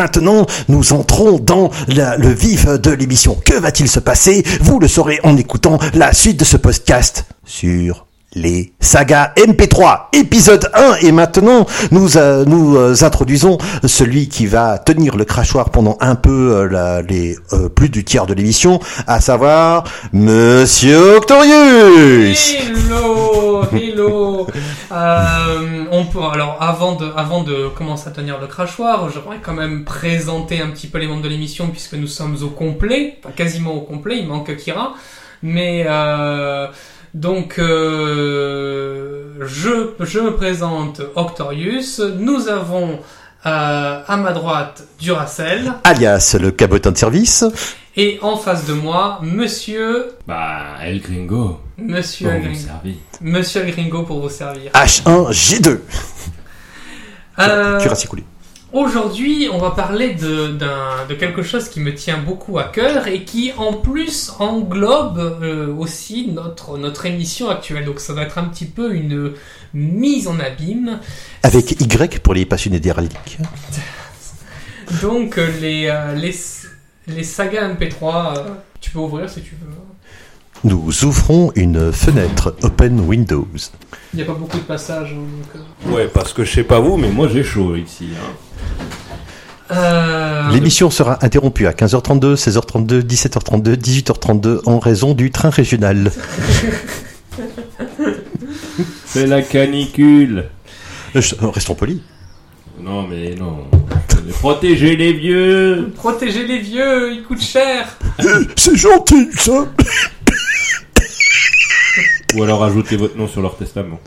maintenant, 0.00 0.46
nous 0.68 0.94
entrons 0.94 1.38
dans 1.38 1.70
le 1.88 2.32
vif 2.32 2.66
de 2.66 2.90
l'émission. 2.90 3.36
Que 3.44 3.52
va-t-il 3.52 3.86
se 3.86 4.00
passer? 4.00 4.42
Vous 4.62 4.80
le 4.80 4.88
saurez 4.88 5.20
en 5.24 5.36
écoutant 5.36 5.78
la 5.92 6.14
suite 6.14 6.40
de 6.40 6.44
ce 6.46 6.56
podcast 6.56 7.26
sur 7.44 8.06
les 8.34 8.72
sagas 8.78 9.32
MP3, 9.36 10.06
épisode 10.12 10.70
1. 10.72 10.96
Et 11.02 11.10
maintenant, 11.10 11.66
nous, 11.90 12.16
euh, 12.16 12.44
nous 12.44 12.76
euh, 12.76 12.94
introduisons 13.02 13.58
celui 13.84 14.28
qui 14.28 14.46
va 14.46 14.78
tenir 14.78 15.16
le 15.16 15.24
crachoir 15.24 15.70
pendant 15.70 15.96
un 16.00 16.14
peu 16.14 16.52
euh, 16.54 16.68
la- 16.68 17.02
les 17.02 17.36
euh, 17.52 17.68
plus 17.68 17.88
du 17.88 18.04
tiers 18.04 18.26
de 18.26 18.34
l'émission, 18.34 18.78
à 19.08 19.20
savoir 19.20 19.82
Monsieur 20.12 21.16
Octorius. 21.16 22.54
Hello, 22.54 23.64
hello. 23.72 24.46
Euh, 24.92 25.84
on 25.92 26.04
peut 26.06 26.18
alors 26.32 26.56
avant 26.60 26.96
de 26.96 27.08
avant 27.16 27.44
de 27.44 27.68
commencer 27.68 28.08
à 28.08 28.10
tenir 28.10 28.40
le 28.40 28.48
crachoir, 28.48 29.08
j'aimerais 29.14 29.38
quand 29.40 29.52
même 29.52 29.84
présenter 29.84 30.60
un 30.60 30.66
petit 30.70 30.88
peu 30.88 30.98
les 30.98 31.06
membres 31.06 31.22
de 31.22 31.28
l'émission 31.28 31.68
puisque 31.68 31.94
nous 31.94 32.08
sommes 32.08 32.36
au 32.42 32.48
complet, 32.48 33.16
enfin 33.22 33.32
quasiment 33.34 33.72
au 33.74 33.82
complet. 33.82 34.18
Il 34.18 34.26
manque 34.26 34.56
Kira, 34.56 34.94
mais 35.44 35.84
euh, 35.88 36.66
donc 37.14 37.58
euh, 37.58 39.32
je 39.46 39.90
je 40.00 40.20
me 40.20 40.34
présente 40.36 41.00
Octorius. 41.14 42.00
Nous 42.18 42.48
avons 42.48 42.98
euh, 43.46 44.00
à 44.06 44.16
ma 44.16 44.32
droite 44.32 44.84
Duracell 45.00 45.72
alias 45.84 46.36
le 46.40 46.50
cabotin 46.50 46.92
de 46.92 46.98
service. 46.98 47.44
et 47.96 48.18
en 48.22 48.36
face 48.36 48.66
de 48.66 48.72
moi 48.74 49.18
Monsieur 49.22 50.12
Bah, 50.26 50.76
El 50.82 51.00
Gringo. 51.00 51.60
Monsieur 51.78 52.28
Pour 52.28 52.36
vous 52.38 52.44
Gringo. 52.44 52.58
servir. 52.60 52.94
Monsieur 53.22 53.62
Gringo 53.64 54.02
pour 54.02 54.20
vous 54.20 54.28
servir. 54.28 54.70
H1G2. 54.72 55.78
Euh. 57.38 57.78
Aujourd'hui, 58.72 59.48
on 59.52 59.58
va 59.58 59.72
parler 59.72 60.14
de, 60.14 61.14
quelque 61.14 61.42
chose 61.42 61.68
qui 61.68 61.80
me 61.80 61.94
tient 61.94 62.18
beaucoup 62.18 62.58
à 62.58 62.64
cœur 62.64 63.08
et 63.08 63.24
qui, 63.24 63.52
en 63.56 63.72
plus, 63.72 64.32
englobe 64.38 65.18
euh, 65.18 65.74
aussi 65.74 66.28
notre, 66.32 66.78
notre 66.78 67.06
émission 67.06 67.48
actuelle. 67.48 67.84
Donc, 67.84 67.98
ça 67.98 68.12
va 68.12 68.22
être 68.22 68.38
un 68.38 68.44
petit 68.44 68.66
peu 68.66 68.94
une 68.94 69.32
mise 69.74 70.28
en 70.28 70.38
abîme. 70.38 71.00
Avec 71.42 71.80
Y 71.80 72.20
pour 72.20 72.34
les 72.34 72.46
passionnés 72.46 72.80
des 72.80 72.92
reliques. 72.92 73.38
Donc, 75.02 75.38
euh, 75.38 75.48
les, 75.60 75.86
euh, 75.86 76.14
les, 76.14 76.34
les 77.06 77.24
sagas 77.24 77.68
MP3, 77.68 78.38
euh, 78.38 78.54
tu 78.80 78.90
peux 78.90 78.98
ouvrir 78.98 79.30
si 79.30 79.40
tu 79.40 79.54
veux. 79.60 79.68
Nous 80.62 81.04
ouvrons 81.04 81.52
une 81.54 81.90
fenêtre 81.92 82.54
Open 82.62 83.00
Windows. 83.00 83.46
Il 84.12 84.16
n'y 84.18 84.22
a 84.22 84.26
pas 84.26 84.34
beaucoup 84.34 84.58
de 84.58 84.62
passages. 84.62 85.14
hein, 85.14 85.16
donc, 85.16 85.62
euh. 85.90 85.96
Ouais, 85.96 86.08
parce 86.12 86.32
que 86.34 86.44
je 86.44 86.52
sais 86.52 86.64
pas 86.64 86.80
vous, 86.80 86.96
mais 86.98 87.08
moi 87.08 87.28
j'ai 87.32 87.42
chaud 87.42 87.76
ici. 87.76 88.08
Hein. 88.14 88.84
Euh, 89.72 90.50
L'émission 90.50 90.90
sera 90.90 91.24
interrompue 91.24 91.66
à 91.66 91.72
15h32, 91.72 92.34
16h32, 92.34 93.02
17h32, 93.02 93.76
18h32 93.76 94.60
en 94.66 94.78
raison 94.80 95.14
du 95.14 95.30
train 95.30 95.50
régional. 95.50 96.10
C'est 99.06 99.26
la 99.26 99.42
canicule. 99.42 100.46
Euh, 101.16 101.20
Restons 101.54 101.74
polis. 101.74 102.00
Non, 102.80 103.06
mais 103.06 103.34
non. 103.34 103.64
Protégez 104.40 104.96
les 104.96 105.12
vieux. 105.12 105.90
Protéger 105.94 106.46
les 106.46 106.58
vieux, 106.60 107.12
ils 107.12 107.22
coûtent 107.22 107.42
cher. 107.42 107.96
C'est 108.56 108.76
gentil 108.76 109.28
ça 109.36 109.66
Ou 112.36 112.42
alors 112.42 112.62
ajoutez 112.64 112.96
votre 112.96 113.16
nom 113.16 113.26
sur 113.28 113.42
leur 113.42 113.56
testament. 113.56 113.98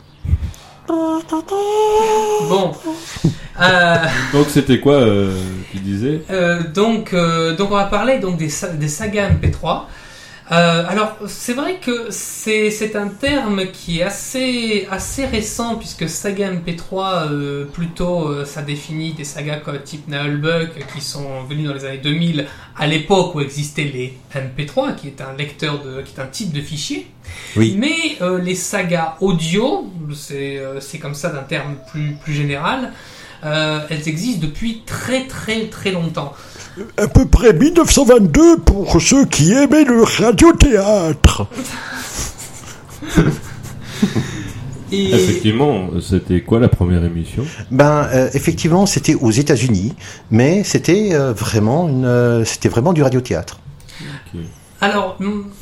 Bon. 2.48 2.72
Euh, 3.60 3.96
Donc 4.32 4.46
c'était 4.48 4.80
quoi, 4.80 4.94
euh, 4.94 5.32
tu 5.70 5.78
disais 5.78 6.22
Euh, 6.30 6.62
donc, 6.74 7.12
euh, 7.14 7.54
donc 7.56 7.70
on 7.70 7.74
va 7.76 7.84
parler 7.84 8.18
donc 8.18 8.36
des, 8.36 8.48
sa- 8.48 8.68
des 8.68 8.88
sagas 8.88 9.30
MP3. 9.30 9.82
Euh, 10.52 10.84
alors 10.86 11.16
c'est 11.26 11.54
vrai 11.54 11.78
que 11.80 12.08
c'est 12.10 12.70
c'est 12.70 12.96
un 12.96 13.08
terme 13.08 13.66
qui 13.72 14.00
est 14.00 14.02
assez 14.02 14.86
assez 14.90 15.24
récent 15.24 15.76
puisque 15.76 16.06
saga 16.06 16.52
MP3 16.52 17.30
euh, 17.32 17.64
plutôt 17.64 18.28
euh, 18.28 18.44
ça 18.44 18.60
définit 18.60 19.14
des 19.14 19.24
sagas 19.24 19.60
comme 19.60 19.80
type 19.82 20.06
Nullbuck 20.06 20.86
qui 20.92 21.00
sont 21.00 21.44
venus 21.44 21.66
dans 21.66 21.72
les 21.72 21.86
années 21.86 21.96
2000 21.96 22.46
à 22.76 22.86
l'époque 22.86 23.34
où 23.34 23.40
existaient 23.40 23.84
les 23.84 24.18
MP3 24.34 24.96
qui 24.96 25.06
est 25.08 25.22
un 25.22 25.34
lecteur 25.34 25.82
de 25.82 26.02
qui 26.02 26.14
est 26.14 26.20
un 26.20 26.26
type 26.26 26.52
de 26.52 26.60
fichier. 26.60 27.06
Oui. 27.56 27.76
Mais 27.78 28.18
euh, 28.20 28.38
les 28.38 28.54
sagas 28.54 29.16
audio 29.22 29.90
c'est 30.14 30.58
euh, 30.58 30.78
c'est 30.80 30.98
comme 30.98 31.14
ça 31.14 31.30
d'un 31.30 31.42
terme 31.42 31.76
plus 31.90 32.16
plus 32.22 32.34
général. 32.34 32.92
euh, 33.44 33.80
elles 33.90 34.08
existent 34.08 34.46
depuis 34.46 34.82
très 34.86 35.26
très 35.26 35.66
très 35.68 35.90
longtemps. 35.90 36.34
À 36.96 37.06
peu 37.06 37.26
près 37.26 37.52
1922 37.52 38.58
pour 38.58 39.00
ceux 39.00 39.26
qui 39.26 39.52
aimaient 39.52 39.84
le 39.84 40.02
radiothéâtre. 40.02 41.46
Et 44.92 45.10
Effectivement, 45.14 45.88
c'était 46.00 46.40
quoi 46.42 46.58
la 46.60 46.68
première 46.68 47.04
émission? 47.04 47.44
Ben 47.70 48.08
euh, 48.12 48.28
effectivement, 48.34 48.86
c'était 48.86 49.14
aux 49.14 49.30
États-Unis, 49.30 49.94
mais 50.30 50.64
c'était 50.64 51.10
euh, 51.14 51.32
vraiment 51.32 51.88
une, 51.88 52.04
euh, 52.04 52.44
c'était 52.44 52.68
vraiment 52.68 52.92
du 52.92 53.02
radiothéâtre. 53.02 53.60
alors, 54.80 55.16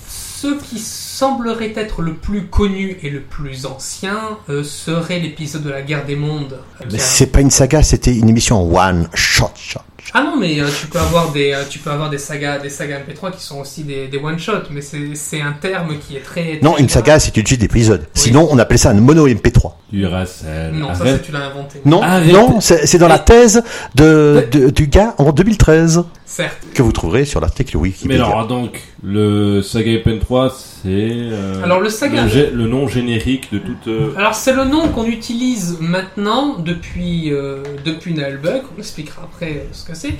ce 0.08 0.58
qui 0.64 0.78
semblerait 0.78 1.72
être 1.76 2.02
le 2.02 2.14
plus 2.14 2.46
connu 2.46 2.96
et 3.02 3.10
le 3.10 3.20
plus 3.20 3.64
ancien 3.66 4.18
euh, 4.48 4.64
serait 4.64 5.20
l'épisode 5.20 5.62
de 5.62 5.70
la 5.70 5.82
guerre 5.82 6.04
des 6.04 6.16
mondes. 6.16 6.58
euh, 6.80 6.84
Mais 6.90 6.98
a- 6.98 7.02
c'est 7.02 7.26
pas 7.26 7.40
une 7.42 7.50
saga, 7.50 7.82
c'était 7.82 8.14
une 8.16 8.28
émission 8.28 8.56
en 8.56 8.88
one 8.88 9.08
shot 9.14 9.50
shot. 9.56 9.80
Ah 10.14 10.22
non, 10.24 10.36
mais 10.38 10.60
euh, 10.60 10.66
tu 10.78 10.88
peux 10.88 10.98
avoir 10.98 11.32
des, 11.32 11.52
euh, 11.52 11.62
tu 11.70 11.78
peux 11.78 11.90
avoir 11.90 12.10
des 12.10 12.18
sagas, 12.18 12.58
des 12.58 12.68
sagas 12.68 12.98
MP3 13.00 13.30
qui 13.32 13.42
sont 13.42 13.60
aussi 13.60 13.82
des, 13.84 14.08
des 14.08 14.18
one 14.18 14.38
shot, 14.38 14.52
mais 14.70 14.80
c'est 14.82 15.14
c'est 15.14 15.40
un 15.40 15.52
terme 15.52 15.96
qui 15.98 16.16
est 16.16 16.20
très. 16.20 16.58
Non, 16.62 16.72
très 16.72 16.82
une 16.82 16.88
saga, 16.88 17.18
c'est 17.18 17.34
une 17.36 17.46
suite 17.46 17.60
d'épisodes. 17.60 18.02
Oui. 18.02 18.08
Sinon, 18.20 18.46
on 18.50 18.58
appelait 18.58 18.76
ça 18.78 18.90
un 18.90 18.94
mono 18.94 19.26
MP3. 19.28 19.72
Du 19.92 20.04
Racel. 20.06 20.72
Non, 20.74 20.94
ça 20.94 21.00
Arrête. 21.02 21.16
c'est 21.18 21.26
tu 21.26 21.32
l'as 21.32 21.46
inventé. 21.46 21.80
Non, 21.84 22.02
Arrête. 22.02 22.32
non, 22.32 22.60
c'est 22.60 22.86
c'est 22.86 22.98
dans 22.98 23.08
la 23.08 23.18
thèse 23.20 23.62
de, 23.94 24.46
de- 24.50 24.70
du 24.70 24.86
gars 24.88 25.14
en 25.18 25.32
2013 25.32 26.04
Certes. 26.26 26.56
que 26.74 26.82
vous 26.82 26.92
trouverez 26.92 27.24
sur 27.24 27.40
l'article 27.40 27.76
Mais 27.76 27.82
Wikipédia. 27.82 28.24
alors, 28.26 28.46
donc, 28.46 28.80
le 29.02 29.62
Saga 29.62 29.98
Pen 30.04 30.18
3, 30.18 30.54
c'est... 30.82 30.88
euh, 30.88 31.62
Alors, 31.62 31.80
le 31.80 31.88
Saga- 31.88 32.24
Le, 32.52 32.66
nom 32.66 32.88
générique 32.88 33.52
de 33.52 33.58
toute... 33.58 33.86
euh, 33.88 34.14
Alors 34.16 34.34
c'est 34.34 34.52
le 34.52 34.64
nom 34.64 34.88
qu'on 34.88 35.06
utilise 35.06 35.78
maintenant 35.80 36.58
depuis 36.58 37.32
euh, 37.32 37.62
depuis 37.84 38.14
Nullbuck, 38.14 38.62
on 38.76 38.78
expliquera 38.80 39.22
après 39.22 39.66
ce 39.72 39.84
que 39.84 39.94
c'est, 39.94 40.14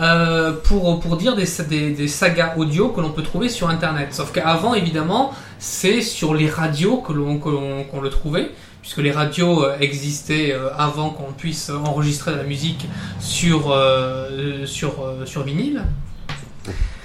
euh, 0.00 0.52
pour 0.64 1.00
pour 1.00 1.16
dire 1.16 1.34
des, 1.36 1.46
des, 1.68 1.90
des 1.90 2.08
sagas 2.08 2.54
audio 2.56 2.88
que 2.90 3.00
l'on 3.00 3.10
peut 3.10 3.22
trouver 3.22 3.48
sur 3.48 3.68
internet. 3.68 4.08
Sauf 4.12 4.32
qu'avant 4.32 4.74
évidemment 4.74 5.32
c'est 5.58 6.02
sur 6.02 6.34
les 6.34 6.48
radios 6.48 6.98
que 6.98 7.12
l'on 7.12 7.38
que 7.38 7.48
l'on- 7.48 7.84
qu'on 7.84 8.00
le 8.00 8.10
trouvait, 8.10 8.50
puisque 8.82 8.98
les 8.98 9.12
radios 9.12 9.64
existaient 9.80 10.54
avant 10.76 11.10
qu'on 11.10 11.32
puisse 11.32 11.70
enregistrer 11.70 12.32
de 12.32 12.36
la 12.38 12.44
musique 12.44 12.86
sur 13.20 13.70
euh, 13.72 14.66
sur 14.66 14.92
sur 15.24 15.42
vinyle. 15.44 15.82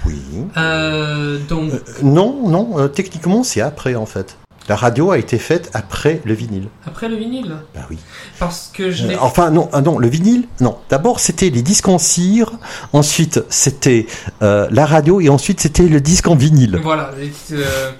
Oui. 0.06 0.16
Euh, 0.56 1.38
donc 1.48 1.72
Euh, 1.72 1.78
non, 2.02 2.48
non, 2.48 2.78
euh, 2.78 2.88
techniquement, 2.88 3.42
c'est 3.42 3.60
après 3.60 3.94
en 3.94 4.06
fait. 4.06 4.36
La 4.68 4.76
radio 4.76 5.10
a 5.12 5.18
été 5.18 5.38
faite 5.38 5.70
après 5.72 6.20
le 6.26 6.34
vinyle. 6.34 6.68
après 6.86 7.08
le 7.08 7.16
vinyle, 7.16 7.56
Bah 7.74 7.86
oui. 7.90 7.96
parce 8.38 8.70
que 8.74 8.90
je 8.90 9.04
Euh, 9.04 9.08
n'ai 9.08 9.16
enfin 9.16 9.50
non, 9.50 9.70
ah 9.72 9.80
non, 9.80 9.98
le 9.98 10.08
vinyle, 10.08 10.46
non. 10.60 10.76
D'abord 10.90 11.20
c'était 11.20 11.48
les 11.48 11.62
disques 11.62 11.88
en 11.88 11.96
cire, 11.96 12.52
ensuite 12.92 13.42
c'était 13.48 14.06
euh, 14.42 14.68
la 14.70 14.84
radio 14.84 15.20
et 15.22 15.30
ensuite 15.30 15.60
c'était 15.60 15.88
le 15.88 16.02
disque 16.02 16.28
en 16.28 16.34
vinyle. 16.36 16.78
Voilà. 16.82 17.12
euh, 17.52 17.90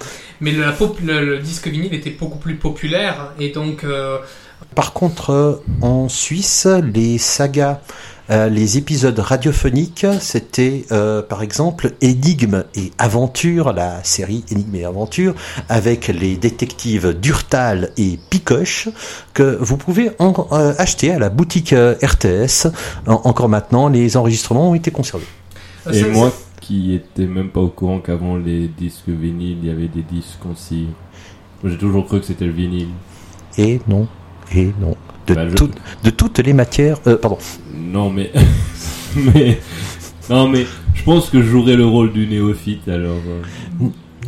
mais 0.41 0.51
la 0.51 0.71
pop- 0.71 0.99
le, 1.03 1.25
le 1.25 1.39
disque 1.39 1.67
vinyle 1.67 1.93
était 1.95 2.11
beaucoup 2.11 2.37
plus 2.37 2.55
populaire 2.57 3.33
et 3.39 3.49
donc 3.49 3.83
euh, 3.83 4.19
Par 4.75 4.93
contre, 4.93 5.31
euh, 5.31 5.55
en 5.81 6.07
Suisse, 6.07 6.67
les 6.93 7.17
sagas, 7.17 7.79
euh, 7.79 8.08
les 8.29 8.77
épisodes 8.77 9.17
radiophoniques, 9.17 10.05
c'était 10.21 10.85
euh, 10.91 11.21
par 11.23 11.41
exemple 11.41 11.93
Énigme 12.01 12.63
et 12.75 12.91
Aventure, 12.99 13.73
la 13.73 14.03
série 14.03 14.43
Énigme 14.51 14.75
et 14.75 14.85
Aventure, 14.85 15.33
avec 15.67 16.07
les 16.09 16.35
détectives 16.37 17.17
Durtal 17.19 17.91
et 17.97 18.19
Picoche, 18.29 18.89
que 19.33 19.57
vous 19.59 19.77
pouvez 19.77 20.11
en- 20.19 20.47
euh, 20.51 20.73
acheter 20.77 21.11
à 21.11 21.17
la 21.19 21.29
boutique 21.29 21.73
euh, 21.73 21.95
RTS. 22.03 22.67
En- 23.07 23.21
encore 23.23 23.49
maintenant, 23.49 23.87
les 23.89 24.15
enregistrements 24.15 24.69
ont 24.71 24.75
été 24.75 24.91
conservés. 24.91 25.25
Et 25.91 26.03
moi 26.03 26.31
qui 26.61 26.93
étais 26.93 27.25
même 27.25 27.49
pas 27.49 27.61
au 27.61 27.69
courant 27.69 27.99
qu'avant 27.99 28.37
les 28.37 28.67
disques 28.67 29.07
vinyles, 29.07 29.57
il 29.63 29.67
y 29.69 29.71
avait 29.71 29.87
des 29.87 30.03
disques 30.03 30.45
en 30.45 30.55
cire. 30.55 30.89
Moi, 31.63 31.71
J'ai 31.71 31.77
toujours 31.79 32.05
cru 32.05 32.19
que 32.19 32.25
c'était 32.27 32.45
le 32.45 32.51
vinyle. 32.51 32.89
Et 33.57 33.79
non, 33.87 34.07
et 34.55 34.65
non. 34.79 34.95
De, 35.29 35.35
Bah, 35.35 35.49
je- 35.49 35.55
tout- 35.55 35.71
de 36.03 36.09
toutes 36.09 36.39
les 36.39 36.53
matières... 36.53 36.97
euh, 37.07 37.17
pardon. 37.17 37.37
Non 37.75 38.09
mais... 38.09 38.31
mais... 39.15 39.59
Non 40.29 40.47
mais 40.47 40.65
je 40.93 41.03
pense 41.03 41.29
que 41.29 41.41
je 41.41 41.47
jouerais 41.47 41.75
le 41.75 41.85
rôle 41.85 42.11
du 42.13 42.27
néophyte 42.27 42.87
alors... 42.87 43.17
euh, 43.27 43.41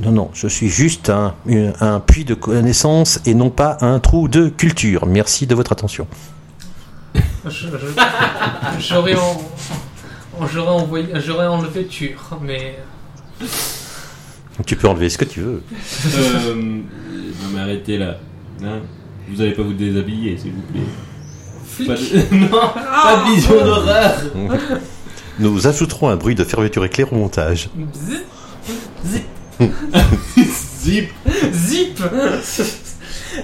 Non, 0.04 0.12
non, 0.12 0.30
je 0.34 0.48
suis 0.48 0.70
juste 0.70 1.10
un, 1.10 1.36
un, 1.80 2.00
puits 2.00 2.26
de 2.26 2.34
connaissances 2.34 3.20
et 3.26 3.34
non 3.34 3.50
pas 3.50 3.78
un 3.82 4.00
trou 4.00 4.28
de 4.28 4.50
culture. 4.50 5.06
Merci 5.06 5.46
de 5.48 5.54
votre 5.56 5.72
attention. 5.74 6.08
J'aurais 8.80 9.16
en- 9.16 9.42
j'aurais 10.52 11.48
enlevé 11.48 11.86
Tur, 11.88 12.40
mais 12.42 12.78
Tu 14.66 14.76
peux 14.76 14.88
enlever 14.88 15.10
ce 15.10 15.18
que 15.18 15.26
tu 15.26 15.42
veux. 15.42 15.62
Euh, 16.16 16.56
non 16.56 17.50
mais 17.54 17.60
arrêtez 17.62 17.98
là. 17.98 18.18
Hein 18.64 18.80
vous 19.32 19.42
allez 19.42 19.52
pas 19.54 19.64
vous 19.64 19.74
déshabiller, 19.74 20.38
s'il 20.38 20.52
vous 20.52 20.62
plaît. 20.62 21.88
Pas 21.88 21.94
de... 21.96 22.36
non, 22.36 22.48
pas 22.50 23.24
de 23.26 23.36
vision 23.36 23.56
d'horreur. 23.66 24.22
Nous 25.40 25.68
ajouterons 25.68 26.10
un 26.10 26.16
bruit 26.18 26.36
de 26.36 26.44
fermeture 26.44 26.84
éclair 26.86 27.12
au 27.12 27.16
montage. 27.16 27.70
Zip. 29.06 29.24
Zip. 30.82 31.10
Zip 31.54 32.02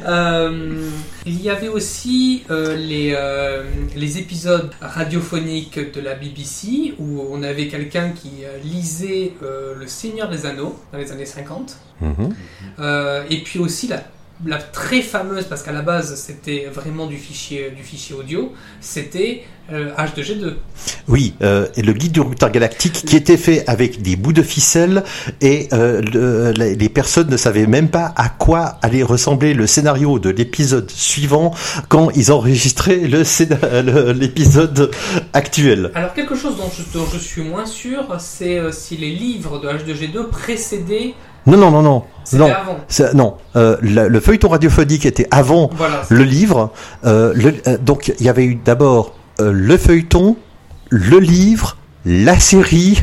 Euh, 0.06 0.90
Il 1.26 1.42
y 1.42 1.50
avait 1.50 1.70
aussi 1.70 2.44
euh, 2.50 2.76
les, 2.76 3.14
euh, 3.16 3.64
les 3.96 4.18
épisodes 4.18 4.70
radiophoniques 4.82 5.94
de 5.94 6.02
la 6.02 6.14
BBC 6.14 6.94
où 7.00 7.22
on 7.32 7.42
avait 7.42 7.68
quelqu'un 7.68 8.10
qui 8.10 8.44
euh, 8.44 8.58
lisait 8.64 9.32
euh, 9.44 9.76
Le 9.80 9.88
Seigneur 9.88 10.30
des 10.30 10.46
Anneaux 10.46 10.78
dans 10.92 10.98
les 10.98 11.12
années 11.14 11.26
50. 11.26 11.78
Mhm. 12.02 12.36
Euh, 12.80 13.24
et 13.30 13.38
puis 13.38 13.60
aussi 13.60 13.88
la, 13.88 14.04
la 14.46 14.58
très 14.58 15.02
fameuse, 15.02 15.46
parce 15.46 15.64
qu'à 15.64 15.72
la 15.72 15.82
base 15.82 16.16
c'était 16.16 16.68
vraiment 16.72 17.08
du 17.08 17.18
fichier, 17.18 17.72
du 17.76 17.82
fichier 17.84 18.16
audio, 18.16 18.54
c'était 18.82 19.44
euh, 19.74 19.90
H2G2. 19.98 20.54
Oui, 21.10 21.34
euh, 21.42 21.68
et 21.76 21.82
le 21.82 21.92
guide 21.92 22.14
du 22.14 22.22
routeur 22.22 22.52
galactique 22.52 22.94
qui 23.06 23.16
était 23.18 23.36
fait 23.36 23.68
avec 23.68 24.02
des 24.02 24.16
bouts 24.16 24.32
de 24.34 24.42
ficelle 24.44 25.04
et 25.42 25.68
euh, 25.74 26.02
le- 26.02 26.52
les 26.52 26.90
personnes 26.90 27.30
ne 27.30 27.36
savaient 27.36 27.66
même 27.68 27.90
pas 27.90 28.14
à 28.16 28.30
quoi 28.30 28.78
allait 28.82 29.04
ressembler 29.04 29.54
le 29.54 29.68
scénario 29.68 30.20
de 30.20 30.30
l'épisode 30.30 30.90
suivant 30.90 31.54
quand 31.90 32.12
ils 32.12 32.32
enregistraient 32.32 33.08
l'épisode 34.14 34.92
actuel. 35.34 35.92
Alors 35.96 36.14
quelque 36.14 36.36
chose 36.36 36.56
dont 36.58 36.70
je, 36.76 36.98
dont 36.98 37.06
je 37.12 37.18
suis 37.18 37.42
moins 37.44 37.66
sûr, 37.66 38.06
c'est 38.20 38.60
euh, 38.60 38.72
si 38.72 38.98
les 38.98 39.12
livres 39.12 39.60
de 39.60 39.68
H2G2 39.68 40.28
précédaient, 40.30 41.14
Non, 41.48 41.58
non, 41.58 41.72
non, 41.72 41.82
non. 41.82 42.04
c'était 42.24 42.44
Non, 42.44 42.52
avant. 42.54 42.78
non. 43.16 43.34
Euh, 43.56 43.78
le, 43.82 44.08
le 44.10 44.20
feuilleton 44.20 44.50
radiophonique 44.50 45.06
était 45.06 45.28
avant 45.32 45.70
Voilà. 45.76 46.02
le 46.10 46.24
livre. 46.24 46.72
Euh, 47.06 47.34
le- 47.36 47.56
euh, 47.68 47.78
donc 47.78 48.14
il 48.20 48.26
y 48.26 48.30
avait 48.30 48.46
eu 48.46 48.56
d'abord 48.56 49.14
le 49.40 49.78
feuilleton, 49.78 50.36
le 50.90 51.20
livre, 51.20 51.78
la 52.06 52.38
série, 52.40 53.02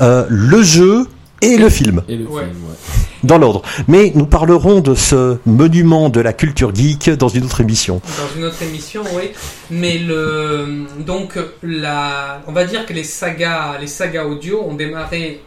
le 0.00 0.62
jeu 0.62 1.06
et 1.42 1.56
le 1.58 1.68
film. 1.68 2.02
Et 2.08 2.16
le 2.16 2.26
Ouais. 2.26 2.44
film, 2.44 2.56
ouais. 2.68 2.76
dans 3.24 3.38
l'ordre. 3.38 3.62
Mais 3.88 4.10
nous 4.14 4.26
parlerons 4.26 4.80
de 4.80 4.94
ce 4.94 5.38
monument 5.46 6.08
de 6.08 6.20
la 6.20 6.32
culture 6.32 6.74
geek 6.74 7.10
dans 7.10 7.28
une 7.28 7.44
autre 7.44 7.60
émission. 7.60 8.00
Dans 8.18 8.38
une 8.40 8.44
autre 8.46 8.62
émission, 8.62 9.02
oui. 9.14 9.30
Mais 9.70 9.98
le 9.98 10.86
donc 11.00 11.38
la, 11.62 12.40
on 12.46 12.52
va 12.52 12.64
dire 12.64 12.86
que 12.86 12.92
les 12.92 13.04
sagas, 13.04 13.78
les 13.80 13.86
sagas 13.86 14.24
audio 14.24 14.62
ont 14.66 14.74
démarré 14.74 15.42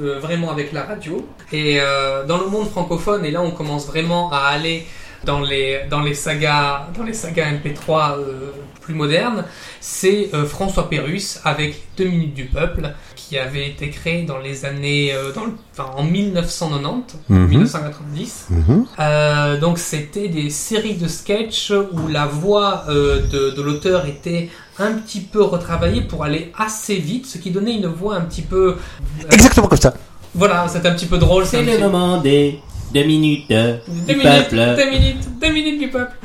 euh, 0.00 0.18
vraiment 0.20 0.50
avec 0.50 0.72
la 0.72 0.82
radio 0.82 1.26
et 1.52 1.78
euh, 1.80 2.24
dans 2.26 2.38
le 2.38 2.46
monde 2.48 2.68
francophone. 2.68 3.24
Et 3.24 3.30
là, 3.30 3.42
on 3.42 3.50
commence 3.50 3.86
vraiment 3.86 4.30
à 4.32 4.38
aller 4.54 4.86
dans 5.24 5.40
les 5.40 5.80
dans 5.90 6.00
les 6.00 6.14
sagas 6.14 6.88
dans 6.96 7.04
les 7.04 7.12
sagas 7.12 7.44
MP3 7.52 8.18
euh, 8.18 8.52
plus 8.80 8.94
modernes. 8.94 9.44
C'est 9.80 10.30
euh, 10.34 10.46
François 10.46 10.88
Pérus 10.88 11.40
avec 11.44 11.82
Deux 11.96 12.06
minutes 12.06 12.34
du 12.34 12.44
peuple 12.46 12.92
qui 13.30 13.38
avait 13.38 13.68
été 13.68 13.90
créé 13.90 14.24
dans 14.24 14.38
les 14.38 14.64
années 14.64 15.12
euh, 15.14 15.30
dans 15.32 15.44
le- 15.44 15.52
enfin, 15.72 15.88
en 15.96 16.02
1990 16.02 17.14
Mhm. 17.28 17.46
1990 17.46 18.46
Mhm. 18.50 18.86
euh, 18.98 19.56
donc 19.60 19.78
c'était 19.78 20.26
des 20.26 20.50
séries 20.50 20.94
de 20.94 21.06
sketchs 21.06 21.70
où 21.92 22.08
la 22.08 22.26
voix 22.26 22.86
euh, 22.88 23.20
de, 23.28 23.50
de 23.50 23.62
l'auteur 23.62 24.06
était 24.06 24.48
un 24.80 24.94
petit 24.94 25.20
peu 25.20 25.42
retravaillée 25.44 26.00
pour 26.02 26.24
aller 26.24 26.50
assez 26.58 26.96
vite, 26.96 27.24
ce 27.26 27.38
qui 27.38 27.52
donnait 27.52 27.76
une 27.76 27.86
voix 27.86 28.16
un 28.16 28.22
petit 28.22 28.42
peu... 28.42 28.70
euh, 28.70 29.28
Exactement 29.30 29.68
comme 29.68 29.78
ça. 29.78 29.94
voilà, 30.34 30.66
c'était 30.68 30.88
un 30.88 30.94
petit 30.94 31.06
peu 31.06 31.18
drôle. 31.18 31.46
C'est 31.46 31.62
le 31.62 31.70
petit- 31.72 31.80
moment 31.82 32.16
des 32.20 32.58
deux 32.92 33.04
minutes 33.04 33.48
Deux 33.48 33.78
du 34.08 34.16
minutes, 34.16 34.48
peuple. 34.50 34.56
deux 34.76 34.90
minutes, 34.90 35.24
deux 35.40 35.52
minutes 35.52 35.78
du 35.78 35.88
peuple. 35.88 36.16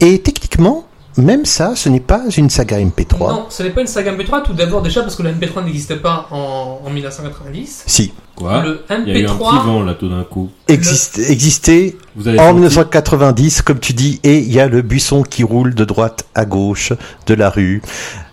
Et 0.00 0.18
techniquement, 0.20 0.86
même 1.16 1.44
ça, 1.44 1.74
ce 1.76 1.88
n'est 1.88 2.00
pas 2.00 2.22
une 2.36 2.50
saga 2.50 2.78
MP3. 2.78 3.18
Non, 3.28 3.46
ce 3.48 3.62
n'est 3.62 3.70
pas 3.70 3.80
une 3.82 3.86
saga 3.86 4.12
MP3, 4.12 4.42
tout 4.42 4.52
d'abord 4.52 4.82
déjà 4.82 5.02
parce 5.02 5.14
que 5.16 5.22
le 5.22 5.30
MP3 5.30 5.64
n'existait 5.64 5.96
pas 5.96 6.26
en, 6.30 6.80
en 6.84 6.90
1990. 6.90 7.84
Si, 7.86 8.12
Quoi 8.34 8.62
Le 8.64 8.84
Il 9.06 9.08
y 9.08 9.16
a 9.16 9.20
eu 9.20 9.26
un 9.26 9.36
petit 9.36 9.44
MP3, 9.44 9.64
vent 9.64 9.82
là 9.82 9.94
tout 9.94 10.08
d'un 10.08 10.24
coup. 10.24 10.50
existe, 10.66 11.18
existait 11.18 11.96
Vous 12.16 12.26
avez 12.26 12.40
en 12.40 12.46
senti 12.46 12.54
1990, 12.54 13.62
comme 13.62 13.78
tu 13.78 13.92
dis, 13.92 14.18
et 14.24 14.38
il 14.38 14.52
y 14.52 14.58
a 14.58 14.66
le 14.66 14.82
buisson 14.82 15.22
qui 15.22 15.44
roule 15.44 15.74
de 15.74 15.84
droite 15.84 16.26
à 16.34 16.44
gauche 16.44 16.92
de 17.26 17.34
la 17.34 17.48
rue. 17.48 17.80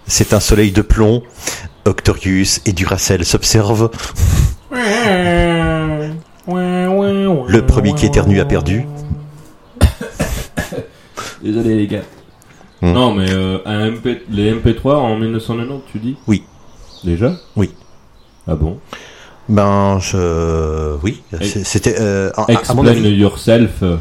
C'est 0.07 0.33
un 0.33 0.39
soleil 0.39 0.71
de 0.71 0.81
plomb. 0.81 1.21
Octorius 1.85 2.61
et 2.65 2.73
Duracell 2.73 3.25
s'observent. 3.25 3.89
Le 6.47 7.59
premier 7.61 7.93
qui 7.93 8.05
éternue 8.05 8.39
a 8.39 8.45
perdu. 8.45 8.85
Désolé 11.43 11.75
les 11.75 11.87
gars. 11.87 12.01
Hmm. 12.81 12.93
Non 12.93 13.13
mais 13.13 13.29
euh, 13.31 13.59
un 13.65 13.91
MP... 13.91 14.23
les 14.29 14.53
MP3 14.53 14.95
en 14.95 15.17
1990 15.17 15.81
tu 15.91 15.99
dis? 15.99 16.15
Oui. 16.27 16.43
Déjà? 17.03 17.33
Oui. 17.55 17.71
Ah 18.47 18.55
bon? 18.55 18.77
Ben, 19.49 19.99
je... 19.99 20.95
Oui, 21.03 21.21
c'était... 21.41 21.95
euh, 21.99 22.31
à, 22.37 22.43
à 22.43 22.45
mon 22.73 22.85
Explain 22.85 22.87
avis, 22.87 23.09
yourself. 23.15 23.83
euh, 23.83 23.97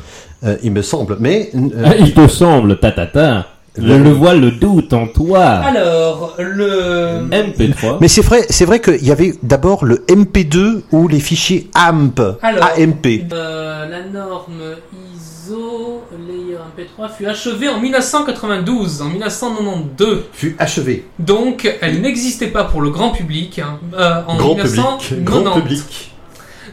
il 0.63 0.71
me 0.73 0.83
semble. 0.83 1.17
Mais... 1.19 1.51
euh, 1.55 1.83
Ah, 1.85 1.97
il 1.99 2.13
te 2.15 2.27
semble, 2.29 2.79
ta 2.79 2.93
ta 2.93 3.07
ta. 3.07 3.47
Je 3.77 3.83
Le- 3.83 3.99
le 3.99 4.11
vois 4.11 4.35
le 4.35 4.51
doute 4.53 4.93
en 4.93 5.07
toi. 5.07 5.45
alors, 5.47 6.35
le... 6.39 7.27
MP3. 7.31 7.99
Mais 8.01 8.09
c'est 8.09 8.21
vrai, 8.23 8.43
c'est 8.51 8.65
vrai 8.65 8.81
qu'il 8.81 9.05
y 9.05 9.11
avait 9.13 9.35
d'abord 9.43 9.85
le 9.85 10.05
MP2 10.09 10.83
ou 10.93 11.07
les 11.09 11.21
fichiers 11.21 11.69
AMP, 11.75 12.21
Alors, 12.43 12.65
AMP. 12.79 13.07
Euh, 13.33 13.89
la 13.89 14.03
norme 14.05 14.61
ISO 14.93 15.40
Layer 15.57 16.59
MP3 16.77 17.09
fut 17.17 17.27
achevée 17.27 17.69
en 17.69 17.81
1992, 17.81 19.03
en 19.03 19.09
1992. 19.09 20.23
Fut 20.33 20.57
achevé. 20.59 21.05
Donc, 21.19 21.71
elle 21.81 22.01
n'existait 22.01 22.49
pas 22.49 22.65
pour 22.65 22.81
le 22.81 22.91
grand 22.91 23.11
public 23.11 23.59
hein, 23.59 23.79
euh, 23.95 24.23
en 24.27 24.37
Grand 24.37 24.55
1990. 24.55 25.09
public, 25.09 25.25
grand 25.25 25.61
public. 25.61 26.13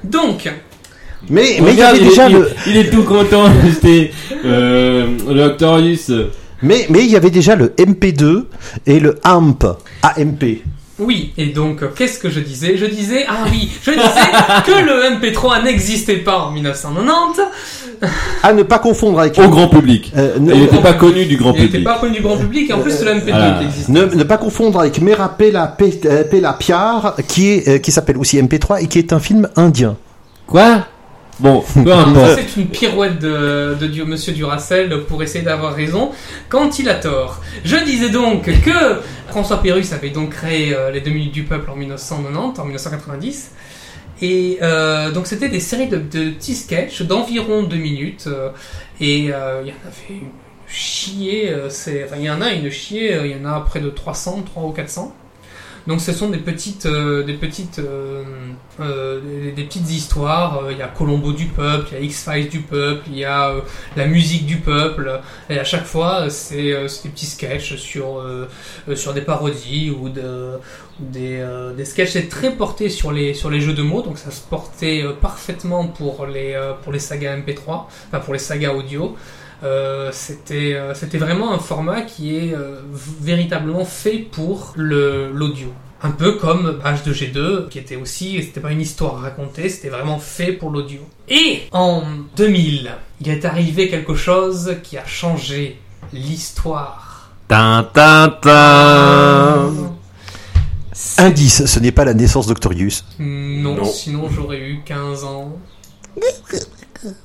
Donc, 0.04 0.50
Mais 1.30 1.58
mais 1.62 1.74
il 1.74 1.80
y 1.80 1.84
Regarde, 1.84 1.96
avait 1.96 2.06
est- 2.06 2.10
déjà 2.10 2.30
il, 2.30 2.36
le, 2.36 2.50
il 2.68 2.78
est 2.78 2.90
tout 2.90 3.04
content. 3.04 3.46
C'était 3.74 4.12
euh, 4.46 5.08
le 5.30 5.44
Octorius. 5.44 6.12
mais 6.62 6.86
mais 6.90 7.00
il 7.06 7.10
y 7.12 7.16
avait 7.16 7.32
déjà 7.32 7.56
le 7.56 7.70
MP2 7.78 8.46
et 8.86 9.00
le 9.00 9.20
AMP, 9.24 9.64
AMP. 10.04 10.44
Oui, 11.00 11.34
et 11.38 11.48
donc, 11.48 11.94
qu'est-ce 11.96 12.18
que 12.20 12.30
je 12.30 12.40
disais? 12.40 12.76
Je 12.78 12.86
disais, 12.86 13.26
ah 13.28 13.46
oui, 13.52 13.70
je 13.84 13.92
disais 13.92 14.02
que 14.66 14.72
le 14.84 15.16
MP3 15.20 15.64
n'existait 15.64 16.18
pas 16.18 16.40
en 16.40 16.52
1990. 16.52 17.42
À 18.44 18.54
ne 18.54 18.64
pas 18.64 18.80
confondre 18.80 19.20
avec 19.20 19.38
Au 19.40 19.48
grand 19.50 19.68
public. 19.68 20.12
euh, 20.18 20.38
ne, 20.40 20.54
Il 20.54 20.62
n'était 20.62 20.82
pas 20.82 20.94
connu 20.94 21.26
du 21.26 21.38
grand 21.38 21.54
Il 21.54 21.62
n'était 21.62 21.68
public. 21.80 21.84
pas 21.88 22.00
connu 22.00 22.16
du 22.18 22.22
grand 22.22 22.38
public, 22.38 22.70
et 22.70 22.74
en 22.74 22.80
plus, 22.80 23.02
le 23.04 23.12
MP2 23.12 23.32
Ah. 23.34 23.60
existait. 23.64 23.92
ne, 23.92 24.06
ne 24.06 24.24
pas 24.24 24.38
confondre 24.38 24.80
avec 24.80 25.02
Mera 25.02 25.30
Pela 25.30 25.68
Pe- 25.68 26.06
euh, 26.06 26.24
Pela 26.30 26.54
Piar 26.54 27.16
qui 27.28 27.50
est 27.50 27.68
euh, 27.68 27.78
qui 27.80 27.92
s'appelle 27.92 28.18
aussi 28.18 28.38
MP3 28.42 28.84
et 28.84 28.88
qui 28.88 29.00
est 29.00 29.14
un 29.14 29.20
film 29.20 29.50
indien. 29.56 29.96
Quoi? 30.46 30.86
Bon, 31.40 31.62
peu 31.84 31.90
Ça, 31.90 32.00
importe. 32.08 32.40
C'est 32.40 32.60
une 32.62 32.68
pirouette 32.68 33.20
de, 33.20 33.76
de 33.80 33.88
Dieu, 33.88 34.06
Monsieur 34.06 34.34
Duracell 34.34 35.04
pour 35.06 35.22
essayer 35.24 35.44
d'avoir 35.44 35.74
raison 35.76 36.12
quand 36.50 36.80
il 36.80 36.90
a 36.90 36.96
tort. 36.96 37.42
Je 37.64 37.76
disais 37.78 38.10
donc 38.10 38.44
que 38.46 39.02
François 39.30 39.62
Pérus 39.62 39.94
avait 39.94 40.10
donc 40.10 40.32
créé 40.32 40.74
euh, 40.74 40.92
les 40.92 41.02
deux 41.02 41.12
minutes 41.12 41.34
du 41.34 41.44
peuple 41.44 41.70
en 41.70 41.76
1990, 41.76 42.60
en 42.60 42.66
1990. 42.66 43.52
Et 44.22 44.58
euh, 44.64 45.12
donc 45.12 45.28
c'était 45.28 45.50
des 45.50 45.60
séries 45.60 45.88
de, 45.90 45.98
de 45.98 46.32
petits 46.32 46.56
sketchs 46.56 47.04
d'environ 47.04 47.62
deux 47.64 47.78
minutes. 47.78 48.26
euh, 48.28 48.50
et 49.00 49.32
euh, 49.32 49.62
il 49.64 49.68
y 49.68 49.72
en 49.72 49.76
avait 49.86 50.20
une 50.22 50.30
chier. 50.68 51.52
euh, 51.52 51.70
c'est- 51.70 52.04
enfin, 52.06 52.16
il 52.18 52.26
y 52.26 52.30
en 52.32 52.42
a 52.42 52.52
une 52.52 52.72
chier. 52.72 53.14
euh, 53.14 53.28
Il 53.28 53.38
y 53.38 53.40
en 53.40 53.48
a 53.48 53.60
près 53.62 53.80
de 53.80 53.90
300, 53.92 54.42
300 54.44 54.68
ou 54.70 54.72
400. 54.72 55.14
Donc 55.88 56.02
ce 56.02 56.12
sont 56.12 56.30
des 56.30 56.38
petites, 56.38 56.86
euh, 56.86 57.24
des 57.24 57.36
petites, 57.36 57.80
euh, 57.80 58.24
euh, 58.82 59.52
petites 59.56 59.90
histoires. 59.90 60.64
Il 60.70 60.78
y 60.78 60.82
a 60.82 60.88
Colombo 60.88 61.32
du 61.32 61.46
peuple, 61.46 61.88
il 61.92 61.94
y 61.94 62.02
a 62.02 62.04
X-Files 62.04 62.50
du 62.50 62.60
peuple, 62.60 63.06
il 63.08 63.18
y 63.18 63.26
a 63.26 63.54
la 63.96 64.06
musique 64.06 64.46
du 64.46 64.58
peuple. 64.58 65.22
Et 65.50 65.58
à 65.58 65.64
chaque 65.64 65.86
fois, 65.86 66.30
c'est 66.30 66.74
des 66.74 67.10
petits 67.10 67.26
sketchs 67.26 67.76
sur 67.76 68.22
sur 68.96 69.14
des 69.14 69.22
parodies 69.22 69.90
ou, 69.92 70.10
de, 70.10 70.58
ou 71.00 71.06
des, 71.06 71.46
des 71.78 71.86
sketchs. 71.86 72.12
C'est 72.12 72.28
très 72.28 72.52
porté 72.52 72.90
sur 72.90 73.14
les 73.14 73.34
sur 73.34 73.50
les 73.50 73.62
jeux 73.62 73.74
de 73.74 73.84
mots, 73.84 74.02
donc 74.02 74.18
ça 74.18 74.32
se 74.32 74.42
portait 74.42 75.06
parfaitement 75.22 75.88
pour 75.88 76.26
les 76.26 76.60
pour 76.84 76.92
les 76.92 77.00
sagas 77.00 77.38
MP3, 77.38 77.86
enfin 78.08 78.20
pour 78.20 78.34
les 78.34 78.40
sagas 78.40 78.74
audio. 78.74 79.16
Euh, 79.64 80.12
c'était 80.14 80.76
euh, 80.76 80.94
c'était 80.94 81.18
vraiment 81.18 81.52
un 81.54 81.58
format 81.60 82.02
qui 82.02 82.36
est 82.36 82.54
euh, 82.54 82.80
véritablement 83.22 83.86
fait 83.86 84.20
pour 84.20 84.74
le 84.76 85.32
l'audio. 85.34 85.68
Un 86.04 86.12
peu 86.12 86.34
comme 86.34 86.80
H2G2, 86.86 87.70
qui 87.70 87.80
était 87.80 87.96
aussi, 87.96 88.44
c'était 88.44 88.60
pas 88.60 88.72
une 88.72 88.82
histoire 88.82 89.20
racontée, 89.20 89.68
c'était 89.68 89.90
vraiment 89.90 90.20
fait 90.20 90.52
pour 90.52 90.70
l'audio. 90.70 91.00
Et 91.28 91.62
en 91.72 92.04
2000, 92.36 92.92
il 93.22 93.30
est 93.30 93.46
arrivé 93.46 93.90
quelque 93.90 94.14
chose 94.14 94.76
qui 94.84 94.96
a 95.00 95.06
changé 95.08 95.80
l'histoire 96.14 97.32
Tin, 97.48 97.90
tin, 97.94 98.30
tin. 98.42 99.72
Indice, 101.18 101.66
ce 101.66 101.80
n'est 101.80 101.92
pas 101.92 102.06
la 102.06 102.14
naissance 102.14 102.46
d'Octorius. 102.46 103.04
Non, 103.18 103.76
Non. 103.76 103.86
sinon 103.86 104.30
j'aurais 104.30 104.60
eu 104.60 104.82
15 104.86 105.24
ans. 105.24 105.58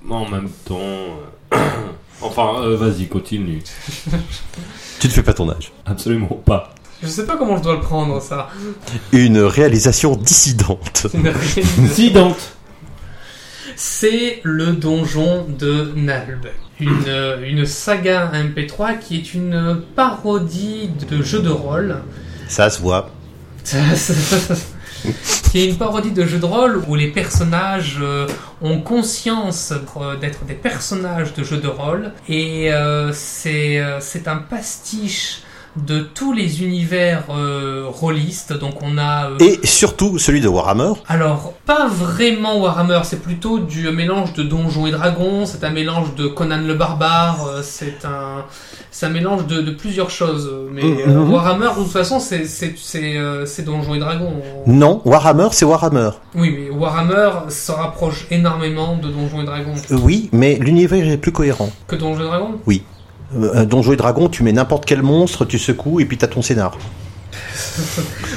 En 0.08 0.28
même 0.28 0.48
temps. 0.64 1.18
euh, 2.22 2.26
enfin, 2.26 2.62
euh, 2.62 2.76
vas-y, 2.76 3.06
continue. 3.06 3.62
Tu 5.00 5.08
ne 5.08 5.12
fais 5.12 5.22
pas 5.24 5.32
ton 5.32 5.50
âge. 5.50 5.72
Absolument 5.84 6.40
pas. 6.44 6.72
Je 7.02 7.08
sais 7.08 7.26
pas 7.26 7.36
comment 7.36 7.56
je 7.56 7.62
dois 7.64 7.74
le 7.74 7.80
prendre 7.80 8.22
ça. 8.22 8.48
Une 9.10 9.38
réalisation 9.38 10.14
dissidente. 10.14 11.08
Une 11.14 11.26
réalisation. 11.28 11.82
Incidente. 11.82 12.52
C'est 13.74 14.40
le 14.44 14.74
donjon 14.74 15.46
de 15.58 15.92
Nalb. 15.96 16.46
Une, 16.78 17.36
une 17.44 17.66
saga 17.66 18.30
MP3 18.32 19.00
qui 19.00 19.16
est 19.16 19.34
une 19.34 19.82
parodie 19.96 20.90
de 21.10 21.20
jeu 21.22 21.40
de 21.40 21.50
rôle. 21.50 21.96
Ça 22.46 22.70
se 22.70 22.80
voit. 22.80 23.10
qui 25.50 25.60
est 25.60 25.68
une 25.68 25.76
parodie 25.76 26.12
de 26.12 26.24
jeu 26.24 26.38
de 26.38 26.44
rôle 26.44 26.82
où 26.88 26.94
les 26.94 27.08
personnages 27.08 27.98
euh, 28.00 28.26
ont 28.60 28.80
conscience 28.80 29.72
euh, 29.72 30.16
d'être 30.16 30.44
des 30.44 30.54
personnages 30.54 31.34
de 31.34 31.44
jeu 31.44 31.58
de 31.58 31.68
rôle. 31.68 32.12
Et 32.28 32.72
euh, 32.72 33.12
c'est 33.12 33.82
c'est 34.00 34.28
un 34.28 34.36
pastiche 34.36 35.42
de 35.76 36.00
tous 36.00 36.32
les 36.34 36.62
univers 36.62 37.24
euh, 37.30 37.84
rôlistes 37.88 38.52
donc 38.52 38.74
on 38.82 38.98
a 38.98 39.30
euh, 39.30 39.36
Et 39.40 39.66
surtout 39.66 40.18
celui 40.18 40.40
de 40.42 40.48
Warhammer. 40.48 40.92
alors, 41.08 41.54
pas 41.64 41.86
vraiment 41.88 42.58
Warhammer, 42.60 43.00
c'est 43.04 43.22
plutôt 43.22 43.58
du 43.58 43.88
mélange 43.90 44.34
de 44.34 44.42
Donjons 44.42 44.86
et 44.86 44.90
Dragons, 44.90 45.46
c'est 45.46 45.64
un 45.64 45.70
mélange 45.70 46.14
de 46.14 46.26
Conan 46.26 46.58
le 46.66 46.74
Barbare, 46.74 47.46
euh, 47.46 47.60
c'est 47.62 48.04
un, 48.04 48.44
c'est 48.90 49.06
un 49.06 49.10
mélange 49.10 49.46
de, 49.46 49.62
de 49.62 49.70
plusieurs 49.70 50.10
choses. 50.10 50.52
Mais 50.72 50.82
Mhm. 50.82 50.98
euh, 51.08 51.24
Warhammer, 51.24 51.68
de 51.76 51.82
toute 51.84 51.92
façon, 51.92 52.20
c'est, 52.20 52.44
c'est, 52.44 52.74
c'est, 52.76 53.62
Donjons 53.64 53.94
et 53.94 53.98
Dragons. 53.98 54.34
Non, 54.66 55.00
Warhammer, 55.06 55.48
c'est 55.52 55.64
Warhammer. 55.64 56.10
Oui, 56.34 56.54
mais 56.56 56.68
Warhammer 56.70 57.30
se 57.48 57.72
rapproche 57.72 58.26
énormément 58.30 58.96
de 58.96 59.08
Donjons 59.08 59.40
et 59.40 59.46
Dragons. 59.46 59.74
Oui, 59.90 60.28
mais 60.32 60.56
l'univers 60.60 61.06
est 61.08 61.16
plus 61.16 61.32
cohérent. 61.32 61.70
Que 61.86 61.96
Donjons 61.96 62.20
et 62.20 62.26
Dragons? 62.26 62.58
Euh, 63.36 63.64
Donjons 63.64 63.92
et 63.92 63.96
Dragons, 63.96 64.28
tu 64.28 64.42
mets 64.42 64.52
n'importe 64.52 64.84
quel 64.84 65.02
monstre, 65.02 65.44
tu 65.44 65.58
secoues 65.58 66.00
et 66.00 66.04
puis 66.04 66.18
t'as 66.18 66.28
ton 66.28 66.42
scénar. 66.42 66.76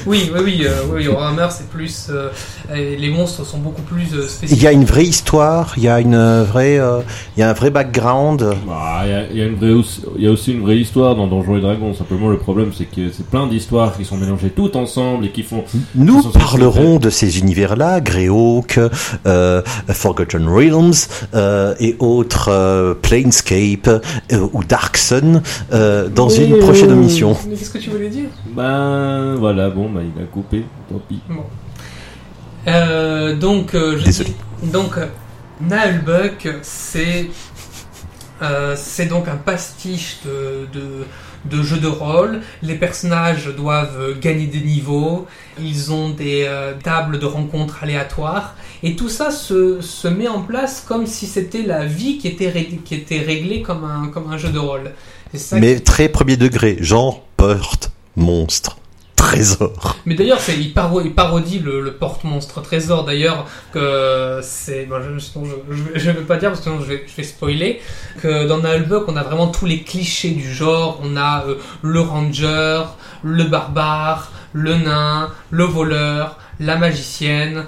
Oui, 0.06 0.32
oui, 0.34 0.40
oui, 0.44 0.62
euh, 0.66 0.84
oui, 0.90 1.08
Warhammer, 1.08 1.48
c'est 1.50 1.68
plus... 1.68 2.08
euh, 2.10 2.30
et 2.74 2.96
les 2.96 3.10
monstres 3.10 3.46
sont 3.46 3.58
beaucoup 3.58 3.82
plus 3.82 4.14
euh, 4.14 4.22
Il 4.24 4.30
spécifiques. 4.30 4.64
y 4.64 4.68
a 4.68 4.72
une 4.72 4.86
vraie 4.86 5.06
histoire, 5.06 5.74
il 5.78 5.84
y 5.84 5.88
a 5.90 6.00
une 6.00 6.42
vraie, 6.44 6.78
euh, 6.80 7.00
il 7.36 7.40
y 7.42 7.44
a 7.44 7.50
un 7.50 7.54
vrai 7.54 7.70
background. 7.70 8.42
Bah, 8.68 9.02
Il 9.06 9.10
y, 9.10 9.14
a- 9.14 9.26
il 9.32 9.38
y 9.38 9.42
a 9.42 9.46
une 9.46 9.56
vraie 9.56 9.72
aussi- 9.74 10.02
il 10.18 10.24
y 10.24 10.28
a 10.28 10.32
aussi 10.32 10.54
une 10.54 10.62
vraie 10.62 10.78
histoire 10.78 11.16
dans 11.16 11.28
Donjons 11.28 11.58
et 11.58 11.62
Dragons. 11.62 11.94
Simplement, 11.94 12.30
le 12.30 12.38
problème, 12.38 12.72
c'est 12.76 12.86
que 12.86 13.12
c'est 13.12 13.26
plein 13.28 13.48
d'histoires 13.48 13.96
qui 13.98 14.06
sont 14.06 14.18
mélangées 14.18 14.50
toutes 14.50 14.76
ensemble 14.76 15.26
et 15.26 15.30
qui 15.30 15.44
font. 15.44 15.64
Nous 15.96 16.24
parlerons 16.32 16.98
de 16.98 17.10
ces 17.10 17.40
univers-là, 17.40 18.02
Greyhawk, 18.02 18.80
euh, 19.26 19.62
Forgotten 19.90 20.48
Realms 20.48 20.94
euh, 21.34 21.76
et 21.80 21.96
autres 22.00 22.50
euh, 22.52 22.94
Planescape 22.94 23.88
euh, 23.88 24.48
ou 24.54 24.64
Dark 24.64 24.98
Sun 24.98 25.42
euh, 25.74 26.10
dans 26.10 26.28
Oui, 26.30 26.46
une 26.46 26.60
prochaine 26.60 26.92
euh, 26.92 26.96
émission. 26.96 27.36
Mais 27.50 27.56
qu'est-ce 27.56 27.70
que 27.72 27.78
tu 27.78 27.90
voulais 27.90 28.10
dire? 28.10 28.30
Ben 28.56 29.36
voilà, 29.36 29.70
bon, 29.70 29.90
bah, 29.90 30.02
il 30.04 30.22
a 30.22 30.26
coupé. 30.26 30.64
Tant 30.90 31.00
pis. 31.08 31.20
Bon. 31.30 31.44
Euh, 32.68 33.36
donc, 33.36 33.76
euh, 33.76 33.98
je 34.00 34.04
Désolé. 34.06 34.30
dis- 34.62 34.72
donc, 34.72 34.98
euh, 34.98 35.06
Naalbuck, 35.62 36.48
c'est 36.62 37.30
euh, 38.42 38.76
c'est 38.78 39.06
donc 39.06 39.28
un 39.30 39.38
pastiche 39.38 40.18
de, 40.26 40.68
de, 40.78 41.06
de 41.46 41.64
jeu 41.64 41.78
de 41.78 41.88
rôle. 41.88 42.42
Les 42.62 42.76
personnages 42.76 43.48
doivent 43.56 44.20
gagner 44.20 44.48
des 44.48 44.60
niveaux. 44.60 45.26
Ils 45.60 45.94
ont 45.94 46.10
des 46.10 46.44
euh, 46.48 46.74
tables 46.84 47.20
de 47.20 47.26
rencontres 47.26 47.84
aléatoires. 47.84 48.56
Et 48.84 48.96
tout 48.98 49.08
ça 49.10 49.32
se, 49.32 49.80
se 49.80 50.08
met 50.10 50.28
en 50.28 50.42
place 50.42 50.84
comme 50.86 51.08
si 51.08 51.28
c'était 51.28 51.62
la 51.64 51.86
vie 51.86 52.18
qui 52.18 52.28
était, 52.28 52.50
ré- 52.50 52.80
qui 52.84 52.96
était 52.96 53.20
réglée 53.22 53.62
comme 53.62 53.86
un, 53.86 54.08
comme 54.10 54.30
un 54.32 54.38
jeu 54.38 54.50
de 54.50 54.60
rôle. 54.60 54.92
Ça 55.34 55.58
Mais 55.58 55.80
très 55.80 56.10
premier 56.10 56.36
degré, 56.38 56.78
genre 56.82 57.22
porte, 57.38 57.92
monstre, 58.18 58.78
trésor. 59.30 59.96
Mais 60.06 60.16
d'ailleurs, 60.16 60.40
c'est- 60.40 60.58
il, 60.66 60.72
paro- 60.74 61.02
il 61.04 61.14
parodie 61.14 61.60
le, 61.60 61.82
le 61.82 61.94
porte-monstre 61.94 62.62
trésor. 62.62 63.06
D'ailleurs, 63.06 63.46
que 63.74 64.40
c'est. 64.44 64.86
bon, 64.86 64.98
je, 65.02 66.00
je 66.00 66.12
vais 66.12 66.22
pas 66.22 66.38
dire 66.38 66.50
parce 66.50 66.62
que 66.62 66.66
sinon 66.70 66.80
je 66.82 66.86
vais, 66.92 67.06
je 67.10 67.16
vais 67.16 67.24
spoiler. 67.24 67.82
Que 68.22 68.48
dans 68.48 68.60
Nalbuck, 68.60 69.06
on 69.08 69.16
a 69.16 69.24
vraiment 69.24 69.48
tous 69.48 69.66
les 69.66 69.82
clichés 69.82 70.32
du 70.32 70.54
genre. 70.54 71.00
On 71.04 71.18
a 71.18 71.46
euh, 71.48 71.56
le 71.82 72.02
ranger, 72.02 72.84
le 73.24 73.44
barbare, 73.46 74.32
le 74.54 74.76
nain, 74.76 75.30
le 75.52 75.64
voleur, 75.64 76.38
la 76.60 76.78
magicienne, 76.78 77.66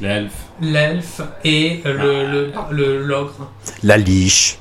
L'elfe. 0.00 0.32
l'elfe 0.60 1.20
et 1.44 1.80
euh, 1.86 1.92
le, 1.92 2.46
le, 2.76 2.76
le- 2.76 3.02
l'ogre. 3.04 3.50
La 3.82 3.96
liche. 3.96 4.58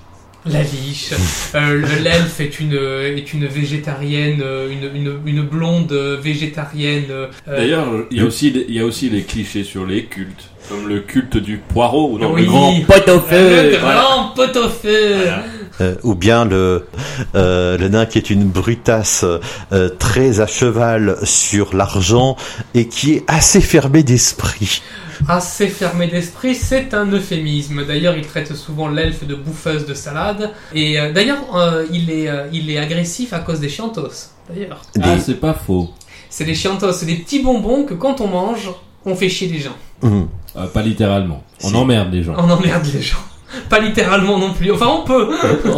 La 0.51 0.61
liche. 0.63 1.13
Euh, 1.55 1.73
le- 1.81 2.03
L'elfe 2.03 2.39
est 2.39 2.59
une, 2.59 2.73
est 2.73 3.33
une 3.33 3.45
végétarienne, 3.47 4.41
euh, 4.43 4.69
une, 4.71 4.89
une, 4.95 5.19
une 5.25 5.41
blonde 5.43 5.91
euh, 5.91 6.17
végétarienne. 6.21 7.05
euh, 7.09 7.27
D'ailleurs, 7.47 7.87
il 8.11 8.17
y, 8.17 8.21
a 8.21 8.25
aussi 8.25 8.51
des- 8.51 8.65
il 8.67 8.75
y 8.75 8.79
a 8.79 8.85
aussi 8.85 9.09
les 9.09 9.23
clichés 9.23 9.63
sur 9.63 9.85
les 9.85 10.05
cultes. 10.05 10.49
Comme 10.69 10.89
le 10.89 10.99
culte 10.99 11.37
du 11.37 11.57
poireau, 11.59 12.11
ou 12.11 12.19
non, 12.19 12.33
Oui. 12.33 12.41
le 12.41 12.47
grand 12.47 12.73
pot 12.81 13.09
au 13.09 13.19
feu. 13.21 13.71
Le 13.71 13.77
voilà. 13.77 14.01
grand 14.01 14.23
pot 14.35 14.57
au 14.57 14.67
feu 14.69 15.15
Voilà. 15.15 15.43
Euh, 15.79 15.95
ou 16.03 16.15
bien 16.15 16.43
le 16.43 16.87
euh, 17.35 17.77
le 17.77 17.87
nain 17.87 18.05
qui 18.07 18.17
est 18.17 18.29
une 18.31 18.43
brutasse 18.45 19.23
euh, 19.71 19.89
très 19.89 20.39
à 20.41 20.47
cheval 20.47 21.17
sur 21.23 21.75
l'argent 21.75 22.35
et 22.73 22.87
qui 22.89 23.13
est 23.13 23.23
assez 23.27 23.61
fermé 23.61 24.01
d'esprit. 24.03 24.81
Assez 25.27 25.67
fermé 25.67 26.07
d'esprit, 26.07 26.53
c'est 26.55 26.93
un 26.93 27.05
euphémisme. 27.11 27.85
D'ailleurs, 27.85 28.15
il 28.17 28.25
traite 28.25 28.53
souvent 28.55 28.87
l'elfe 28.87 29.25
de 29.25 29.35
bouffeuse 29.35 29.85
de 29.85 29.93
salade. 29.93 30.51
Et 30.73 30.99
euh, 30.99 31.11
d'ailleurs, 31.11 31.55
euh, 31.55 31.85
il, 31.91 32.09
est, 32.11 32.29
euh, 32.29 32.47
il 32.53 32.69
est 32.69 32.77
agressif 32.77 33.33
à 33.33 33.39
cause 33.39 33.59
des 33.59 33.69
chiantos. 33.69 34.31
D'ailleurs, 34.49 34.81
Ah, 35.01 35.17
c'est 35.19 35.39
pas 35.39 35.53
faux. 35.53 35.89
c'est 36.29 36.45
des 36.45 36.55
chiantos, 36.55 36.91
c'est 36.93 37.05
des 37.05 37.15
petits 37.15 37.41
bonbons 37.41 37.83
que 37.85 37.93
quand 37.93 38.21
on 38.21 38.27
mange, 38.27 38.69
on 39.05 39.15
fait 39.15 39.29
chier 39.29 39.47
les 39.49 39.59
gens. 39.59 39.75
Euh, 40.03 40.67
pas 40.73 40.81
littéralement. 40.81 41.43
On 41.63 41.69
Si. 41.69 41.75
emmerde 41.75 42.13
les 42.13 42.23
gens. 42.23 42.35
On 42.37 42.49
emmerde 42.49 42.85
les 42.93 43.01
gens. 43.01 43.17
Pas 43.69 43.79
littéralement 43.79 44.37
non 44.37 44.53
plus. 44.53 44.71
Enfin, 44.73 44.87
on 44.87 45.03
peut. 45.05 45.29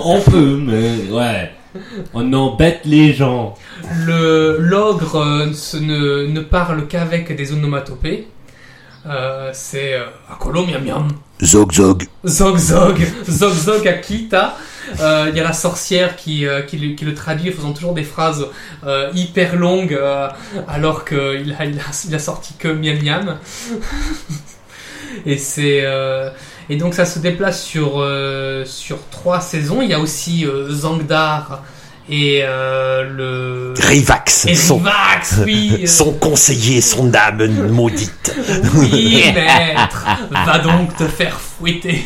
On 0.03 0.19
peut, 0.22 0.58
mais 0.58 1.12
ouais. 1.12 1.51
On 2.15 2.34
embête 2.34 2.79
les 2.86 3.13
gens. 3.13 3.53
Le 4.05 4.58
l'ogre 4.60 5.17
euh, 5.17 5.53
se- 5.53 5.77
ne, 5.77 6.25
ne 6.27 6.41
parle 6.41 6.88
qu'avec 6.88 7.36
des 7.36 7.53
onomatopées. 7.53 8.27
Euh, 9.08 9.51
c'est 9.53 9.94
euh, 9.94 10.06
Akolo 10.32 10.65
miam 10.65 10.84
miam. 10.84 11.08
Zog 11.41 11.72
zog. 11.72 12.03
Zog 12.25 12.58
Zog, 12.58 12.98
Zog 13.27 13.53
Zog 13.53 13.88
Akita. 13.88 14.58
Euh, 15.00 15.27
Il 15.29 15.38
y 15.38 15.39
a 15.39 15.44
la 15.44 15.53
sorcière 15.53 16.15
qui, 16.15 16.46
euh, 16.48 16.62
qui, 16.63 16.77
le, 16.77 16.96
qui 16.96 17.06
le 17.06 17.13
traduit 17.13 17.50
en 17.50 17.53
faisant 17.56 17.74
toujours 17.74 17.94
des 17.94 18.03
phrases 18.03 18.46
euh, 18.86 19.12
hyper 19.13 19.56
longues 19.56 19.94
euh, 19.94 20.27
alors 20.68 21.06
qu'il 21.06 21.56
a, 21.58 21.65
il 21.65 21.79
a, 21.79 21.84
il 22.08 22.15
a 22.15 22.20
sorti 22.20 22.56
que 22.58 22.68
miam 22.68 22.98
miam. 23.01 23.38
et 25.25 25.38
c'est 25.38 25.82
euh, 25.84 26.29
et 26.70 26.75
donc 26.75 26.94
ça 26.94 27.06
se 27.06 27.20
déplace 27.20 27.63
sur 27.63 28.00
euh, 28.00 28.65
sur 28.65 28.98
trois 29.10 29.39
saisons. 29.41 29.82
Il 29.82 29.89
y 29.89 29.94
a 29.94 30.00
aussi 30.00 30.46
euh, 30.46 30.70
Zangdar 30.72 31.63
et 32.10 32.42
euh, 32.44 33.04
le 33.04 33.74
Rivax, 33.80 34.46
et 34.48 34.56
son, 34.56 34.78
Rivax, 34.78 35.36
oui. 35.46 35.80
euh, 35.84 35.88
son 35.88 36.12
conseiller, 36.13 36.82
son 36.82 37.13
âme 37.13 37.70
maudite. 37.70 38.34
Oui, 38.75 39.24
maître, 39.34 40.06
va 40.32 40.60
donc 40.60 40.96
te 40.98 41.06
faire 41.06 41.39
fouetter. 41.39 42.04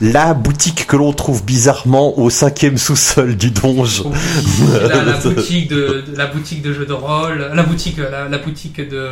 La 0.00 0.34
boutique 0.34 0.86
que 0.86 0.96
l'on 0.96 1.12
trouve 1.12 1.44
bizarrement 1.44 2.18
au 2.18 2.28
cinquième 2.28 2.76
sous-sol 2.76 3.36
du 3.36 3.50
donjon. 3.52 4.10
Oui, 4.10 4.66
la, 4.88 5.04
la 5.04 5.12
boutique 5.24 5.68
de, 5.68 6.04
de- 6.06 6.16
la 6.16 6.26
boutique 6.26 6.60
de 6.62 6.72
jeux 6.72 6.86
de 6.86 6.92
rôle, 6.92 7.50
la 7.54 7.62
boutique 7.62 7.98
la, 7.98 8.28
la 8.28 8.38
boutique 8.38 8.80
de 8.88 9.08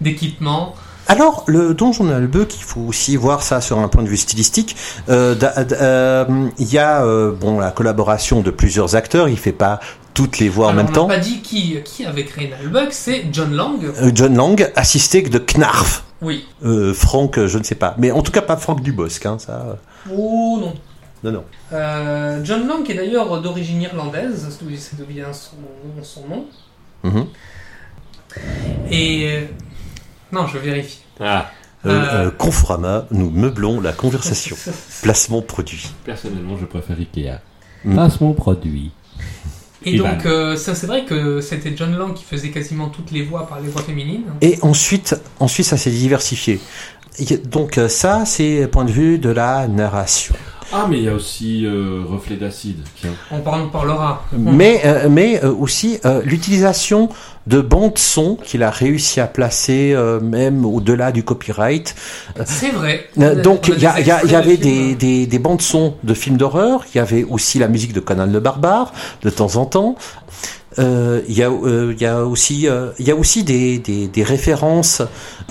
d'équipement. 0.00 0.74
Alors, 1.08 1.44
le 1.46 1.72
donjon 1.74 2.04
d'Albuck, 2.04 2.54
il 2.56 2.62
faut 2.62 2.80
aussi 2.80 3.16
voir 3.16 3.42
ça 3.42 3.60
sur 3.60 3.78
un 3.78 3.88
point 3.88 4.02
de 4.02 4.08
vue 4.08 4.16
stylistique. 4.16 4.76
Euh, 5.08 5.34
euh, 5.72 6.48
Il 6.58 6.72
y 6.72 6.78
a 6.78 7.04
euh, 7.04 7.32
bon 7.32 7.60
la 7.60 7.70
collaboration 7.70 8.40
de 8.40 8.50
plusieurs 8.50 8.96
acteurs. 8.96 9.28
Il 9.28 9.38
fait 9.38 9.52
pas 9.52 9.80
toutes 10.14 10.38
les 10.38 10.48
voix 10.48 10.68
en 10.68 10.72
même 10.72 10.86
on 10.90 10.92
temps. 10.92 11.08
n'a 11.08 11.14
pas 11.14 11.20
dit 11.20 11.42
qui 11.42 11.80
qui 11.84 12.06
avait 12.06 12.24
créé 12.24 12.48
Nalbuck, 12.48 12.88
c'est 12.92 13.26
John 13.32 13.54
Lang. 13.54 13.80
John 14.14 14.34
Lang, 14.34 14.70
assisté 14.74 15.22
de 15.22 15.38
Knarf. 15.38 16.04
Oui. 16.22 16.46
Euh, 16.64 16.94
Franck, 16.94 17.44
je 17.46 17.58
ne 17.58 17.62
sais 17.62 17.74
pas. 17.74 17.94
Mais 17.98 18.10
en 18.10 18.22
tout 18.22 18.32
cas, 18.32 18.42
pas 18.42 18.56
Franck 18.56 18.82
Dubosc. 18.82 19.24
Hein, 19.26 19.36
ça. 19.38 19.78
Oh 20.10 20.58
non. 20.60 20.74
Non, 21.22 21.32
non. 21.32 21.44
Euh, 21.72 22.40
John 22.44 22.66
Lang 22.66 22.88
est 22.88 22.94
d'ailleurs 22.94 23.40
d'origine 23.40 23.82
irlandaise, 23.82 24.46
c'est 24.50 24.96
d'où 24.96 25.04
vient 25.06 25.32
son, 25.32 25.56
son 26.02 26.26
nom. 26.28 26.46
Mhm. 27.04 27.26
Et 28.90 29.48
non, 30.32 30.46
je 30.46 30.58
vérifie. 30.58 31.00
Ah, 31.20 31.50
Euh, 31.84 31.90
Euh. 31.90 32.26
euh, 32.26 32.30
Conforama, 32.30 33.06
nous 33.12 33.30
meublons 33.30 33.80
la 33.80 33.92
conversation. 33.92 34.56
Placement 35.02 35.42
produit. 35.42 35.92
personnellement, 36.04 36.56
je 36.58 36.64
préfère 36.64 36.96
Ikea. 36.98 37.40
Mm. 37.84 38.08
Mon 38.20 38.32
produit. 38.32 38.90
Et 39.84 39.92
Ivan. 39.94 40.08
donc, 40.14 40.26
euh, 40.26 40.56
ça, 40.56 40.74
c'est 40.74 40.88
vrai 40.88 41.04
que 41.04 41.40
c'était 41.40 41.76
John 41.76 41.94
Lang 41.96 42.12
qui 42.14 42.24
faisait 42.24 42.50
quasiment 42.50 42.88
toutes 42.88 43.12
les 43.12 43.22
voix 43.22 43.46
par 43.46 43.60
les 43.60 43.68
voix 43.68 43.82
féminines. 43.82 44.24
Et 44.40 44.58
ensuite, 44.62 45.14
ensuite 45.38 45.66
ça 45.66 45.76
s'est 45.76 45.90
diversifié. 45.90 46.58
Et 47.18 47.36
Donc 47.36 47.78
ça, 47.88 48.24
c'est 48.26 48.66
point 48.66 48.84
de 48.84 48.90
vue 48.90 49.18
de 49.18 49.30
la 49.30 49.68
narration. 49.68 50.34
Ah, 50.72 50.86
mais 50.90 50.98
il 50.98 51.04
y 51.04 51.08
a 51.08 51.14
aussi 51.14 51.64
euh, 51.64 52.02
Reflet 52.08 52.36
d'acide. 52.36 52.78
Tiens. 53.00 53.10
On 53.30 53.40
parle- 53.40 53.62
on 53.62 53.68
parlera. 53.68 54.24
Mais, 54.32 54.82
euh, 54.84 55.08
mais 55.08 55.42
euh, 55.44 55.52
aussi 55.52 55.98
euh, 56.04 56.20
l'utilisation 56.24 57.08
de 57.46 57.60
bandes 57.60 57.96
son 57.98 58.34
qu'il 58.34 58.62
a 58.64 58.70
réussi 58.70 59.20
à 59.20 59.26
placer 59.28 59.92
euh, 59.94 60.18
même 60.20 60.64
au-delà 60.64 61.12
du 61.12 61.22
copyright. 61.22 61.94
C'est 62.44 62.70
vrai. 62.70 63.06
Euh, 63.20 63.40
donc 63.40 63.68
il 63.68 63.78
y, 63.78 63.86
a- 63.86 64.00
y 64.00 64.10
a- 64.10 64.24
il 64.24 64.30
y 64.32 64.34
avait 64.34 64.56
films. 64.56 64.62
des, 64.62 64.94
des, 64.96 65.26
des 65.26 65.38
bandes 65.38 65.62
son 65.62 65.94
de 66.02 66.14
films 66.14 66.36
d'horreur, 66.36 66.84
il 66.92 66.98
y 66.98 67.00
avait 67.00 67.22
aussi 67.22 67.58
la 67.60 67.68
musique 67.68 67.92
de 67.92 68.00
Conan 68.00 68.26
le 68.26 68.40
Barbare 68.40 68.92
de 69.22 69.30
temps 69.30 69.54
en 69.56 69.64
temps. 69.66 69.94
Il 70.78 71.32
y, 71.32 71.42
a, 71.42 71.50
il 71.50 72.00
y 72.00 72.06
a 72.06 72.24
aussi, 72.24 72.68
il 72.98 73.06
y 73.06 73.10
a 73.10 73.16
aussi 73.16 73.44
des, 73.44 73.78
des, 73.78 74.08
des 74.08 74.22
références 74.22 75.02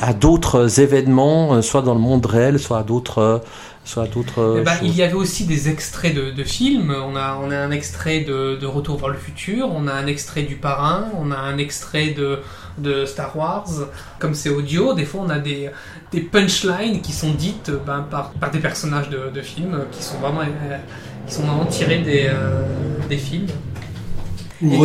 à 0.01 0.13
d'autres 0.13 0.79
événements, 0.79 1.55
euh, 1.55 1.61
soit 1.61 1.81
dans 1.81 1.93
le 1.93 1.99
monde 1.99 2.25
réel, 2.25 2.59
soit 2.59 2.79
à 2.79 2.83
d'autres, 2.83 3.19
euh, 3.19 3.37
soit 3.83 4.07
d'autres. 4.07 4.57
Eh 4.59 4.63
ben, 4.63 4.77
il 4.81 4.95
y 4.95 5.03
avait 5.03 5.13
aussi 5.13 5.45
des 5.45 5.69
extraits 5.69 6.13
de, 6.13 6.31
de 6.31 6.43
films. 6.43 6.93
On 6.93 7.15
a, 7.15 7.39
on 7.41 7.51
a 7.51 7.57
un 7.57 7.71
extrait 7.71 8.21
de, 8.21 8.55
de 8.55 8.65
Retour 8.65 8.97
vers 8.97 9.09
le 9.09 9.17
futur, 9.17 9.69
on 9.73 9.87
a 9.87 9.93
un 9.93 10.07
extrait 10.07 10.43
du 10.43 10.55
Parrain, 10.55 11.05
on 11.17 11.31
a 11.31 11.37
un 11.37 11.57
extrait 11.57 12.09
de, 12.09 12.39
de 12.77 13.05
Star 13.05 13.35
Wars. 13.37 13.69
Comme 14.19 14.33
c'est 14.33 14.49
audio, 14.49 14.93
des 14.93 15.05
fois 15.05 15.21
on 15.25 15.29
a 15.29 15.39
des, 15.39 15.69
des 16.11 16.21
punchlines 16.21 17.01
qui 17.01 17.13
sont 17.13 17.31
dites 17.31 17.69
euh, 17.69 17.79
ben, 17.85 18.05
par, 18.09 18.31
par 18.31 18.51
des 18.51 18.59
personnages 18.59 19.09
de, 19.09 19.41
films 19.41 19.85
qui 19.91 20.03
sont 20.03 20.17
vraiment, 20.17 20.41
euh, 20.41 20.77
qui 21.27 21.33
sont 21.33 21.43
vraiment 21.43 21.65
tirés 21.65 21.99
des, 21.99 22.27
euh, 22.27 22.63
des 23.07 23.17
films. 23.17 23.47
Ou 24.61 24.83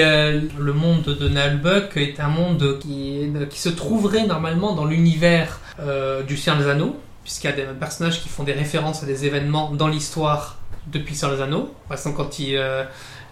euh, 0.00 0.40
le 0.58 0.72
monde 0.72 1.04
de 1.04 1.28
Nullbuck 1.28 1.96
est 1.96 2.18
un 2.20 2.28
monde 2.28 2.78
qui, 2.80 3.30
qui 3.50 3.60
se 3.60 3.68
trouverait 3.68 4.26
normalement 4.26 4.74
dans 4.74 4.84
l'univers 4.84 5.60
euh, 5.80 6.22
du 6.22 6.36
Seigneur 6.36 6.62
des 6.62 6.68
Anneaux, 6.70 6.96
puisqu'il 7.22 7.46
y 7.50 7.52
a 7.52 7.56
des 7.56 7.64
personnages 7.78 8.20
qui 8.22 8.28
font 8.28 8.42
des 8.42 8.52
références 8.52 9.02
à 9.02 9.06
des 9.06 9.24
événements 9.24 9.70
dans 9.70 9.88
l'histoire 9.88 10.58
depuis 10.92 11.12
le 11.14 11.18
Seigneur 11.18 11.36
des 11.36 11.42
Anneaux. 11.42 11.72
Par 11.88 11.96
exemple, 11.96 12.16
quand 12.16 12.38
il, 12.38 12.56
euh, 12.56 12.84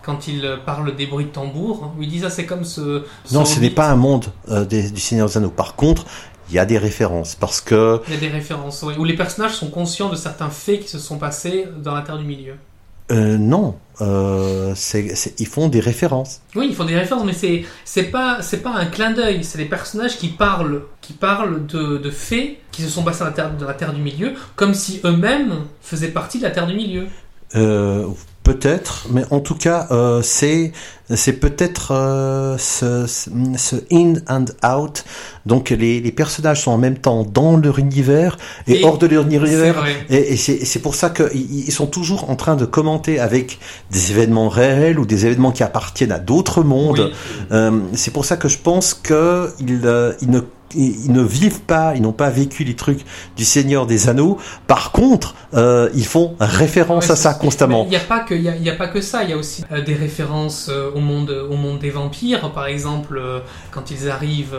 quand 0.03 0.29
il 0.29 0.59
parle 0.65 0.95
des 0.95 1.07
bruits 1.07 1.27
de 1.27 1.31
tambour, 1.31 1.83
hein, 1.85 1.93
où 1.99 2.03
il 2.03 2.09
dit 2.09 2.21
ça, 2.21 2.31
c'est 2.31 2.47
comme 2.47 2.65
ce. 2.65 3.03
Non, 3.33 3.45
ce 3.45 3.59
n'est 3.61 3.71
pas 3.71 3.89
un 3.91 3.97
monde 3.97 4.27
euh, 4.51 4.65
des- 4.65 4.91
du 4.91 5.01
Seigneur 5.01 5.27
des 5.29 5.37
Anneaux. 5.37 5.51
Par 5.51 5.75
contre, 5.75 6.05
il 6.49 6.55
y 6.55 6.59
a 6.59 6.65
des 6.65 6.79
références 6.79 7.35
parce 7.35 7.61
que 7.61 8.01
Il 8.09 8.15
y 8.15 8.17
a 8.17 8.21
des 8.21 8.29
références, 8.29 8.83
oui, 8.85 8.95
où 8.99 9.05
les 9.05 9.15
personnages 9.17 9.55
sont 9.55 9.69
conscients 9.71 10.09
de 10.09 10.17
certains 10.17 10.51
faits 10.51 10.81
qui 10.81 10.89
se 10.89 10.99
sont 10.99 11.19
passés 11.19 11.67
dans 11.83 11.95
la 11.95 12.03
Terre 12.03 12.19
du 12.19 12.25
Milieu. 12.25 12.55
Euh, 13.11 13.39
non, 13.39 13.77
euh, 14.01 14.75
ils 15.39 15.47
font 15.47 15.69
des 15.69 15.81
références. 15.81 16.41
Oui, 16.55 16.69
ils 16.71 16.75
font 16.75 16.85
des 16.85 16.97
références, 16.97 17.25
mais 17.25 17.33
c'est 17.33 17.65
c'est 17.85 18.05
pas 18.05 18.41
c'est 18.41 18.63
pas 18.63 18.71
un 18.71 18.87
clin 18.87 19.11
d'œil. 19.11 19.43
C'est 19.45 19.59
des 19.59 19.65
personnages 19.65 20.17
qui 20.17 20.29
parlent 20.29 20.83
qui 21.01 21.13
parlent 21.13 21.67
de, 21.67 21.99
de 21.99 22.11
faits 22.11 22.57
qui 22.71 22.83
se 22.83 22.89
sont 22.89 23.03
passés 23.03 23.21
dans 23.21 23.27
la 23.27 23.33
terre 23.33 23.51
la 23.61 23.75
terre 23.75 23.93
du 23.93 24.01
milieu, 24.01 24.35
comme 24.57 24.75
si 24.75 25.01
eux-mêmes 25.05 25.65
faisaient 25.81 26.09
partie 26.09 26.39
de 26.39 26.45
la 26.45 26.51
terre 26.51 26.67
du 26.67 26.75
milieu. 26.75 27.07
Euh, 27.57 28.07
peut-être, 28.51 29.07
mais 29.11 29.25
en 29.31 29.41
tout 29.41 29.55
cas, 29.55 29.87
euh, 29.91 30.23
c'est 30.23 30.73
c'est 31.13 31.33
peut-être 31.33 31.93
euh, 31.93 32.57
ce, 32.59 33.07
in 33.91 34.15
and 34.29 34.45
out. 34.65 35.05
Donc 35.45 35.71
les, 35.71 36.01
les 36.01 36.13
personnages 36.13 36.63
sont 36.63 36.71
en 36.71 36.79
même 36.79 36.99
temps 36.99 37.25
dans 37.25 37.57
leur 37.57 37.79
univers 37.81 38.39
et, 38.69 38.81
Et 38.81 38.85
hors 38.85 38.99
de 38.99 39.07
leur 39.07 39.25
C'est 39.29 39.35
univers. 39.37 39.75
vrai. 39.75 40.07
Et, 40.09 40.35
et 40.35 40.37
c'est 40.37 40.79
pour 40.79 40.95
ça 40.95 41.11
qu'ils 41.11 41.67
ils 41.69 41.73
sont 41.73 41.87
toujours 41.87 42.31
en 42.31 42.37
train 42.37 42.57
de 42.57 42.65
commenter 42.65 43.19
avec 43.19 43.59
des 43.91 44.13
événements 44.13 44.49
réels 44.49 44.99
ou 45.01 45.07
des 45.07 45.27
événements 45.27 45.53
qui 45.53 45.65
appartiennent 45.65 46.13
à 46.13 46.19
d'autres 46.21 46.63
mondes. 46.63 47.11
Oui. 47.11 47.47
Euh, 47.53 47.71
c'est 47.95 48.13
pour 48.13 48.25
ça 48.25 48.37
que 48.37 48.49
je 48.49 48.59
pense 48.59 48.95
que 48.95 49.51
ils, 49.59 49.81
euh, 49.85 50.13
ils 50.23 50.31
ne 50.31 50.41
ils 50.75 51.13
ne 51.13 51.23
vivent 51.23 51.61
pas, 51.63 51.95
ils 51.97 52.03
n'ont 52.03 52.13
pas 52.13 52.31
vécu 52.31 52.65
les 52.65 52.75
trucs 52.77 53.05
du 53.37 53.45
Seigneur 53.45 53.87
des 53.87 54.09
Anneaux. 54.09 54.39
Par 54.67 54.93
contre, 54.93 55.35
euh, 55.55 55.91
ils 55.95 56.07
font 56.07 56.37
référence 56.39 57.07
Ouais, 57.07 57.13
à 57.13 57.17
ça 57.17 57.35
constamment. 57.35 57.85
Il 57.85 57.91
n'y 57.91 57.97
a 57.97 58.01
pas 58.01 58.21
que 58.21 58.35
il 58.35 58.43
y 58.43 58.49
a, 58.49 58.55
il 58.57 58.63
y 58.63 58.71
a 58.71 58.75
pas 58.77 58.89
que 58.89 59.01
ça. 59.01 59.25
Il 59.25 59.31
y 59.31 59.33
a 59.33 59.37
aussi 59.37 59.65
euh, 59.73 59.83
des 59.83 59.95
références 59.95 60.69
euh, 60.71 60.91
au 60.95 61.01
monde 61.01 61.31
au 61.31 61.57
monde 61.57 61.79
des 61.81 61.91
vampires. 61.91 62.53
Par 62.53 62.67
exemple, 62.67 63.21
quand 63.71 63.91
ils 63.91 64.09
arrivent 64.11 64.57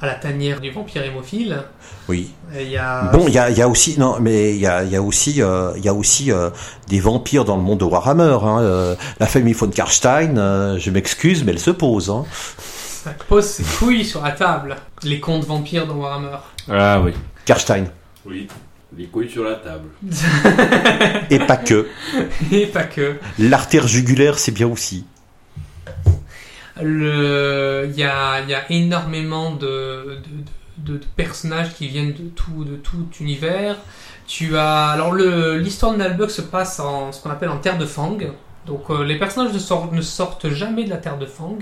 à 0.00 0.06
la 0.06 0.14
tanière 0.14 0.60
du 0.60 0.70
vampire 0.70 1.04
hémophile, 1.04 1.62
Oui. 2.08 2.30
il 2.58 2.68
y 2.70 2.76
a 2.76 3.04
Bon, 3.12 3.24
il 3.28 3.34
y 3.34 3.38
a, 3.38 3.50
il 3.50 3.56
y 3.56 3.62
a 3.62 3.68
aussi 3.68 3.98
non, 3.98 4.16
mais 4.20 4.54
il 4.54 4.60
y 4.60 4.66
a, 4.66 4.82
il 4.84 4.90
y 4.90 4.96
a 4.96 5.02
aussi, 5.02 5.32
il 5.32 5.84
y 5.84 5.88
a 5.88 5.94
aussi 5.94 6.30
des 6.88 7.00
vampires 7.00 7.44
dans 7.44 7.56
le 7.56 7.62
monde 7.62 7.78
de 7.80 7.84
Warhammer. 7.84 8.38
Hein. 8.42 8.96
La 9.20 9.26
famille 9.26 9.54
von 9.54 9.68
Karstein, 9.68 10.76
je 10.78 10.90
m'excuse, 10.90 11.44
mais 11.44 11.52
elle 11.52 11.58
se 11.60 11.70
pose. 11.70 12.10
Hein. 12.10 12.24
Ça 13.02 13.10
pose 13.28 13.44
ses 13.46 13.64
couilles 13.64 14.04
sur 14.04 14.22
la 14.22 14.32
table. 14.32 14.76
Les 15.02 15.20
contes 15.20 15.44
vampires 15.44 15.86
dans 15.86 15.94
Warhammer. 15.96 16.36
Ah 16.70 17.00
oui. 17.00 17.12
Karstein 17.44 17.84
Oui. 18.24 18.46
Les 18.96 19.06
couilles 19.06 19.30
sur 19.30 19.42
la 19.44 19.54
table. 19.54 19.88
et 21.30 21.38
pas 21.38 21.56
que. 21.56 21.88
Et 22.52 22.66
pas 22.66 22.84
que. 22.84 23.16
L'artère 23.38 23.86
jugulaire, 23.88 24.38
c'est 24.38 24.52
bien 24.52 24.68
aussi. 24.68 25.06
Le, 26.80 27.86
il 27.90 27.98
y 27.98 28.04
a, 28.04 28.40
il 28.42 28.48
y 28.50 28.54
a 28.54 28.70
énormément 28.70 29.52
de, 29.52 29.66
de, 29.66 30.16
de- 30.86 30.98
de 30.98 31.00
personnages 31.16 31.74
qui 31.74 31.86
viennent 31.88 32.12
de 32.12 32.28
tout, 32.34 32.64
de 32.64 32.76
tout 32.76 33.06
univers. 33.20 33.76
Tu 34.26 34.56
as, 34.56 34.88
alors 34.88 35.12
le, 35.12 35.58
l'histoire 35.58 35.92
de 35.92 35.98
Nalbuck 35.98 36.30
se 36.30 36.40
passe 36.42 36.80
en 36.80 37.12
ce 37.12 37.22
qu'on 37.22 37.30
appelle 37.30 37.50
en 37.50 37.58
terre 37.58 37.78
de 37.78 37.84
Fang. 37.86 38.16
Donc 38.66 38.90
euh, 38.90 39.04
les 39.04 39.18
personnages 39.18 39.52
ne 39.52 39.58
sortent, 39.58 39.92
ne 39.92 40.00
sortent 40.02 40.48
jamais 40.50 40.84
de 40.84 40.90
la 40.90 40.98
terre 40.98 41.18
de 41.18 41.26
Fang, 41.26 41.58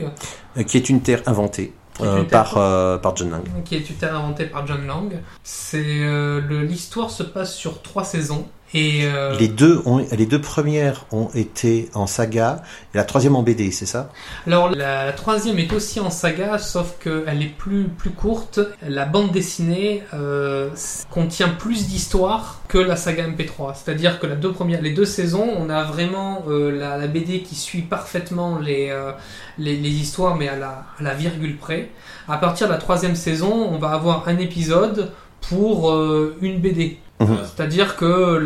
Euh, 0.56 0.62
qui 0.62 0.76
est 0.76 0.88
une 0.90 1.00
terre 1.00 1.22
inventée 1.26 1.72
euh, 2.02 2.24
par 2.24 2.56
euh, 2.58 2.98
par 2.98 3.16
John 3.16 3.30
Lang. 3.30 3.42
qui 3.64 3.76
est 3.76 3.88
une 3.90 3.96
terre 3.96 4.16
inventée 4.16 4.46
par 4.46 4.66
John 4.66 4.86
Lang. 4.86 5.12
C'est 5.42 5.82
euh, 6.00 6.40
l'histoire 6.62 7.10
se 7.10 7.22
passe 7.22 7.54
sur 7.54 7.82
trois 7.82 8.04
saisons 8.04 8.46
et 8.72 9.00
euh, 9.04 9.36
Les 9.36 9.48
deux 9.48 9.82
ont, 9.84 9.98
les 9.98 10.26
deux 10.26 10.40
premières 10.40 11.06
ont 11.10 11.28
été 11.34 11.90
en 11.94 12.06
saga 12.06 12.62
et 12.94 12.98
la 12.98 13.04
troisième 13.04 13.34
en 13.34 13.42
BD, 13.42 13.72
c'est 13.72 13.86
ça? 13.86 14.12
Alors 14.46 14.70
la, 14.70 15.06
la 15.06 15.12
troisième 15.12 15.58
est 15.58 15.72
aussi 15.72 15.98
en 15.98 16.10
saga, 16.10 16.58
sauf 16.58 16.94
qu'elle 17.02 17.42
est 17.42 17.56
plus, 17.56 17.88
plus 17.88 18.10
courte. 18.10 18.60
La 18.86 19.06
bande 19.06 19.32
dessinée 19.32 20.04
euh, 20.14 20.70
contient 21.10 21.48
plus 21.48 21.88
d'histoires 21.88 22.60
que 22.68 22.78
la 22.78 22.94
saga 22.94 23.26
MP3. 23.26 23.74
C'est-à-dire 23.74 24.20
que 24.20 24.28
la 24.28 24.36
deux 24.36 24.52
premières, 24.52 24.82
les 24.82 24.92
deux 24.92 25.04
saisons, 25.04 25.48
on 25.58 25.68
a 25.68 25.82
vraiment 25.82 26.44
euh, 26.48 26.70
la, 26.70 26.96
la 26.96 27.08
BD 27.08 27.42
qui 27.42 27.56
suit 27.56 27.82
parfaitement 27.82 28.58
les, 28.60 28.96
les, 29.58 29.76
les 29.76 29.90
histoires, 29.90 30.36
mais 30.36 30.48
à 30.48 30.56
la, 30.56 30.84
à 30.98 31.02
la 31.02 31.14
virgule 31.14 31.56
près. 31.56 31.90
À 32.28 32.38
partir 32.38 32.68
de 32.68 32.72
la 32.72 32.78
troisième 32.78 33.16
saison, 33.16 33.52
on 33.52 33.78
va 33.78 33.90
avoir 33.90 34.28
un 34.28 34.38
épisode 34.38 35.10
pour 35.40 35.92
une 36.40 36.60
BD. 36.60 36.98
Mhm. 37.20 37.38
C'est-à-dire 37.44 37.96
que 37.96 38.42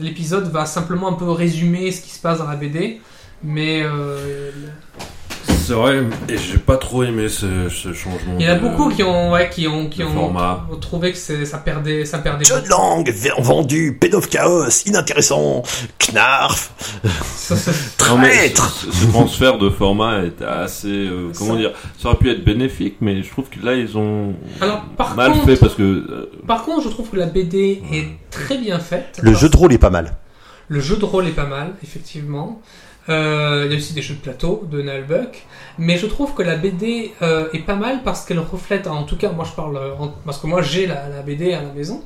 l'épisode 0.00 0.50
va 0.50 0.64
simplement 0.64 1.08
un 1.08 1.12
peu 1.12 1.30
résumer 1.30 1.92
ce 1.92 2.00
qui 2.00 2.10
se 2.10 2.20
passe 2.20 2.38
dans 2.38 2.48
la 2.48 2.56
BD, 2.56 3.00
mais 3.42 3.82
euh, 3.82 4.50
C'est 5.66 5.72
vrai, 5.72 6.02
et 6.28 6.36
j'ai 6.36 6.58
pas 6.58 6.76
trop 6.76 7.04
aimé 7.04 7.28
ce, 7.28 7.68
ce 7.70 7.92
changement. 7.94 8.34
il 8.38 8.44
y 8.44 8.48
en 8.48 8.52
a 8.52 8.54
de- 8.56 8.60
beaucoup 8.60 8.90
qui 8.90 9.02
ont, 9.02 9.32
ouais, 9.32 9.48
qui 9.48 9.66
ont, 9.66 9.88
qui 9.88 10.00
de 10.00 10.04
ont, 10.04 10.12
format. 10.12 10.66
ont 10.70 10.76
trouvé 10.76 11.12
que 11.12 11.18
ça 11.18 11.58
perdait, 11.58 12.04
ça 12.04 12.18
perdait. 12.18 12.44
John 12.44 12.62
Lang, 12.68 13.08
v- 13.10 13.30
vendu, 13.38 13.96
pédophile 13.98 14.30
chaos, 14.30 14.68
inintéressant, 14.86 15.62
knarf, 15.98 16.72
traître. 17.98 18.74
ce, 18.74 18.90
ce 18.92 19.06
transfert 19.06 19.58
de 19.58 19.70
format 19.70 20.24
était 20.24 20.44
assez. 20.44 20.88
euh, 20.88 21.30
comment 21.36 21.54
Ça- 21.54 21.58
dire 21.58 21.72
Ça 21.98 22.08
aurait 22.08 22.18
pu 22.18 22.30
être 22.30 22.44
bénéfique, 22.44 22.96
mais 23.00 23.22
je 23.22 23.30
trouve 23.30 23.48
que 23.48 23.64
là, 23.64 23.74
ils 23.74 23.96
ont 23.96 24.34
Alors, 24.60 24.82
par 24.96 25.14
mal 25.16 25.32
contre, 25.32 25.46
fait 25.46 25.56
parce 25.56 25.74
que. 25.74 25.82
euh, 25.82 26.30
par 26.46 26.64
contre, 26.64 26.82
je 26.84 26.88
trouve 26.90 27.08
que 27.08 27.16
la 27.16 27.26
BD 27.26 27.82
est 27.92 28.08
très 28.30 28.58
bien 28.58 28.78
faite. 28.78 29.18
Le 29.22 29.32
jeu 29.34 29.48
de 29.48 29.56
rôle 29.56 29.72
est 29.72 29.78
pas 29.78 29.90
mal. 29.90 30.16
Le 30.68 30.80
jeu 30.80 30.96
de 30.96 31.04
rôle 31.04 31.26
est 31.26 31.30
pas 31.32 31.46
mal, 31.46 31.74
effectivement. 31.82 32.60
Euh, 33.10 33.64
il 33.66 33.72
y 33.72 33.74
a 33.74 33.78
aussi 33.78 33.92
des 33.92 34.00
jeux 34.02 34.14
de 34.14 34.20
plateau 34.20 34.66
de 34.70 34.80
Buck. 35.06 35.44
Mais 35.78 35.98
je 35.98 36.06
trouve 36.06 36.32
que 36.34 36.42
la 36.42 36.56
BD 36.56 37.12
euh, 37.20 37.48
est 37.52 37.58
pas 37.58 37.74
mal 37.74 38.00
parce 38.04 38.24
qu'elle 38.24 38.38
reflète, 38.38 38.86
en 38.86 39.02
tout 39.02 39.16
cas, 39.16 39.30
moi 39.30 39.44
je 39.48 39.52
parle, 39.54 39.76
euh, 39.76 39.90
en- 39.98 40.14
parce 40.24 40.38
que 40.38 40.46
moi 40.46 40.62
j'ai 40.62 40.86
la, 40.86 41.08
la 41.14 41.22
BD 41.22 41.52
à 41.52 41.60
la 41.62 41.72
maison. 41.74 42.02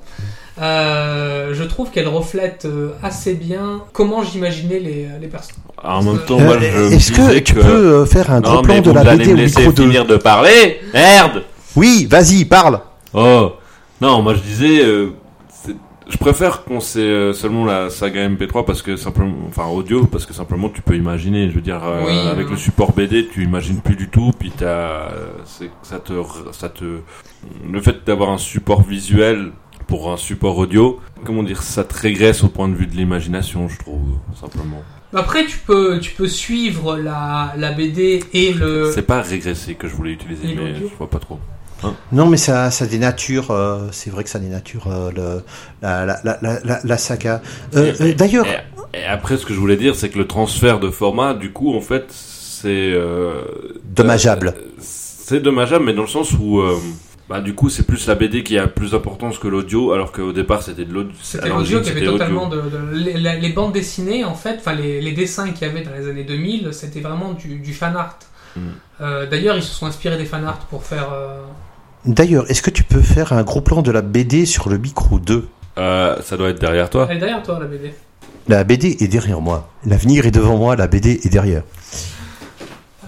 Euh, 0.60 1.54
je 1.54 1.62
trouve 1.64 1.90
qu'elle 1.90 2.08
reflète 2.08 2.66
assez 3.02 3.34
bien 3.34 3.82
comment 3.92 4.24
j'imaginais 4.24 4.80
les, 4.80 5.06
les 5.20 5.28
personnages. 5.28 5.62
en 5.84 6.02
même 6.02 6.18
temps, 6.26 6.38
moi, 6.40 6.56
je 6.60 6.94
Est-ce 6.94 7.12
que 7.12 7.38
tu 7.38 7.54
que. 7.54 7.60
peux 7.60 8.04
faire 8.06 8.32
un 8.32 8.40
non, 8.40 8.54
gros 8.54 8.62
plan 8.62 8.80
de 8.80 8.90
la 8.90 9.04
BD 9.16 9.32
au 9.32 9.36
micro 9.36 9.72
2 9.72 9.82
finir 9.84 10.04
de 10.04 10.16
parler 10.16 10.80
Merde 10.92 11.44
Oui, 11.76 12.08
vas-y, 12.10 12.44
parle. 12.44 12.80
Oh 13.14 13.52
Non, 14.00 14.20
moi 14.22 14.34
je 14.34 14.40
disais. 14.40 14.82
Je 16.08 16.16
préfère 16.16 16.64
qu'on 16.64 16.80
sait 16.80 17.00
euh, 17.00 17.32
seulement 17.32 17.64
la 17.64 17.90
saga 17.90 18.28
MP3 18.28 18.64
parce 18.64 18.82
que 18.82 18.96
simplement, 18.96 19.34
enfin 19.46 19.66
audio 19.66 20.06
parce 20.06 20.24
que 20.24 20.32
simplement 20.32 20.68
tu 20.70 20.80
peux 20.80 20.96
imaginer. 20.96 21.50
Je 21.50 21.54
veux 21.54 21.60
dire, 21.60 21.82
euh, 21.84 22.30
avec 22.30 22.48
le 22.48 22.56
support 22.56 22.92
BD, 22.92 23.28
tu 23.28 23.44
imagines 23.44 23.80
plus 23.80 23.96
du 23.96 24.08
tout. 24.08 24.32
Puis 24.38 24.50
t'as, 24.56 25.10
euh, 25.12 25.28
ça 25.82 25.98
te, 25.98 26.12
ça 26.52 26.68
te, 26.70 27.00
le 27.70 27.80
fait 27.80 28.06
d'avoir 28.06 28.30
un 28.30 28.38
support 28.38 28.82
visuel 28.82 29.52
pour 29.86 30.10
un 30.10 30.16
support 30.16 30.56
audio, 30.58 31.00
comment 31.24 31.42
dire, 31.42 31.62
ça 31.62 31.82
te 31.84 31.98
régresse 31.98 32.44
au 32.44 32.48
point 32.48 32.68
de 32.68 32.74
vue 32.74 32.86
de 32.86 32.94
l'imagination, 32.94 33.68
je 33.68 33.78
trouve 33.78 34.18
simplement. 34.38 34.82
Après, 35.14 35.46
tu 35.46 35.58
peux, 35.58 35.98
tu 36.00 36.12
peux 36.12 36.28
suivre 36.28 36.98
la, 36.98 37.54
la 37.56 37.72
BD 37.72 38.22
et 38.34 38.52
le. 38.52 38.92
C'est 38.92 39.02
pas 39.02 39.22
régressé 39.22 39.74
que 39.74 39.88
je 39.88 39.94
voulais 39.94 40.12
utiliser, 40.12 40.54
mais 40.54 40.74
je 40.74 40.84
vois 40.98 41.08
pas 41.08 41.18
trop. 41.18 41.38
Non, 42.12 42.26
mais 42.26 42.36
ça, 42.36 42.70
ça 42.70 42.86
dénature. 42.86 43.50
euh, 43.50 43.88
c'est 43.92 44.10
vrai 44.10 44.24
que 44.24 44.30
ça 44.30 44.38
dénature 44.38 44.86
euh, 44.88 45.10
le, 45.14 45.42
la, 45.82 46.04
la, 46.06 46.20
la, 46.24 46.38
la, 46.42 46.60
la- 46.64 46.80
la 46.84 46.98
saga. 46.98 47.40
Euh, 47.76 47.92
euh, 48.00 48.14
D'ailleurs, 48.14 48.46
Et, 48.94 48.98
et 49.00 49.04
après, 49.04 49.36
ce 49.36 49.46
que 49.46 49.54
je 49.54 49.58
voulais 49.60 49.76
dire, 49.76 49.94
c'est 49.94 50.08
que 50.08 50.18
le 50.18 50.26
transfert 50.26 50.80
de 50.80 50.90
format, 50.90 51.34
du 51.34 51.52
coup, 51.52 51.74
en 51.76 51.80
fait, 51.80 52.06
c'est 52.10 52.68
euh, 52.92 53.42
Dommageable. 53.84 54.54
C'est 54.80 55.40
dommageable, 55.40 55.84
mais 55.84 55.92
dans 55.94 56.02
le 56.02 56.08
sens 56.08 56.32
où, 56.32 56.60
euh, 56.60 56.74
bah, 57.28 57.40
du 57.42 57.54
coup, 57.54 57.68
c'est 57.68 57.82
plus 57.86 58.06
la 58.06 58.14
BD 58.14 58.42
qui 58.42 58.58
a 58.58 58.66
plus 58.66 58.92
d'importance 58.92 59.38
que 59.38 59.46
l'audio, 59.46 59.92
alors 59.92 60.10
qu'au 60.10 60.32
départ, 60.32 60.62
c'était 60.62 60.86
de 60.86 60.92
l'audio. 60.94 61.12
C'était 61.22 61.50
l'audio 61.50 61.80
qui 61.82 61.90
avait 61.90 62.04
totalement 62.04 62.46
audio. 62.48 62.62
de, 62.62 62.70
de- 62.70 63.18
les, 63.20 63.52
bandes 63.52 63.72
dessinées 63.74 64.24
en 64.24 64.34
fait, 64.34 64.56
enfin 64.58 64.72
les, 64.72 65.00
les 65.02 65.12
dessins 65.12 65.50
qu'il 65.50 65.68
y 65.68 65.70
avait 65.70 65.82
dans 65.82 65.92
les 65.92 66.08
années 66.08 66.24
2000, 66.24 66.70
c'était 66.72 67.00
vraiment 67.00 67.34
du, 67.34 67.58
du 67.58 67.74
fan 67.74 67.94
art. 67.94 68.18
Mm. 68.56 68.60
Euh, 69.02 69.26
D'ailleurs, 69.26 69.56
ils 69.56 69.62
se 69.62 69.72
sont 69.74 69.84
inspirés 69.86 70.16
des 70.16 70.24
fan 70.24 70.44
art 70.46 70.60
pour 70.70 70.82
faire. 70.84 71.12
euh, 71.12 71.42
d'ailleurs, 72.08 72.50
est-ce 72.50 72.62
que 72.62 72.70
tu 72.70 72.82
peux 72.84 73.02
faire 73.02 73.32
un 73.32 73.42
gros 73.42 73.60
plan 73.60 73.82
de 73.82 73.90
la 73.90 74.02
BD 74.02 74.46
sur 74.46 74.68
le 74.68 74.78
micro 74.78 75.18
2 75.18 75.48
Euh, 75.78 76.16
ça 76.22 76.36
doit 76.36 76.50
être 76.50 76.60
derrière 76.60 76.90
toi. 76.90 77.06
Elle 77.10 77.18
est 77.18 77.20
derrière 77.20 77.42
toi 77.42 77.58
la 77.60 77.66
BD. 77.66 77.92
La 78.48 78.64
BD 78.64 78.96
est 79.00 79.08
derrière 79.08 79.40
moi. 79.40 79.68
L'avenir 79.84 80.26
est 80.26 80.30
devant 80.30 80.56
moi. 80.56 80.74
La 80.74 80.86
BD 80.86 81.20
est 81.22 81.28
derrière. 81.28 81.62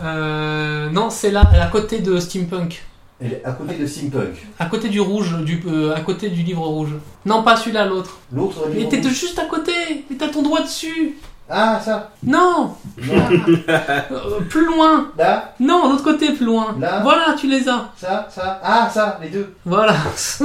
Euh, 0.03 0.89
non, 0.91 1.11
c'est 1.11 1.31
là, 1.31 1.49
elle 1.53 1.59
est 1.59 1.63
à 1.63 1.67
côté 1.69 2.01
de 2.01 2.19
Steampunk. 2.21 2.83
Elle 3.23 3.33
est 3.35 3.43
à 3.45 3.53
côté 3.53 3.75
de 3.75 3.87
Steampunk. 3.87 4.47
À 4.59 4.67
côté 4.67 4.89
du 4.89 5.01
rouge, 5.01 5.37
du, 5.45 5.63
euh, 5.67 5.95
à 5.95 6.01
côté 6.01 6.31
du 6.31 6.43
livre 6.43 6.67
rouge. 6.67 6.95
Non, 7.27 7.43
pas 7.43 7.57
celui-là, 7.57 7.87
l'autre. 7.87 8.19
L'autre. 8.33 8.67
Mais 8.75 8.89
t'es 8.89 9.03
juste 9.03 9.39
à 9.39 9.45
côté 9.47 9.73
Mais 10.11 10.17
t'as 10.17 10.29
ton 10.29 10.43
doigt 10.43 10.63
dessus 10.63 11.17
Ah, 11.51 11.81
ça. 11.85 12.13
Non 12.23 12.75
Euh, 13.11 14.41
Plus 14.49 14.65
loin 14.67 15.11
Là, 15.19 15.55
Non, 15.59 15.91
l'autre 15.91 16.05
côté, 16.05 16.33
plus 16.33 16.47
loin. 16.47 16.77
Là 16.81 17.01
Voilà, 17.03 17.35
tu 17.39 17.49
les 17.49 17.69
as. 17.69 17.91
ça, 18.01 18.29
ça. 18.33 18.61
Ah, 18.63 18.89
ça, 18.93 19.19
les 19.23 19.29
deux. 19.31 19.53
Voilà. 19.65 19.97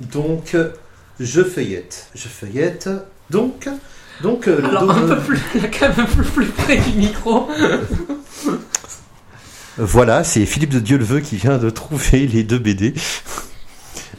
Donc, 0.00 0.54
euh, 0.54 0.70
je 1.20 1.42
feuillette. 1.42 2.08
Je 2.14 2.28
feuillette. 2.28 2.88
Donc, 3.30 3.68
donc 4.22 4.48
euh, 4.48 4.60
le 4.60 4.68
Alors, 4.68 4.82
dos- 4.84 4.90
un 4.90 5.06
peu 5.16 5.18
plus, 5.18 5.40
un 5.82 5.90
peu 5.90 6.04
plus 6.04 6.46
près 6.46 6.76
du 6.76 6.92
micro. 6.98 7.48
Voilà, 9.78 10.22
c'est 10.24 10.44
Philippe 10.44 10.70
de 10.70 10.80
Dieuleveux 10.80 11.20
qui 11.20 11.36
vient 11.36 11.56
de 11.58 11.70
trouver 11.70 12.26
les 12.26 12.42
deux 12.44 12.58
BD. 12.58 12.92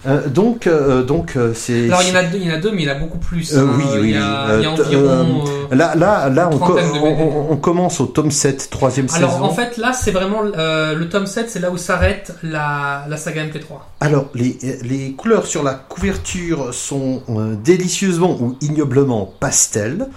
Euh, 0.06 0.28
donc, 0.28 0.68
euh, 0.68 1.04
donc 1.04 1.38
euh, 1.38 1.54
c'est. 1.56 1.86
Alors, 1.86 2.02
il 2.04 2.10
y, 2.10 2.12
en 2.12 2.16
a 2.20 2.24
deux, 2.24 2.38
il 2.38 2.48
y 2.48 2.52
en 2.52 2.56
a 2.56 2.60
deux, 2.60 2.72
mais 2.72 2.82
il 2.84 2.88
y 2.88 2.92
en 2.92 2.96
a 2.96 3.00
beaucoup 3.00 3.20
plus. 3.20 3.56
Hein. 3.58 3.70
oui, 3.78 3.84
oui, 3.94 4.00
Il 4.10 4.10
y 4.12 4.18
a, 4.18 4.48
oui. 4.50 4.54
il 4.58 4.63
y 4.63 4.66
a 4.66 4.72
environ. 4.72 5.44
Là, 5.72 5.96
là, 5.96 6.30
là, 6.30 6.50
on, 6.52 6.58
co- 6.58 7.56
commence 7.62 8.02
au 8.02 8.06
tome 8.08 8.30
7, 8.30 8.70
troisième 8.70 9.08
Alors, 9.16 9.32
saison. 9.32 9.44
en 9.46 9.54
fait, 9.54 9.78
là, 9.78 9.94
c'est 9.94 10.12
vraiment 10.12 10.42
le 10.42 11.04
tome 11.06 11.26
7, 11.26 11.50
c'est 11.50 11.60
là 11.60 11.72
où 11.72 11.78
s'arrête 11.78 12.34
la, 12.44 13.06
la 13.08 13.18
saga 13.18 13.46
MP3. 13.46 13.80
Alors, 14.02 14.26
les, 14.36 14.58
les 14.84 15.13
couleurs 15.13 15.46
sur 15.48 15.63
la 15.63 15.74
couverture 15.74 16.74
sont 16.74 17.22
délicieusement 17.63 18.38
ou 18.42 18.58
ignoblement 18.62 19.34
pastel. 19.39 20.08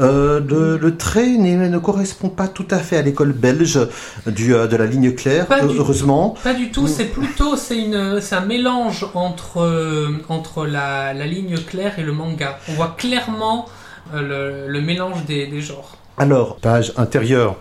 Euh, 0.00 0.40
le, 0.40 0.76
le 0.76 0.96
trait 0.96 1.28
ne 1.28 1.78
correspond 1.78 2.28
pas 2.28 2.48
tout 2.48 2.66
à 2.70 2.78
fait 2.78 2.96
à 2.96 3.02
l'école 3.02 3.32
belge 3.32 3.78
du, 4.26 4.52
euh, 4.52 4.66
de 4.66 4.76
la 4.76 4.86
ligne 4.86 5.12
claire, 5.14 5.46
Pas 5.46 5.60
du 5.64 5.76
heureusement. 5.78 6.34
Pas 6.42 6.54
du 6.54 6.70
tout, 6.72 6.84
Mm. 6.84 6.88
c'est 6.88 7.04
plutôt 7.04 7.56
c'est 7.56 8.34
un 8.34 8.40
mélange 8.44 9.06
entre 9.14 9.60
euh, 9.62 10.08
entre 10.28 10.66
la, 10.66 11.14
la 11.14 11.26
ligne 11.26 11.56
claire 11.58 11.98
et 11.98 12.02
le 12.02 12.12
manga. 12.12 12.58
On 12.68 12.72
voit 12.72 12.94
clairement 12.98 13.66
euh, 14.14 14.66
le, 14.66 14.72
le 14.72 14.80
mélange 14.80 15.24
des, 15.26 15.46
des 15.46 15.60
genres. 15.60 15.96
Alors, 16.18 16.56
page 16.56 16.92
intérieure, 16.96 17.56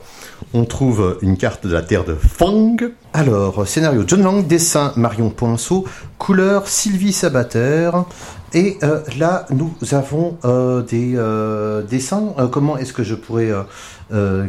on 0.53 0.65
trouve 0.65 1.17
une 1.21 1.37
carte 1.37 1.65
de 1.65 1.73
la 1.73 1.81
terre 1.81 2.03
de 2.03 2.15
Fang. 2.15 2.75
Alors, 3.13 3.67
scénario 3.67 4.03
John 4.07 4.21
Lang, 4.23 4.45
dessin 4.47 4.93
Marion 4.95 5.29
Poinceau, 5.31 5.85
couleur 6.19 6.67
Sylvie 6.67 7.13
Sabater. 7.13 7.91
Et 8.53 8.77
euh, 8.83 9.01
là, 9.17 9.45
nous 9.49 9.73
avons 9.93 10.37
euh, 10.45 10.83
des 10.83 11.13
euh, 11.15 11.81
dessins. 11.81 12.35
Comment 12.51 12.77
est-ce 12.77 12.93
que 12.93 13.03
je 13.03 13.15
pourrais 13.15 13.51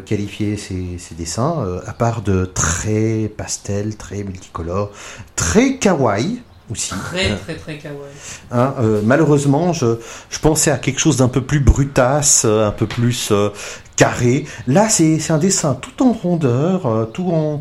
qualifier 0.04 0.56
ces, 0.56 0.98
ces 0.98 1.14
dessins 1.14 1.80
À 1.86 1.92
part 1.94 2.20
de 2.22 2.44
très 2.44 3.32
pastel, 3.34 3.96
très 3.96 4.22
multicolores, 4.22 4.90
très 5.36 5.76
kawaii 5.76 6.42
aussi. 6.70 6.94
Très 6.94 7.36
très 7.36 7.54
très 7.56 7.78
kawaii. 7.78 8.12
Hein, 8.50 8.74
euh, 8.80 9.00
malheureusement, 9.04 9.72
je, 9.72 9.98
je 10.28 10.38
pensais 10.38 10.70
à 10.70 10.78
quelque 10.78 11.00
chose 11.00 11.16
d'un 11.18 11.28
peu 11.28 11.40
plus 11.40 11.60
brutasse, 11.60 12.44
un 12.44 12.72
peu 12.72 12.86
plus 12.86 13.30
euh, 13.32 13.50
carré. 13.96 14.44
Là, 14.66 14.88
c'est 14.88 15.30
un 15.30 15.38
dessin 15.38 15.74
tout 15.74 16.02
en 16.02 16.12
rondeur, 16.12 17.08
tout 17.12 17.30
en... 17.30 17.60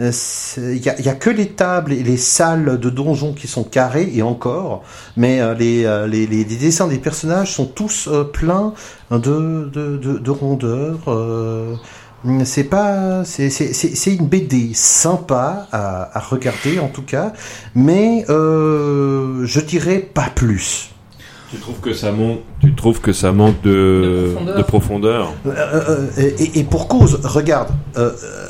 euh, 0.00 0.10
Il 0.58 0.80
n'y 0.80 0.88
a, 0.88 0.98
il 0.98 1.04
y 1.04 1.08
a 1.08 1.14
que 1.14 1.30
les 1.30 1.48
tables 1.48 1.92
et 1.92 2.02
les 2.02 2.16
salles 2.16 2.78
de 2.80 2.90
donjons 2.90 3.32
qui 3.32 3.46
sont 3.46 3.64
carrées, 3.64 4.10
et 4.14 4.22
encore, 4.22 4.82
mais 5.16 5.40
euh, 5.40 5.54
les, 5.54 5.84
euh, 5.84 6.06
les, 6.06 6.26
les- 6.26 6.44
les 6.44 6.56
dessins 6.56 6.88
des 6.88 6.98
personnages 6.98 7.52
sont 7.52 7.66
tous 7.66 8.08
euh, 8.08 8.24
pleins 8.24 8.72
de, 9.10 9.18
de, 9.72 9.96
de, 9.96 10.18
de 10.18 10.30
rondeur. 10.30 10.98
euh, 11.08 11.74
c'est 12.44 12.64
pas, 12.64 13.22
c'est 13.24 14.14
une 14.14 14.26
BD 14.26 14.70
sympa 14.72 15.66
à, 15.70 16.16
à 16.16 16.20
regarder 16.20 16.78
en 16.78 16.88
tout 16.88 17.02
cas, 17.02 17.34
mais 17.74 18.24
euh, 18.30 19.44
je 19.44 19.60
dirais 19.60 19.98
pas 19.98 20.30
plus. 20.34 20.90
Tu 21.50 21.58
trouves 21.58 21.80
que 21.80 21.92
ça 21.92 22.10
manque, 22.12 22.40
tu 22.62 22.74
trouves 22.74 23.00
que 23.02 23.12
ça 23.12 23.30
manque 23.30 23.60
de, 23.62 23.70
De 23.70 24.32
profondeur. 24.32 24.56
de 24.56 24.62
profondeur? 24.62 25.32
Euh, 25.46 26.08
euh, 26.16 26.30
et, 26.38 26.60
et 26.60 26.64
pour 26.64 26.88
cause, 26.88 27.20
regarde, 27.24 27.68
euh, 27.98 28.10
euh, 28.24 28.46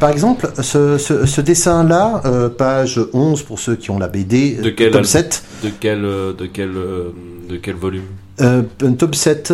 par 0.00 0.10
exemple, 0.10 0.50
ce, 0.62 0.96
ce, 0.98 1.26
ce 1.26 1.40
dessin-là, 1.40 2.22
euh, 2.24 2.48
page 2.48 2.98
11 3.12 3.42
pour 3.42 3.58
ceux 3.60 3.76
qui 3.76 3.90
ont 3.90 3.98
la 3.98 4.08
BD, 4.08 4.54
De 4.56 4.70
quel 4.70 4.90
tome 4.90 5.00
album 5.00 5.04
7, 5.04 5.42
De 5.62 5.70
quel, 5.78 6.04
euh, 6.04 6.32
de 6.32 6.46
quel, 6.46 6.70
euh, 6.70 7.10
de 7.50 7.56
quel 7.56 7.74
volume? 7.74 8.04
Euh, 8.40 8.62
tome 8.78 9.12
7, 9.12 9.52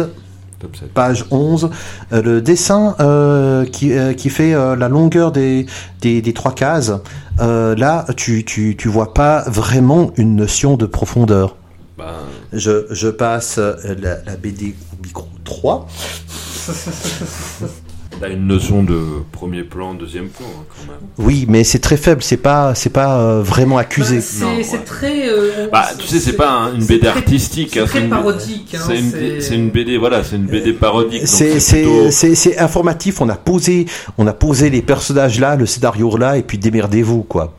Top 0.60 0.76
7. 0.76 0.92
page 0.92 1.24
11, 1.30 1.70
euh, 2.12 2.22
le 2.22 2.40
dessin 2.42 2.94
euh, 3.00 3.64
qui, 3.64 3.92
euh, 3.92 4.12
qui 4.12 4.30
fait 4.30 4.54
euh, 4.54 4.76
la 4.76 4.88
longueur 4.88 5.32
des, 5.32 5.66
des, 6.00 6.22
des 6.22 6.32
trois 6.32 6.54
cases, 6.54 6.92
euh, 7.40 7.74
là, 7.74 8.06
tu, 8.16 8.44
tu, 8.44 8.76
tu 8.76 8.88
vois 8.88 9.12
pas 9.14 9.42
vraiment 9.48 10.12
une 10.16 10.36
notion 10.36 10.76
de 10.76 10.86
profondeur. 10.86 11.56
Bah, 11.98 12.14
Je, 12.52 12.86
je 12.90 13.08
passe 13.08 13.56
euh, 13.58 13.74
la, 14.00 14.22
la 14.24 14.36
BD 14.36 14.74
au 14.92 15.02
micro 15.02 15.26
3. 15.44 15.88
t'as 18.20 18.28
une 18.30 18.46
notion 18.46 18.82
de 18.82 19.00
premier 19.32 19.62
plan, 19.64 19.94
deuxième 19.94 20.28
plan, 20.28 20.46
hein, 20.46 20.64
quand 20.68 20.92
même. 20.92 21.00
Oui, 21.18 21.46
mais 21.48 21.64
c'est 21.64 21.78
très 21.78 21.96
faible, 21.96 22.22
c'est 22.22 22.36
pas, 22.36 22.74
c'est 22.74 22.90
pas 22.90 23.18
euh, 23.20 23.42
vraiment 23.42 23.78
accusé. 23.78 24.16
Bah, 24.16 24.22
c'est 24.22 24.44
Non, 24.44 24.50
c'est 24.62 24.76
ouais. 24.78 24.84
très. 24.84 25.28
euh, 25.30 25.68
Bah, 25.72 25.86
tu 25.98 26.06
sais, 26.06 26.20
c'est 26.20 26.34
pas 26.36 26.50
un- 26.50 26.74
une 26.74 26.82
c'est 26.82 26.88
BD 26.94 27.06
très- 27.06 27.08
artistique. 27.18 27.70
c'est 27.72 27.80
hein, 27.80 27.86
très 27.86 28.00
une- 28.02 28.10
parodique, 28.10 28.74
hein, 28.74 28.82
c'est 28.86 28.98
une, 28.98 29.10
c'est- 29.10 29.40
c'est 29.40 29.54
une 29.54 29.70
BD, 29.70 29.96
voilà, 29.96 30.22
c'est 30.22 30.36
une 30.36 30.46
BD 30.46 30.72
parodique. 30.74 31.20
donc 31.20 31.28
C'est 31.28 31.58
c'est 31.60 31.82
plutôt- 31.82 32.10
c'est 32.10 32.34
c'est 32.34 32.58
informatif. 32.58 33.20
On 33.20 33.28
a 33.28 33.36
posé 33.36 33.86
on 34.18 34.26
a 34.26 34.32
posé 34.32 34.70
les 34.70 34.82
personnages 34.82 35.40
là, 35.40 35.56
le 35.56 35.66
scénario 35.66 36.16
là, 36.16 36.36
et 36.36 36.42
puis 36.42 36.58
démerdez-vous 36.58 37.22
quoi. 37.22 37.54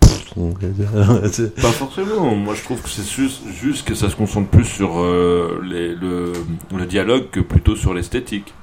Pas 1.62 1.71
forcément. 1.71 2.36
Moi, 2.36 2.54
je 2.56 2.63
trouve 2.63 2.82
que 2.82 2.89
c'est 2.89 3.06
juste, 3.08 3.41
juste 3.62 3.86
que 3.88 3.95
ça 3.95 4.10
se 4.10 4.15
concentre 4.15 4.50
plus 4.50 4.65
sur 4.65 5.00
euh, 5.00 5.62
les, 5.69 5.89
le, 5.95 6.32
le 6.78 6.86
dialogue 6.86 7.26
que 7.32 7.39
plutôt 7.39 7.76
sur 7.76 7.93
l'esthétique. 7.93 8.54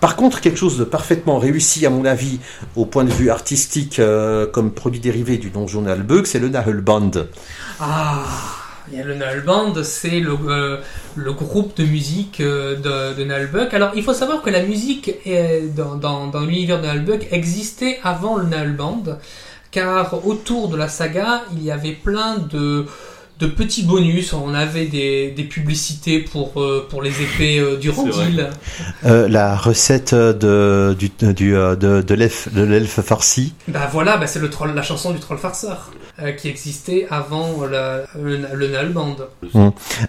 Par 0.00 0.16
contre, 0.16 0.40
quelque 0.40 0.58
chose 0.58 0.78
de 0.78 0.84
parfaitement 0.84 1.38
réussi 1.38 1.84
à 1.84 1.90
mon 1.90 2.04
avis 2.04 2.40
au 2.74 2.86
point 2.86 3.04
de 3.04 3.10
vue 3.10 3.30
artistique 3.30 3.98
euh, 3.98 4.46
comme 4.46 4.72
produit 4.72 5.00
dérivé 5.00 5.36
du 5.36 5.50
Donjon 5.50 5.82
Nalbug, 5.82 6.24
c'est 6.24 6.38
le 6.38 6.48
Nahelband. 6.48 7.10
Ah, 7.80 8.24
le 8.92 9.14
Nullband, 9.14 9.74
c'est 9.84 10.20
le, 10.20 10.36
euh, 10.48 10.78
le 11.16 11.32
groupe 11.32 11.76
de 11.76 11.84
musique 11.84 12.40
euh, 12.40 12.76
de, 12.76 13.22
de. 13.22 13.74
Alors, 13.74 13.92
il 13.94 14.02
faut 14.02 14.14
savoir 14.14 14.42
que 14.42 14.50
la 14.50 14.62
musique 14.62 15.12
est, 15.24 15.74
dans, 15.74 15.96
dans, 15.96 16.26
dans 16.26 16.40
l'univers 16.40 16.80
de 16.80 16.88
Nullbuck 16.88 17.28
existait 17.30 18.00
avant 18.02 18.36
le 18.36 18.46
Nullband, 18.46 19.04
car 19.70 20.26
autour 20.26 20.68
de 20.68 20.76
la 20.76 20.88
saga, 20.88 21.44
il 21.52 21.62
y 21.62 21.70
avait 21.70 21.92
plein 21.92 22.38
de, 22.38 22.86
de 23.40 23.46
petits 23.46 23.82
bonus. 23.82 24.32
On 24.32 24.54
avait 24.54 24.86
des, 24.86 25.30
des 25.30 25.44
publicités 25.44 26.20
pour, 26.20 26.60
euh, 26.60 26.86
pour 26.88 27.02
les 27.02 27.22
épées 27.22 27.58
euh, 27.58 27.76
du 27.76 27.88
C'est 27.88 28.08
vrai. 28.08 28.24
Randil. 28.24 28.50
Euh, 29.06 29.28
la 29.28 29.56
recette 29.56 30.14
de 30.14 30.94
du, 30.98 31.10
du 31.32 31.56
euh, 31.56 31.74
de, 31.76 32.02
de 32.02 32.14
l'elfe 32.14 32.52
de 32.52 32.62
l'elfe 32.62 33.00
farci. 33.00 33.54
Bah 33.68 33.88
voilà, 33.90 34.16
bah 34.18 34.26
c'est 34.26 34.38
le 34.40 34.50
troll, 34.50 34.74
la 34.74 34.82
chanson 34.82 35.10
du 35.12 35.18
troll 35.20 35.38
farceur 35.38 35.90
euh, 35.92 35.96
qui 36.36 36.48
existait 36.48 37.06
avant 37.10 37.48
le, 37.70 38.02
le, 38.22 38.38
le 38.54 38.66
Nullband. 38.68 39.16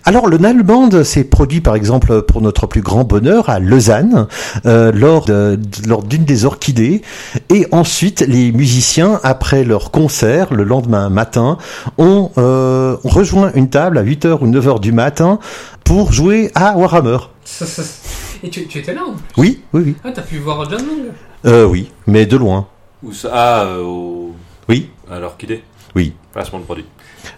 Alors 0.06 0.28
le 0.28 0.38
Nalband 0.38 1.04
s'est 1.04 1.24
produit 1.24 1.62
par 1.62 1.76
exemple 1.76 2.22
pour 2.24 2.42
notre 2.42 2.68
plus 2.68 2.82
grand 2.82 3.04
bonheur 3.04 3.50
à 3.50 3.60
Lausanne 3.60 4.28
euh, 4.66 4.92
lors 4.94 5.26
de- 5.26 5.56
de- 5.58 5.88
lors 5.90 6.04
d'une 6.04 6.26
des 6.26 6.46
orchidées 6.46 7.02
et 7.50 7.66
ensuite 7.72 8.22
les 8.22 8.52
musiciens 8.52 9.20
après 9.24 9.64
leur 9.64 9.92
concert 9.92 10.54
le 10.54 10.64
lendemain 10.64 11.10
matin 11.10 11.58
ont, 11.98 12.32
euh, 12.38 12.98
rejoint 13.04 13.52
une 13.54 13.70
table 13.70 13.98
à 13.98 14.04
8h 14.04 14.40
ou 14.42 14.48
9h 14.48 14.80
du 14.80 14.92
matin 14.92 15.40
pour 15.84 16.12
jouer 16.14 16.52
à 16.56 16.78
Warhammer. 16.78 17.18
Et 18.44 18.50
tu, 18.50 18.66
tu 18.68 18.80
étais 18.80 18.94
là 18.94 19.02
en 19.08 19.12
plus? 19.14 19.22
Oui, 19.38 19.62
oui, 19.74 19.82
oui. 19.86 19.96
Ah, 20.04 20.10
t'as 20.14 20.24
pu 20.24 20.38
voir 20.38 20.68
John 20.70 20.80
Long? 20.82 21.12
Euh, 21.46 21.66
oui, 21.66 21.92
mais 22.08 22.26
de 22.26 22.38
loin. 22.38 22.68
Où 23.04 23.12
ça? 23.14 23.30
Ah, 23.32 23.64
euh, 23.66 23.84
au... 23.84 24.32
Oui. 24.70 24.90
à 25.12 25.20
l'orchidée 25.20 25.64
Oui. 25.96 26.14
Placement 26.34 26.60
de 26.60 26.66
produit. 26.66 26.86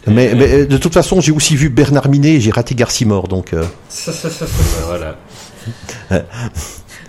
Mais, 0.08 0.34
mais 0.36 0.54
euh, 0.54 0.66
de 0.66 0.78
toute 0.78 0.94
façon, 0.94 1.22
j'ai 1.22 1.32
aussi 1.32 1.56
vu 1.56 1.70
Bernard 1.70 2.10
Minet 2.10 2.36
et 2.36 2.42
j'ai 2.42 2.52
raté 2.52 2.76
Garcimore, 2.76 3.28
donc 3.28 3.54
euh, 3.54 3.64
Euh, 4.08 4.26
voilà. 4.88 5.16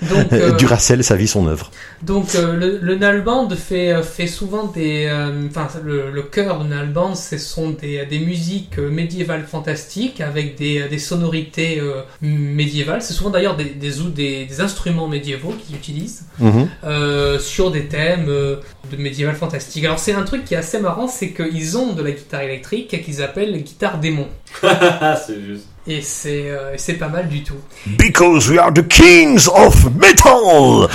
Donc, 0.02 0.33
euh, 0.33 0.52
Duracell, 0.52 1.02
sa 1.04 1.16
vie, 1.16 1.26
son 1.28 1.46
œuvre. 1.46 1.70
donc 2.02 2.35
euh, 2.35 2.54
le, 2.54 2.78
le 2.80 2.96
Nalband 2.96 3.48
fait, 3.50 3.92
euh, 3.92 4.02
fait 4.02 4.26
souvent 4.26 4.64
des... 4.66 5.07
euh, 5.09 5.46
Enfin, 5.48 5.68
le, 5.85 6.11
le 6.11 6.22
cœur 6.22 6.62
du 6.62 6.68
Nalband, 6.68 7.14
ce 7.14 7.38
sont 7.38 7.70
des, 7.70 8.04
des 8.07 8.18
musiques 8.18 8.78
euh, 8.78 8.90
médiévales 8.90 9.44
fantastiques 9.46 10.20
avec 10.20 10.57
des, 10.57 10.88
des 10.88 10.98
sonorités 10.98 11.80
euh, 11.80 12.02
médiévales. 12.20 13.02
C'est 13.02 13.14
souvent 13.14 13.30
d'ailleurs 13.30 13.57
des, 13.57 13.64
des, 13.66 14.00
ou- 14.00 14.11
des, 14.11 14.44
des 14.46 14.61
instruments 14.61 15.09
médiévaux 15.09 15.54
qu'ils 15.66 15.76
utilisent. 15.76 16.24
Mhm. 16.38 16.68
euh, 16.85 17.38
sur 17.38 17.70
des 17.70 17.87
thèmes 17.87 18.26
euh, 18.28 18.57
de 18.90 18.96
médiéval 18.96 19.37
fantastique. 19.37 19.85
Alors 19.85 19.98
c'est 19.98 20.12
un 20.14 20.22
truc 20.24 20.44
qui 20.44 20.54
est 20.54 20.59
assez 20.59 20.80
marrant, 20.80 21.07
c'est 21.09 21.30
qu'ils 21.33 21.78
ont 21.78 21.92
de 21.92 22.02
la 22.02 22.11
guitare 22.11 22.42
électrique 22.42 23.02
qu'ils 23.04 23.22
appellent 23.22 23.62
guitare 23.62 23.98
démon. 23.98 24.26
c'est 24.62 25.40
juste. 25.44 25.68
Et 25.87 26.01
c'est 26.01 26.51
euh, 26.51 26.75
et 26.75 26.79
c'est 26.79 26.94
pas 26.94 27.09
mal 27.09 27.29
du 27.29 27.42
tout. 27.42 27.59
Because 27.87 28.49
we 28.51 28.59
are 28.59 28.73
the 28.73 28.87
kings 28.88 29.47
of 29.49 29.85
metal! 29.94 30.88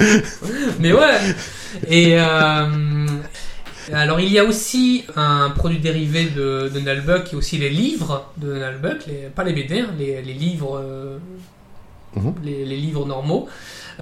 Mais 0.80 0.92
ouais 0.92 1.18
Et 1.88 2.18
euh, 2.18 3.06
alors 3.92 4.20
il 4.20 4.32
y 4.32 4.38
a 4.38 4.44
aussi 4.44 5.04
un 5.16 5.50
produit 5.50 5.78
dérivé 5.78 6.24
de, 6.24 6.70
de 6.72 6.80
Nalbuck 6.80 7.24
qui 7.24 7.34
est 7.34 7.38
aussi 7.38 7.58
les 7.58 7.70
livres 7.70 8.30
de 8.38 8.54
Nalbuck, 8.54 9.06
les, 9.06 9.28
pas 9.34 9.44
les 9.44 9.52
BD, 9.52 9.80
hein, 9.80 9.90
les, 9.98 10.22
les 10.22 10.34
livres 10.34 10.78
euh, 10.82 11.18
Mhm. 12.16 12.34
les, 12.42 12.64
les 12.64 12.76
livres 12.78 13.04
normaux 13.04 13.48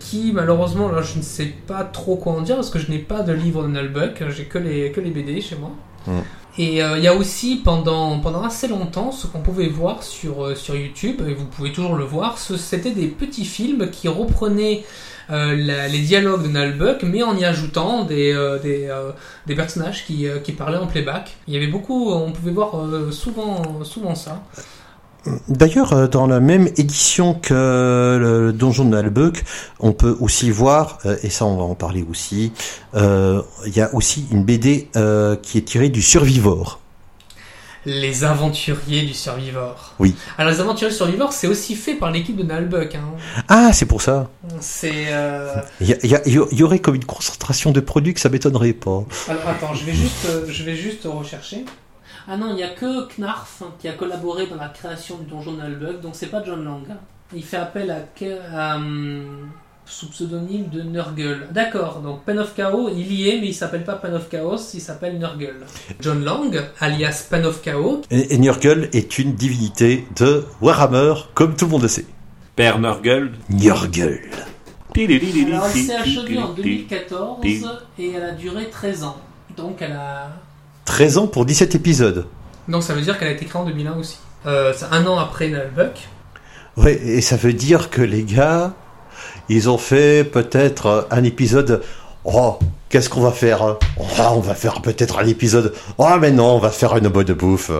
qui 0.01 0.31
malheureusement 0.33 0.89
là 0.91 1.03
je 1.03 1.19
ne 1.19 1.23
sais 1.25 1.53
pas 1.67 1.83
trop 1.83 2.15
quoi 2.15 2.35
en 2.35 2.41
dire 2.41 2.55
parce 2.55 2.71
que 2.71 2.79
je 2.79 2.89
n'ai 2.89 3.01
pas 3.01 3.23
de 3.23 3.33
livre 3.33 3.65
de 3.65 3.69
Nalbuck, 3.69 4.23
j'ai 4.31 4.45
que 4.45 4.59
les, 4.59 4.93
que 4.93 5.01
les 5.01 5.11
BD 5.11 5.41
chez 5.41 5.57
moi. 5.57 5.73
Mhm. 6.07 6.23
Et 6.59 6.83
euh, 6.83 6.97
il 6.97 7.05
y 7.05 7.07
a 7.09 7.15
aussi 7.15 7.57
pendant, 7.57 8.19
pendant 8.21 8.43
assez 8.43 8.67
longtemps 8.67 9.13
ce 9.13 9.27
qu'on 9.27 9.41
pouvait 9.41 9.69
voir 9.69 10.03
sur, 10.03 10.45
euh, 10.47 10.55
sur 10.55 10.75
YouTube, 10.75 11.21
et 11.29 11.35
vous 11.35 11.45
pouvez 11.45 11.71
toujours 11.73 11.97
le 11.97 12.05
voir, 12.05 12.39
c'était 12.39 12.93
des 12.93 13.09
petits 13.09 13.45
films 13.45 13.91
qui 13.91 14.09
reprenaient 14.09 14.85
euh, 15.31 15.57
la- 15.57 15.89
les 15.89 15.99
dialogues 15.99 16.45
de 16.45 16.49
Nalbuck, 16.49 17.03
mais 17.03 17.23
en 17.23 17.37
y 17.37 17.45
ajoutant 17.45 18.05
des, 18.05 18.33
euh, 18.33 18.59
des, 18.61 18.87
euh, 18.89 19.11
des 19.47 19.55
personnages 19.57 20.07
qui, 20.07 20.27
qui 20.45 20.53
parlaient 20.53 20.79
en 20.79 20.87
playback. 20.87 21.35
Il 21.49 21.53
y 21.55 21.57
avait 21.57 21.67
beaucoup, 21.67 22.11
on 22.13 22.31
pouvait 22.33 22.53
voir 22.53 22.71
souvent, 23.11 23.83
souvent 23.85 24.15
ça. 24.15 24.43
D'ailleurs, 25.49 25.93
euh, 25.93 26.07
dans 26.07 26.27
la 26.27 26.41
même 26.41 26.69
édition 26.77 27.35
que 27.35 28.19
le 28.21 28.53
Donjon 28.53 28.85
de 28.85 28.91
Nalbuck, 28.91 29.45
on 29.81 29.93
peut 29.93 30.17
aussi 30.21 30.51
voir, 30.51 30.99
euh, 31.07 31.17
et 31.23 31.31
ça 31.31 31.45
on 31.45 31.57
va 31.57 31.65
en 31.65 31.75
parler 31.75 32.05
aussi, 32.09 32.53
euh, 32.95 33.43
il 33.67 33.77
y 33.77 33.81
a 33.81 33.95
aussi 33.95 34.27
une 34.31 34.45
BD 34.45 34.89
euh, 34.97 35.37
qui 35.37 35.59
est 35.59 35.63
tirée 35.63 35.89
du 35.89 36.03
Survivor. 36.03 36.81
Les 37.89 38.25
aventuriers 38.25 39.03
du 39.03 39.15
Survivor. 39.15 39.95
Oui. 40.01 40.17
Alors 40.39 40.51
les 40.51 40.59
aventuriers 40.59 40.91
du 40.91 40.97
Survivor, 40.97 41.33
c'est 41.33 41.47
aussi 41.47 41.77
fait 41.77 41.95
par 41.95 42.11
l'équipe 42.11 42.37
de 42.37 42.43
Nalbuck. 42.43 42.97
Hein. 42.97 43.05
Ah, 43.47 43.73
c'est 43.73 43.87
pour 43.87 44.03
ça. 44.03 44.29
C'est. 44.61 45.05
euh, 45.09 45.55
Il 45.81 45.97
y, 46.59 46.63
aurait 46.65 46.81
comme 46.81 46.97
une 46.97 47.05
concentration 47.05 47.71
de 47.71 47.79
produits 47.79 48.13
que 48.13 48.19
ça 48.19 48.29
m'étonnerait 48.29 48.73
pas. 48.73 49.05
Alors 49.29 49.47
attends, 49.47 49.75
je 49.75 49.85
vais 49.85 49.93
juste, 49.93 50.27
je 50.49 50.63
vais 50.65 50.75
juste 50.75 51.05
rechercher. 51.05 51.65
Ah 52.29 52.37
non, 52.37 52.49
il 52.51 52.57
n'y 52.57 52.63
a 52.65 52.69
que 52.71 53.07
Knarf 53.17 53.63
qui 53.79 53.89
a 53.89 53.93
collaboré 53.93 54.47
dans 54.47 54.57
la 54.57 54.69
création 54.69 55.17
du 55.19 55.27
donjon 55.27 55.53
de 55.53 55.59
Nalbuck, 55.59 56.01
donc 56.01 56.15
c'est 56.15 56.27
pas 56.27 56.43
John 56.45 56.65
Lang. 56.65 56.83
hein. 56.91 56.97
Il 57.35 57.45
fait 57.45 57.57
appel 57.57 57.91
à, 57.91 58.01
Ke- 58.19 58.41
à, 58.55 58.77
hum, 58.77 59.49
sous 59.85 60.09
pseudonyme 60.11 60.69
de 60.69 60.83
Nurgle. 60.83 61.47
D'accord, 61.53 62.01
donc 62.01 62.25
Pen 62.25 62.39
of 62.39 62.55
Chaos, 62.55 62.89
il 62.93 63.13
y 63.13 63.29
est, 63.29 63.41
mais 63.41 63.49
il 63.49 63.55
s'appelle 63.55 63.85
pas 63.85 63.95
Pen 63.95 64.15
of 64.15 64.29
Chaos, 64.29 64.59
il 64.75 64.81
s'appelle 64.81 65.19
Nurgle. 65.19 65.65
John 66.01 66.25
Lang, 66.25 66.61
alias 66.81 67.27
Pen 67.31 67.45
of 67.47 67.63
Chaos, 67.63 68.03
Et, 68.11 68.35
et 68.35 68.39
Nurgle 68.39 68.89
est 68.93 69.19
une 69.19 69.35
divinité 69.35 70.05
de 70.17 70.45
Warhammer, 70.61 71.15
comme 71.35 71.55
tout 71.57 71.67
le 71.67 71.71
monde 71.73 71.83
le 71.83 71.89
sait. 71.89 72.07
Père 72.57 72.79
Nurgle. 72.81 73.33
Nurgle. 73.51 74.21
alors 75.53 75.67
elle 75.67 75.83
s'est 75.83 75.95
achevée 75.95 76.39
en 76.39 76.53
2014 76.55 77.41
et 77.99 78.11
elle 78.13 78.23
a 78.25 78.33
duré 78.33 78.71
13 78.71 79.05
ans. 79.05 79.17
Donc 79.57 79.83
elle 79.83 79.93
a 79.93 80.31
13 80.87 81.19
ans 81.19 81.27
pour 81.27 81.45
17 81.45 81.75
épisodes. 81.75 82.27
Donc 82.69 82.83
ça 82.83 82.95
veut 82.95 83.03
dire 83.03 83.19
qu'elle 83.19 83.29
a 83.29 83.33
été 83.33 83.45
créée 83.45 83.61
en 83.61 83.67
2001 83.67 83.99
aussi. 83.99 84.19
Euh, 84.47 84.73
c'est 84.75 84.87
un 84.91 85.07
an 85.07 85.19
après 85.19 85.49
Nalbuck. 85.49 86.09
Ouais, 86.77 86.95
et 86.95 87.21
ça 87.21 87.37
veut 87.37 87.53
dire 87.53 87.91
que 87.91 88.03
les 88.03 88.25
gars, 88.25 88.75
ils 89.49 89.69
ont 89.69 89.79
fait 89.79 90.25
peut-être 90.25 90.87
euh, 90.87 91.03
un 91.11 91.25
épisode. 91.25 91.83
Oh, 92.25 92.59
qu'est-ce 92.89 93.09
qu'on 93.09 93.21
va 93.21 93.31
faire 93.31 93.63
hein? 93.63 93.79
Oh, 93.99 94.05
on 94.37 94.41
va 94.41 94.55
faire 94.55 94.83
peut-être 94.83 95.19
un 95.19 95.27
épisode. 95.27 95.75
Oh, 95.99 96.09
mais 96.21 96.33
non, 96.33 96.57
on 96.57 96.59
va 96.59 96.71
faire 96.71 96.97
une 96.97 97.09
bonne 97.09 97.33
bouffe. 97.35 97.71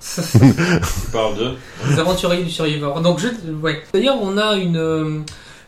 Tu 0.00 1.10
parles 1.12 1.36
de 1.36 1.54
Les 1.90 1.98
aventuriers 1.98 2.44
du 2.44 2.50
Survivor. 2.50 3.00
Donc 3.00 3.18
je, 3.18 3.28
ouais. 3.50 3.82
D'ailleurs, 3.92 4.18
on 4.20 4.38
a 4.38 4.54
une 4.56 4.76
euh, 4.76 5.20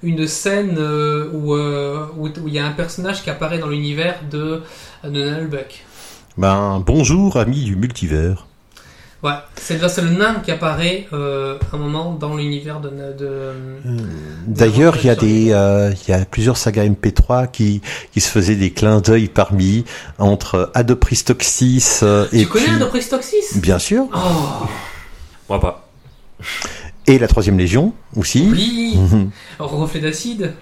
une 0.02 0.26
scène 0.26 0.76
euh, 0.78 1.28
où 1.32 1.54
euh, 1.54 2.06
où 2.16 2.28
où 2.28 2.48
il 2.48 2.54
y 2.54 2.58
a 2.58 2.66
un 2.66 2.72
personnage 2.72 3.22
qui 3.22 3.30
apparaît 3.30 3.58
dans 3.58 3.68
l'univers 3.68 4.20
de 4.30 4.62
de 5.04 5.30
Nalbuck. 5.30 5.84
Ben, 6.38 6.82
bonjour, 6.86 7.36
amis 7.36 7.64
du 7.64 7.76
multivers. 7.76 8.46
Ouais, 9.22 9.32
c'est 9.56 9.78
le 10.00 10.08
nain 10.16 10.36
qui 10.42 10.50
apparaît 10.50 11.06
euh, 11.12 11.58
un 11.74 11.76
moment 11.76 12.14
dans 12.14 12.36
l'univers 12.36 12.80
de, 12.80 12.88
de 13.18 13.52
D'ailleurs, 14.46 14.96
il 14.96 15.06
y 15.06 15.10
a 15.10 15.14
des, 15.14 15.52
euh, 15.52 15.92
il 15.92 16.10
y 16.10 16.14
a 16.14 16.24
plusieurs 16.24 16.56
sagas 16.56 16.86
MP3 16.86 17.50
qui, 17.50 17.82
qui 18.12 18.20
se 18.22 18.30
faisaient 18.30 18.54
des 18.56 18.70
clins 18.70 19.00
d'œil 19.02 19.28
parmi 19.28 19.84
entre 20.18 20.70
Adopristoxis 20.72 21.98
euh, 22.02 22.26
et 22.32 22.40
Tu 22.44 22.46
connais 22.46 22.64
puis, 22.64 22.74
Adopristoxis 22.76 23.58
bien 23.58 23.78
sûr, 23.78 24.06
Oh 24.14 24.66
Moi 25.50 25.60
pas. 25.60 25.86
et 27.06 27.18
la 27.18 27.28
troisième 27.28 27.58
légion 27.58 27.92
aussi. 28.16 28.48
oui, 28.50 28.96
Mhm. 28.96 29.30
reflet 29.58 30.00
d'acide. 30.00 30.54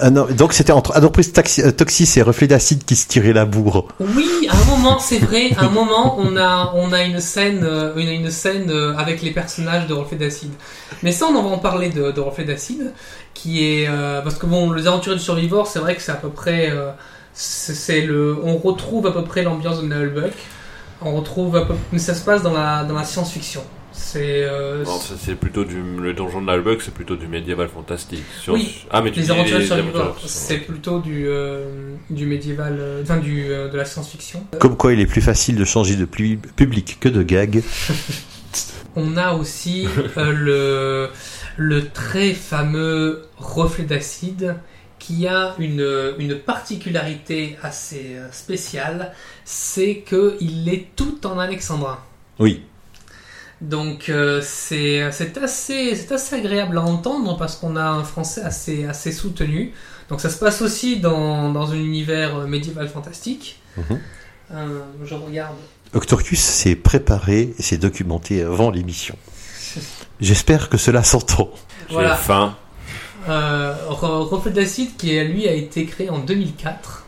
Ah 0.00 0.10
non, 0.10 0.26
donc 0.30 0.52
c'était 0.52 0.70
entre 0.70 0.94
Adopristoxis 0.94 2.12
et 2.18 2.22
Reflet 2.22 2.46
d'acide 2.46 2.84
qui 2.84 2.94
se 2.94 3.08
tiraient 3.08 3.32
la 3.32 3.44
bourre. 3.46 3.88
Oui, 3.98 4.46
à 4.48 4.54
un 4.54 4.61
c'est 4.98 5.18
vrai, 5.18 5.52
à 5.56 5.64
un 5.64 5.68
moment, 5.68 6.16
on 6.18 6.36
a, 6.36 6.72
on 6.74 6.92
a 6.92 7.02
une 7.02 7.20
scène, 7.20 7.62
euh, 7.64 7.94
une, 7.96 8.08
une 8.08 8.30
scène 8.30 8.70
euh, 8.70 8.96
avec 8.96 9.22
les 9.22 9.30
personnages 9.30 9.86
de 9.86 9.94
Reflet 9.94 10.16
d'Acide. 10.16 10.52
Mais 11.02 11.12
ça, 11.12 11.26
on 11.26 11.36
en 11.36 11.42
va 11.42 11.50
en 11.50 11.58
parler 11.58 11.88
de, 11.90 12.10
de 12.10 12.20
Reflet 12.20 12.44
d'Acide, 12.44 12.92
qui 13.34 13.64
est, 13.64 13.88
euh, 13.88 14.20
parce 14.22 14.36
que 14.36 14.46
bon, 14.46 14.72
les 14.72 14.86
aventuriers 14.86 15.18
du 15.18 15.22
Survivor, 15.22 15.66
c'est 15.66 15.78
vrai 15.78 15.94
que 15.94 16.02
c'est 16.02 16.12
à 16.12 16.16
peu 16.16 16.30
près, 16.30 16.70
le, 16.70 18.36
on 18.44 18.56
retrouve 18.56 19.06
à 19.06 19.12
peu 19.12 19.24
près 19.24 19.42
l'ambiance 19.42 19.80
de 19.80 19.86
Nullbuck. 19.86 20.34
On 21.04 21.16
retrouve 21.16 21.56
à 21.56 21.62
peu, 21.62 21.74
mais 21.90 21.98
ça 21.98 22.14
se 22.14 22.24
passe 22.24 22.42
dans 22.42 22.52
la, 22.52 22.84
dans 22.84 22.94
la 22.94 23.04
science-fiction. 23.04 23.62
C'est, 23.92 24.44
euh, 24.44 24.84
c'est 25.18 25.34
plutôt 25.34 25.64
du. 25.64 25.82
Le 26.00 26.14
donjon 26.14 26.40
de 26.42 26.46
l'Albuck, 26.46 26.80
c'est 26.82 26.94
plutôt 26.94 27.16
du 27.16 27.26
médiéval 27.28 27.68
fantastique. 27.68 28.24
Sur- 28.40 28.54
Oui, 28.54 28.84
Ah, 28.90 29.02
mais 29.02 29.10
tu 29.12 29.20
les 29.20 29.26
Survivor, 29.26 30.00
aventuriers- 30.00 30.12
c'est 30.26 30.58
plutôt 30.58 30.98
du, 31.00 31.26
euh, 31.26 31.94
du 32.10 32.26
médiéval, 32.26 32.76
euh, 32.78 33.02
enfin 33.02 33.18
du, 33.18 33.44
euh, 33.50 33.68
de 33.68 33.76
la 33.76 33.84
science-fiction. 33.84 34.44
Comme 34.58 34.76
quoi, 34.76 34.92
il 34.92 35.00
est 35.00 35.06
plus 35.06 35.20
facile 35.22 35.56
de 35.56 35.64
changer 35.64 35.96
de 35.96 36.04
pu- 36.04 36.38
public 36.56 36.98
que 37.00 37.08
de 37.08 37.22
gag. 37.22 37.62
On 38.96 39.16
a 39.16 39.32
aussi 39.32 39.86
euh, 40.18 40.32
le, 40.32 41.08
le 41.56 41.88
très 41.88 42.34
fameux 42.34 43.22
reflet 43.38 43.84
d'acide 43.84 44.56
qui 44.98 45.26
a 45.26 45.54
une, 45.58 46.14
une 46.18 46.36
particularité 46.36 47.56
assez 47.62 48.16
spéciale, 48.30 49.12
c'est 49.44 50.04
qu'il 50.06 50.68
est 50.68 50.86
tout 50.94 51.26
en 51.26 51.38
alexandrin. 51.38 51.98
Oui. 52.38 52.62
Donc 53.62 54.08
euh, 54.08 54.40
c'est 54.42 55.08
c'est 55.12 55.38
assez, 55.38 55.94
c'est 55.94 56.12
assez 56.12 56.34
agréable 56.36 56.76
à 56.78 56.82
entendre 56.82 57.36
parce 57.36 57.56
qu'on 57.56 57.76
a 57.76 57.84
un 57.84 58.02
français 58.04 58.42
assez, 58.42 58.84
assez 58.84 59.12
soutenu. 59.12 59.72
Donc 60.08 60.20
ça 60.20 60.28
se 60.30 60.38
passe 60.38 60.60
aussi 60.62 60.98
dans, 60.98 61.50
dans 61.52 61.70
un 61.70 61.76
univers 61.76 62.36
médiéval 62.48 62.88
fantastique. 62.88 63.60
Mhm. 63.76 64.00
Euh, 64.54 64.80
je 65.04 65.14
regarde. 65.14 65.56
Octorcus 65.94 66.40
s'est 66.40 66.74
préparé 66.74 67.54
et 67.58 67.62
s'est 67.62 67.78
documenté 67.78 68.42
avant 68.42 68.70
l'émission. 68.70 69.16
J'espère 70.20 70.68
que 70.68 70.76
cela 70.76 71.02
s'entend. 71.02 71.50
J'ai 71.88 71.94
Voilà. 71.94 72.16
faim. 72.16 72.56
Euh, 73.28 73.74
Re- 73.88 74.26
Reflet 74.28 74.50
d'acide 74.50 74.96
qui 74.96 75.18
lui 75.20 75.46
a 75.48 75.52
été 75.52 75.86
créé 75.86 76.10
en 76.10 76.18
2004. 76.18 77.01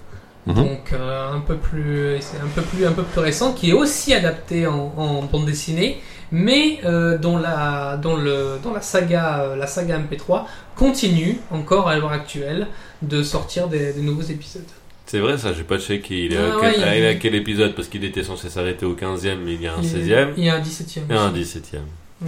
Mhm. 0.47 0.55
Donc 0.55 0.93
euh, 0.93 1.33
un 1.33 1.41
peu 1.41 1.57
plus 1.57 2.17
c'est 2.21 2.37
un 2.39 2.49
peu 2.55 2.61
plus 2.63 2.85
un 2.87 2.93
peu 2.93 3.03
plus 3.03 3.21
récent 3.21 3.53
qui 3.55 3.71
est 3.71 3.73
aussi 3.73 4.13
adapté 4.13 4.67
en, 4.67 4.93
en 4.97 5.23
bande 5.23 5.47
dessinée 5.47 6.01
mais 6.33 6.81
euh, 6.85 7.17
dont 7.17 7.39
la 7.39 7.97
dont 7.97 8.17
le 8.17 8.59
dans 8.63 8.73
la 8.73 8.83
saga 8.83 9.41
euh, 9.43 9.57
la 9.57 9.67
saga 9.67 9.99
MP3 9.99 10.43
continue 10.77 11.39
encore 11.51 11.89
à 11.89 11.97
l'heure 11.97 12.13
actuelle 12.13 12.67
de 13.03 13.23
sortir 13.23 13.69
des, 13.69 13.93
des 13.93 14.03
nouveaux 14.03 14.23
épisodes. 14.23 14.63
C'est 15.07 15.19
vrai, 15.21 15.37
ça, 15.37 15.53
j'ai 15.53 15.65
pas 15.65 15.79
checké. 15.79 16.25
Il 16.25 16.33
est, 16.33 16.39
Ah 16.39 16.55
à, 16.55 16.57
ouais, 16.59 16.73
quel, 16.73 16.75
il 16.75 16.81
y 16.81 16.85
a- 16.85 16.89
ah, 16.89 16.97
il 16.97 17.03
est 17.05 17.09
à 17.09 17.15
quel 17.17 17.35
épisode? 17.35 17.75
Parce 17.75 17.89
qu'il 17.89 18.05
était 18.05 18.23
censé 18.23 18.49
s'arrêter 18.49 18.87
au 18.87 18.95
15e, 18.95 19.37
mais 19.45 19.53
il 19.55 19.61
y 19.63 19.67
a 19.67 19.75
un 19.75 19.83
Il- 19.83 19.89
16e 19.89 20.33
Il 20.39 20.45
y 20.45 20.49
a 20.49 20.55
un 20.57 20.61
17e. 20.61 21.03
et 21.11 21.15
un 21.15 21.31
aussi. 21.31 21.41
17e. 21.41 21.83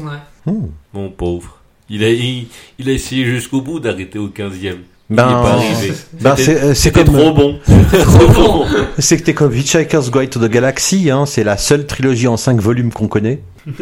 Ouais. 0.05 0.18
Hmm. 0.44 0.66
Mon 0.92 1.09
pauvre. 1.11 1.59
Il 1.88 2.05
a, 2.05 2.11
il, 2.11 2.46
il 2.79 2.88
a 2.90 2.92
essayé 2.92 3.24
jusqu'au 3.24 3.62
bout 3.62 3.81
d'arrêter 3.81 4.18
au 4.18 4.29
15e. 4.29 4.76
Ben, 5.09 5.23
arrivé. 5.29 5.92
ben, 6.21 6.35
c'est- 6.37 6.88
euh, 6.88 6.90
comme- 7.05 7.14
trop 7.14 7.33
bon. 7.33 7.59
Trop 7.92 8.29
bon. 8.29 8.66
C'est 8.99 9.16
que 9.16 9.23
t'es 9.23 9.35
comme 9.35 9.55
Hitchhiker's 9.55 10.11
Guide 10.11 10.31
to 10.31 10.40
the 10.40 10.51
Galaxy, 10.51 11.11
hein, 11.11 11.27
c'est 11.27 11.45
la 11.45 11.57
seule 11.57 11.87
trilogie 11.87 12.27
en 12.27 12.37
5 12.37 12.61
volumes 12.61 12.92
qu'on 12.92 13.07
connaît. 13.09 13.40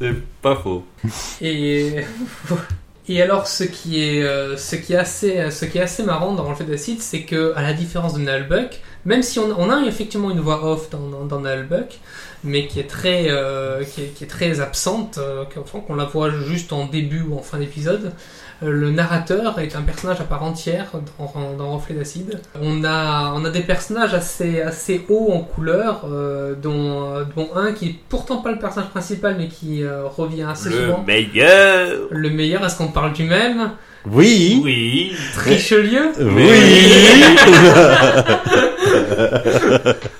C'est 0.00 0.14
pas 0.42 0.54
faux. 0.56 0.84
Et, 1.40 2.04
et 3.08 3.22
alors, 3.22 3.46
ce 3.48 3.64
qui 3.64 4.00
est, 4.04 4.22
euh, 4.22 4.56
ce 4.56 4.76
qui 4.76 4.92
est 4.92 4.96
assez, 4.96 5.50
ce 5.50 5.64
qui 5.64 5.78
est 5.78 5.82
assez 5.82 6.04
marrant 6.04 6.32
dans 6.34 6.44
Reflet 6.44 6.64
d'acide, 6.66 7.00
c'est 7.02 7.22
que, 7.22 7.52
à 7.56 7.62
la 7.62 7.72
différence 7.72 8.14
de 8.14 8.20
Nullbuck, 8.20 8.80
même 9.04 9.22
si 9.22 9.38
on, 9.40 9.46
on 9.58 9.70
a 9.70 9.84
effectivement 9.86 10.30
une 10.30 10.40
voix 10.40 10.64
off 10.64 10.90
dans, 10.90 11.08
dans, 11.08 11.24
dans 11.24 11.40
Nullbuck, 11.40 11.98
mais 12.44 12.66
qui 12.66 12.80
est 12.80 12.88
très, 12.88 13.26
euh, 13.28 13.82
qui, 13.84 14.02
est, 14.02 14.06
qui 14.14 14.24
est 14.24 14.28
très 14.28 14.60
absente, 14.60 15.18
euh, 15.18 15.44
qu'on 15.86 15.94
la 15.94 16.04
voit 16.04 16.30
juste 16.30 16.72
en 16.72 16.86
début 16.86 17.22
ou 17.28 17.36
en 17.36 17.42
fin 17.42 17.58
d'épisode. 17.58 18.12
euh, 18.62 18.70
Le 18.70 18.90
narrateur 18.90 19.58
est 19.58 19.74
un 19.76 19.82
personnage 19.82 20.20
à 20.20 20.24
part 20.24 20.42
entière 20.44 20.86
dans, 21.18 21.54
dans 21.56 21.72
Reflet 21.76 21.94
d'acide. 21.96 22.40
On 22.60 22.84
a, 22.84 23.32
on 23.34 23.44
a 23.44 23.50
des 23.50 23.60
personnages 23.62 24.14
assez, 24.14 24.60
assez 24.62 25.04
hauts 25.08 25.32
en 25.32 25.40
couleur, 25.40 26.06
euh, 26.10 26.54
dont, 26.54 27.26
dont 27.36 27.48
un 27.56 27.72
qui 27.72 27.86
est 27.88 27.94
pourtant 28.08 28.38
pas 28.38 28.52
le 28.52 28.58
personnage 28.58 28.90
principal, 28.90 29.36
mais 29.38 29.48
qui 29.48 29.82
euh, 29.82 30.04
revient 30.06 30.46
assez 30.50 30.70
Le 30.70 30.76
souvent. 30.86 31.04
meilleur. 31.06 32.06
Le 32.10 32.30
meilleur, 32.30 32.64
est-ce 32.64 32.78
qu'on 32.78 32.88
parle 32.88 33.12
du 33.12 33.24
même? 33.24 33.72
Oui, 34.06 34.60
Oui. 34.64 35.12
Richelieu 35.44 36.12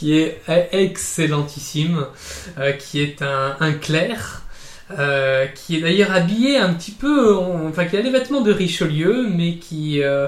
Qui 0.00 0.14
est 0.18 0.40
excellentissime, 0.72 2.06
euh, 2.58 2.72
qui 2.72 3.02
est 3.02 3.20
un, 3.20 3.54
un 3.60 3.72
clerc, 3.72 4.40
euh, 4.98 5.44
qui 5.44 5.76
est 5.76 5.80
d'ailleurs 5.82 6.10
habillé 6.12 6.56
un 6.56 6.72
petit 6.72 6.92
peu, 6.92 7.36
en- 7.36 7.68
enfin 7.68 7.84
qui 7.84 7.98
a 7.98 8.00
les 8.00 8.10
vêtements 8.10 8.40
de 8.40 8.50
Richelieu, 8.50 9.26
mais 9.28 9.56
qui, 9.56 10.02
euh, 10.02 10.26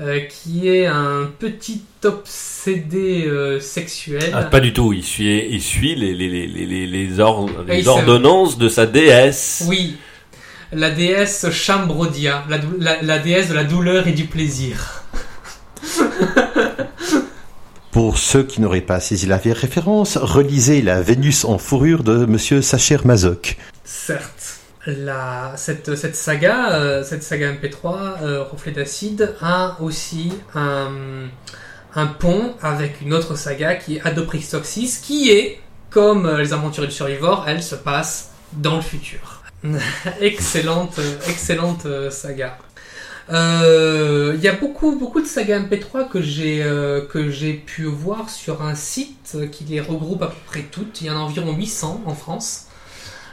euh, 0.00 0.20
qui 0.20 0.68
est 0.68 0.86
un 0.86 1.28
petit 1.36 1.82
obsédé 2.04 3.28
sexuel. 3.60 4.30
Ah, 4.32 4.44
pas 4.44 4.60
du 4.60 4.72
tout. 4.72 4.92
Il 4.92 5.02
suit, 5.02 5.48
il 5.50 5.60
suit 5.62 5.96
les, 5.96 6.14
les, 6.14 6.46
les, 6.46 6.86
les, 6.86 7.18
or- 7.20 7.50
ordonnances 7.88 8.56
de 8.56 8.68
sa 8.68 8.86
déesse. 8.86 9.64
Oui, 9.66 9.96
la 10.72 10.90
déesse 10.90 11.50
Chambrodia, 11.50 12.44
la, 12.48 12.58
dou- 12.58 12.76
la- 12.78 13.02
la 13.02 13.18
déesse 13.18 13.48
de 13.48 13.54
la 13.54 13.64
douleur 13.64 14.06
et 14.06 14.12
du 14.12 14.26
plaisir. 14.26 15.02
Pour 17.98 18.16
ceux 18.16 18.44
qui 18.44 18.60
n'auraient 18.60 18.80
pas 18.80 19.00
saisi 19.00 19.26
la 19.26 19.38
référence, 19.38 20.18
relisez 20.18 20.82
la 20.82 21.02
Vénus 21.02 21.44
en 21.44 21.58
fourrure 21.58 22.04
de 22.04 22.26
Monsieur 22.26 22.62
Sacher 22.62 22.98
Mazoc. 23.04 23.56
Certes. 23.82 24.60
Cette, 25.56 26.14
saga, 26.14 26.74
euh, 26.74 27.02
cette 27.02 27.24
saga 27.24 27.50
MP3, 27.50 28.22
euh, 28.22 28.44
Reflet 28.44 28.70
d'acide, 28.70 29.34
a 29.42 29.78
aussi 29.80 30.32
un, 30.54 32.06
pont 32.20 32.54
avec 32.62 33.00
une 33.00 33.12
autre 33.12 33.34
saga 33.34 33.74
qui 33.74 33.96
est 33.96 34.06
Adoprix 34.06 34.46
Toxis, 34.48 35.00
qui 35.02 35.32
est, 35.32 35.60
comme 35.90 36.24
euh, 36.24 36.38
les 36.38 36.52
aventures 36.52 36.86
du 36.86 36.92
survivor, 36.92 37.46
elle 37.48 37.64
se 37.64 37.74
passe 37.74 38.30
dans 38.52 38.76
le 38.76 38.82
futur. 38.82 39.42
excellente, 40.20 41.00
euh, 41.00 41.16
excellente 41.28 41.88
saga. 42.12 42.58
Euh, 43.30 44.34
Il 44.36 44.42
y 44.42 44.48
a 44.48 44.52
beaucoup, 44.52 44.96
beaucoup 44.96 45.20
de 45.20 45.26
sagas 45.26 45.60
MP3 45.60 46.08
que 46.08 46.20
j'ai 46.20 46.62
euh, 46.62 47.04
que 47.04 47.30
j'ai 47.30 47.52
pu 47.52 47.84
voir 47.84 48.30
sur 48.30 48.62
un 48.62 48.74
site 48.74 49.36
qui 49.52 49.64
les 49.64 49.80
regroupe 49.80 50.22
à 50.22 50.28
peu 50.28 50.36
près 50.46 50.62
toutes. 50.62 51.00
Il 51.00 51.08
y 51.08 51.10
en 51.10 51.16
a 51.16 51.20
environ 51.20 51.52
800 51.52 52.02
en 52.06 52.14
France 52.14 52.66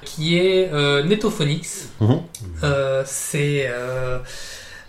qui 0.04 0.38
est 0.38 0.72
euh, 0.74 1.04
Netophonix. 1.04 1.90
Mhm. 2.00 2.22
Euh, 2.64 3.04
c'est 3.06 3.68
euh, 3.70 4.20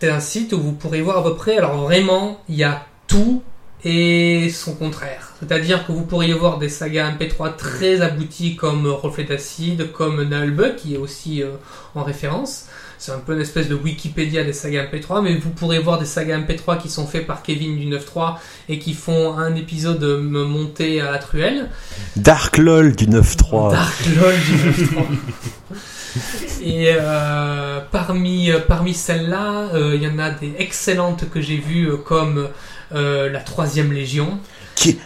c'est 0.01 0.11
un 0.11 0.21
site 0.21 0.53
où 0.53 0.61
vous 0.61 0.73
pourrez 0.73 1.01
voir 1.01 1.19
à 1.19 1.23
peu 1.25 1.35
près, 1.35 1.57
alors 1.57 1.77
vraiment, 1.77 2.43
il 2.49 2.57
y 2.57 2.65
a 2.65 2.87
tout 3.07 3.43
et 3.83 4.51
son 4.51 4.75
contraire. 4.75 5.33
C'est-à-dire 5.41 5.87
que 5.87 5.93
vous 5.93 6.05
pourriez 6.05 6.35
voir 6.35 6.59
des 6.59 6.69
sagas 6.69 7.13
MP3 7.13 7.57
très 7.57 8.03
abouties 8.03 8.57
comme 8.57 8.87
Reflet 8.87 9.25
d'acide, 9.25 9.93
comme 9.93 10.23
Nullbug, 10.25 10.77
qui 10.77 10.95
est 10.95 10.99
aussi 10.99 11.43
euh, 11.43 11.53
en 11.95 12.03
référence. 12.03 12.67
C'est 12.99 13.13
un 13.13 13.19
peu 13.19 13.35
une 13.35 13.41
espèce 13.41 13.69
de 13.69 13.75
Wikipédia 13.75 14.45
des 14.45 14.53
sagas 14.53 14.87
MP3, 14.87 15.23
mais 15.23 15.37
vous 15.37 15.51
pourrez 15.51 15.79
voir 15.79 15.99
des 15.99 16.07
sagas 16.07 16.39
MP3 16.39 16.79
qui 16.81 16.89
sont 16.89 17.07
faits 17.07 17.27
par 17.27 17.43
Kevin 17.43 17.79
du 17.79 17.87
9.3 17.87 18.37
et 18.69 18.79
qui 18.79 18.95
font 18.95 19.37
un 19.37 19.55
épisode 19.55 20.03
euh, 20.03 20.23
monté 20.23 21.01
à 21.01 21.11
la 21.11 21.19
truelle. 21.19 21.69
Dark 22.17 22.59
LOL 22.59 22.97
du 22.97 23.07
9.3. 23.07 23.73
Dark 23.73 24.07
LOL 24.07 24.35
du 24.35 24.85
9.3. 24.85 25.05
Et 26.63 26.89
euh, 26.89 27.81
parmi, 27.91 28.51
euh, 28.51 28.61
parmi 28.67 28.95
celles-là, 28.95 29.69
euh, 29.75 29.95
il 29.95 30.03
y 30.03 30.09
en 30.09 30.19
a 30.19 30.31
des 30.31 30.55
excellentes 30.59 31.29
que 31.31 31.41
j'ai 31.41 31.59
vues, 31.59 31.89
euh, 31.89 31.97
comme 31.97 32.49
la 32.91 33.41
Troisième 33.41 33.93
Légion. 33.93 34.39
Qui... 34.75 34.99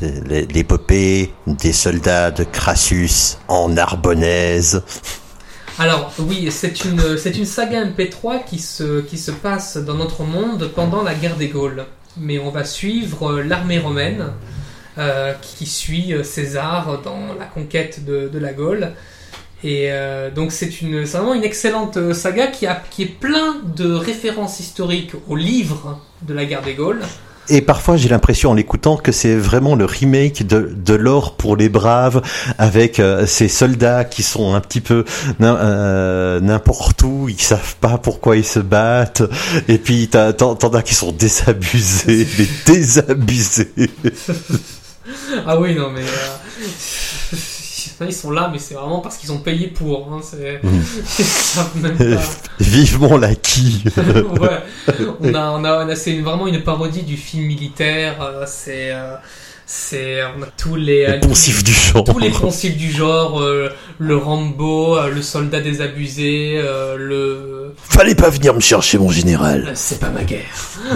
L'épopée 0.00 1.32
des 1.46 1.72
soldats 1.72 2.30
de 2.30 2.44
Crassus 2.44 3.38
en 3.48 3.70
Narbonnaise. 3.70 4.82
Alors 5.78 6.10
oui, 6.18 6.50
c'est 6.50 6.86
une, 6.86 7.18
c'est 7.18 7.36
une 7.36 7.44
saga 7.44 7.84
MP3 7.84 8.44
qui 8.46 8.58
se, 8.58 9.02
qui 9.02 9.18
se 9.18 9.30
passe 9.30 9.76
dans 9.76 9.92
notre 9.92 10.22
monde 10.22 10.70
pendant 10.74 11.02
la 11.02 11.14
guerre 11.14 11.36
des 11.36 11.48
Gaules. 11.48 11.84
Mais 12.16 12.38
on 12.38 12.50
va 12.50 12.64
suivre 12.64 13.30
euh, 13.30 13.42
l'armée 13.42 13.78
romaine 13.78 14.32
euh, 14.96 15.34
qui 15.42 15.66
suit 15.66 16.14
euh, 16.14 16.22
César 16.22 17.02
dans 17.02 17.34
la 17.38 17.44
conquête 17.44 18.06
de, 18.06 18.26
de 18.26 18.38
la 18.38 18.54
Gaule. 18.54 18.92
Et 19.64 19.90
donc 20.34 20.52
c'est 20.52 20.82
une, 20.82 21.02
vraiment 21.04 21.34
une 21.34 21.42
excellente 21.42 22.12
saga 22.12 22.46
qui, 22.48 22.66
a, 22.66 22.80
qui 22.90 23.02
est 23.02 23.06
plein 23.06 23.56
de 23.74 23.90
références 23.90 24.60
historiques 24.60 25.12
aux 25.26 25.34
livres 25.34 26.00
de 26.22 26.34
la 26.34 26.44
guerre 26.44 26.62
des 26.62 26.74
Gaules. 26.74 27.02
Et 27.48 27.60
parfois, 27.60 27.96
j'ai 27.96 28.08
l'impression 28.08 28.50
en 28.50 28.54
l'écoutant 28.54 28.96
que 28.96 29.12
c'est 29.12 29.36
vraiment 29.36 29.74
le 29.74 29.84
remake 29.84 30.46
de, 30.46 30.72
de 30.74 30.94
l'or 30.94 31.36
pour 31.36 31.56
les 31.56 31.68
braves, 31.68 32.22
avec 32.58 32.98
euh, 32.98 33.26
ces 33.26 33.48
soldats 33.48 34.04
qui 34.04 34.22
sont 34.22 34.54
un 34.54 34.60
petit 34.60 34.80
peu 34.80 35.04
euh, 35.40 36.40
n'importe 36.40 37.02
où, 37.02 37.28
ils 37.28 37.40
savent 37.40 37.76
pas 37.80 37.98
pourquoi 37.98 38.36
ils 38.36 38.44
se 38.44 38.58
battent, 38.58 39.22
et 39.68 39.78
puis 39.78 40.08
t'en 40.08 40.54
as 40.72 40.82
qui 40.82 40.94
sont 40.94 41.12
désabusés, 41.12 42.26
mais 42.38 42.46
désabusés. 42.66 43.70
Ah 45.46 45.58
oui, 45.58 45.74
non 45.74 45.90
mais... 45.90 46.00
euh, 46.00 46.64
ils 48.04 48.12
sont 48.12 48.30
là, 48.30 48.50
mais 48.52 48.58
c'est 48.58 48.74
vraiment 48.74 49.00
parce 49.00 49.16
qu'ils 49.16 49.32
ont 49.32 49.38
payé 49.38 49.68
pour. 49.68 50.12
Hein, 50.12 50.20
c'est... 50.22 50.60
Même 51.76 51.96
pas. 51.96 52.22
Vivement 52.60 53.16
l'acquis. 53.16 53.82
ouais. 54.40 54.94
On 55.20 55.34
a, 55.34 55.50
on 55.52 55.64
a, 55.64 55.84
on 55.84 55.88
a- 55.88 55.96
c'est 55.96 56.18
vraiment 56.20 56.46
une 56.46 56.62
parodie 56.62 57.02
du 57.02 57.16
film 57.16 57.44
militaire. 57.46 58.20
euh, 58.22 58.44
c'est, 58.46 58.90
euh, 58.92 59.14
c'est, 59.64 60.20
on 60.38 60.42
a 60.42 60.46
tous 60.56 60.76
les, 60.76 61.06
Le 61.06 61.12
euh, 61.14 61.62
du 61.62 61.72
genre. 61.72 62.04
tous 62.04 62.18
les 62.18 62.30
poncifs 62.30 62.76
du 62.76 62.90
genre, 62.90 63.42
le 63.98 64.16
Rambo, 64.16 64.96
euh, 64.98 65.08
le 65.10 65.22
soldat 65.22 65.60
désabusé, 65.60 66.54
euh, 66.56 66.96
le, 66.96 67.74
Fallait 67.78 68.14
pas 68.14 68.30
venir 68.30 68.54
me 68.54 68.60
chercher, 68.60 68.98
mon 68.98 69.10
général. 69.10 69.66
euh, 69.68 69.72
c'est 69.74 70.00
pas 70.00 70.10
ma 70.10 70.24
guerre. 70.24 70.44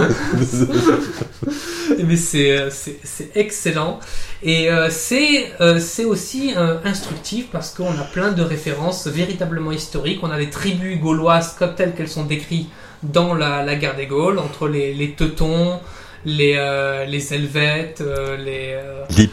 Mais 2.05 2.15
c'est, 2.15 2.69
c'est, 2.69 2.99
c'est 3.03 3.31
excellent. 3.35 3.99
Et 4.43 4.69
euh, 4.69 4.87
c'est, 4.89 5.51
euh, 5.61 5.79
c'est 5.79 6.05
aussi 6.05 6.53
euh, 6.55 6.77
instructif 6.85 7.45
parce 7.51 7.71
qu'on 7.71 7.91
a 7.91 8.03
plein 8.13 8.31
de 8.31 8.41
références 8.41 9.07
véritablement 9.07 9.71
historiques. 9.71 10.19
On 10.23 10.31
a 10.31 10.37
les 10.37 10.49
tribus 10.49 10.99
gauloises 10.99 11.55
comme 11.57 11.75
telles 11.75 11.93
qu'elles 11.93 12.07
sont 12.09 12.25
décrites 12.25 12.69
dans 13.03 13.33
la, 13.33 13.63
la 13.63 13.75
guerre 13.75 13.95
des 13.95 14.05
Gaules, 14.07 14.39
entre 14.39 14.67
les, 14.67 14.93
les 14.93 15.11
Teutons, 15.11 15.79
les, 16.25 16.53
euh, 16.57 17.05
les 17.05 17.33
Helvètes, 17.33 18.01
euh, 18.01 18.37
les, 18.37 18.73
euh, 18.73 19.03
Les. 19.17 19.29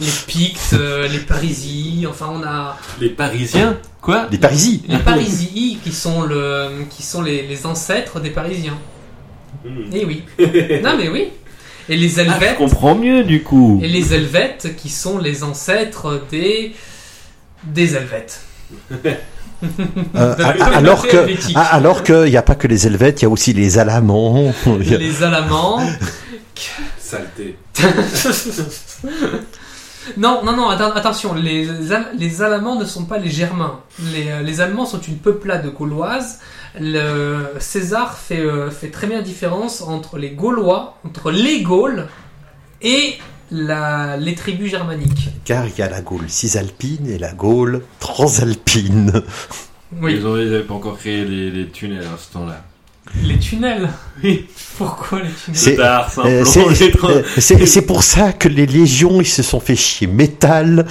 Les 0.00 0.06
Pictes, 0.26 0.74
euh, 0.74 1.08
les 1.08 1.18
Parisies. 1.18 2.06
Enfin, 2.08 2.30
on 2.32 2.42
a 2.42 2.76
Les 3.00 3.08
Parisiens 3.10 3.78
Quoi 4.00 4.26
Les 4.30 4.38
Parisies. 4.38 4.82
les 4.88 4.98
Parisii 4.98 5.78
qui 5.82 5.92
sont, 5.92 6.22
le, 6.22 6.84
qui 6.90 7.02
sont 7.02 7.22
les, 7.22 7.46
les 7.46 7.64
ancêtres 7.66 8.20
des 8.20 8.30
Parisiens. 8.30 8.78
Hmm. 9.64 9.84
Eh 9.92 10.04
oui. 10.04 10.24
non 10.82 10.96
mais 10.96 11.08
oui. 11.08 11.28
Et 11.88 11.96
les 11.96 12.18
Ah, 12.18 12.24
je 12.24 12.30
Helvètes. 12.30 12.56
comprends 12.56 12.94
mieux 12.94 13.24
du 13.24 13.42
coup. 13.42 13.80
Et 13.82 13.88
les 13.88 14.12
Helvètes 14.14 14.74
qui 14.76 14.88
sont 14.90 15.18
les 15.18 15.42
ancêtres 15.42 16.22
des 16.30 16.74
des 17.64 17.94
Helvètes. 17.96 18.40
Euh, 19.04 19.14
alors 20.74 21.06
que, 21.06 21.56
alors 21.56 22.02
qu'il 22.02 22.24
n'y 22.24 22.36
a 22.36 22.42
pas 22.42 22.54
que 22.54 22.66
les 22.66 22.86
Helvètes, 22.86 23.22
il 23.22 23.24
y 23.24 23.26
a 23.26 23.30
aussi 23.30 23.52
les 23.54 23.78
Alamans. 23.78 24.52
Il 24.66 24.80
Les 24.96 25.22
Alamans. 25.22 25.80
Saleté. 26.98 27.56
non, 30.16 30.42
non, 30.44 30.56
non, 30.56 30.70
atten- 30.70 30.92
attention, 30.94 31.34
les, 31.34 31.66
les 32.18 32.42
Alamans 32.42 32.78
ne 32.78 32.84
sont 32.84 33.04
pas 33.04 33.18
les 33.18 33.30
Germains. 33.30 33.80
Les, 34.12 34.28
euh, 34.30 34.42
les 34.42 34.60
Allemands 34.60 34.86
sont 34.86 35.00
une 35.00 35.18
peuplade 35.18 35.66
gauloise. 35.72 36.40
Le, 36.78 37.46
César 37.60 38.16
fait, 38.18 38.40
euh, 38.40 38.70
fait 38.70 38.90
très 38.90 39.06
bien 39.06 39.18
la 39.18 39.22
différence 39.22 39.80
entre 39.82 40.18
les 40.18 40.30
Gaulois, 40.30 40.98
entre 41.04 41.30
les 41.30 41.62
Gaules 41.62 42.06
et 42.82 43.14
la, 43.50 44.16
les 44.16 44.34
tribus 44.34 44.70
germaniques. 44.70 45.28
Car 45.44 45.66
il 45.66 45.78
y 45.78 45.82
a 45.82 45.88
la 45.88 46.00
Gaule 46.00 46.28
cisalpine 46.28 47.06
et 47.08 47.18
la 47.18 47.32
Gaule 47.32 47.82
transalpine. 48.00 49.22
Oui, 50.02 50.14
Ils 50.16 50.24
n'avaient 50.24 50.62
pas 50.64 50.74
encore 50.74 50.98
créé 50.98 51.24
les, 51.24 51.50
les 51.50 51.68
tunnels 51.68 52.00
à 52.12 52.18
ce 52.18 52.32
temps-là. 52.32 52.64
Les 53.22 53.38
tunnels. 53.38 53.88
Pourquoi 54.78 55.20
les 55.22 55.30
tunnels 55.30 55.56
C'est- 55.58 55.78
Euh, 55.78 56.44
euh, 57.80 57.80
pour 57.86 58.02
ça 58.02 58.32
que 58.32 58.48
les 58.48 58.66
légions 58.66 59.20
ils 59.20 59.26
se 59.26 59.42
sont 59.42 59.60
fait 59.60 59.76
chier 59.76 60.06
métal. 60.06 60.86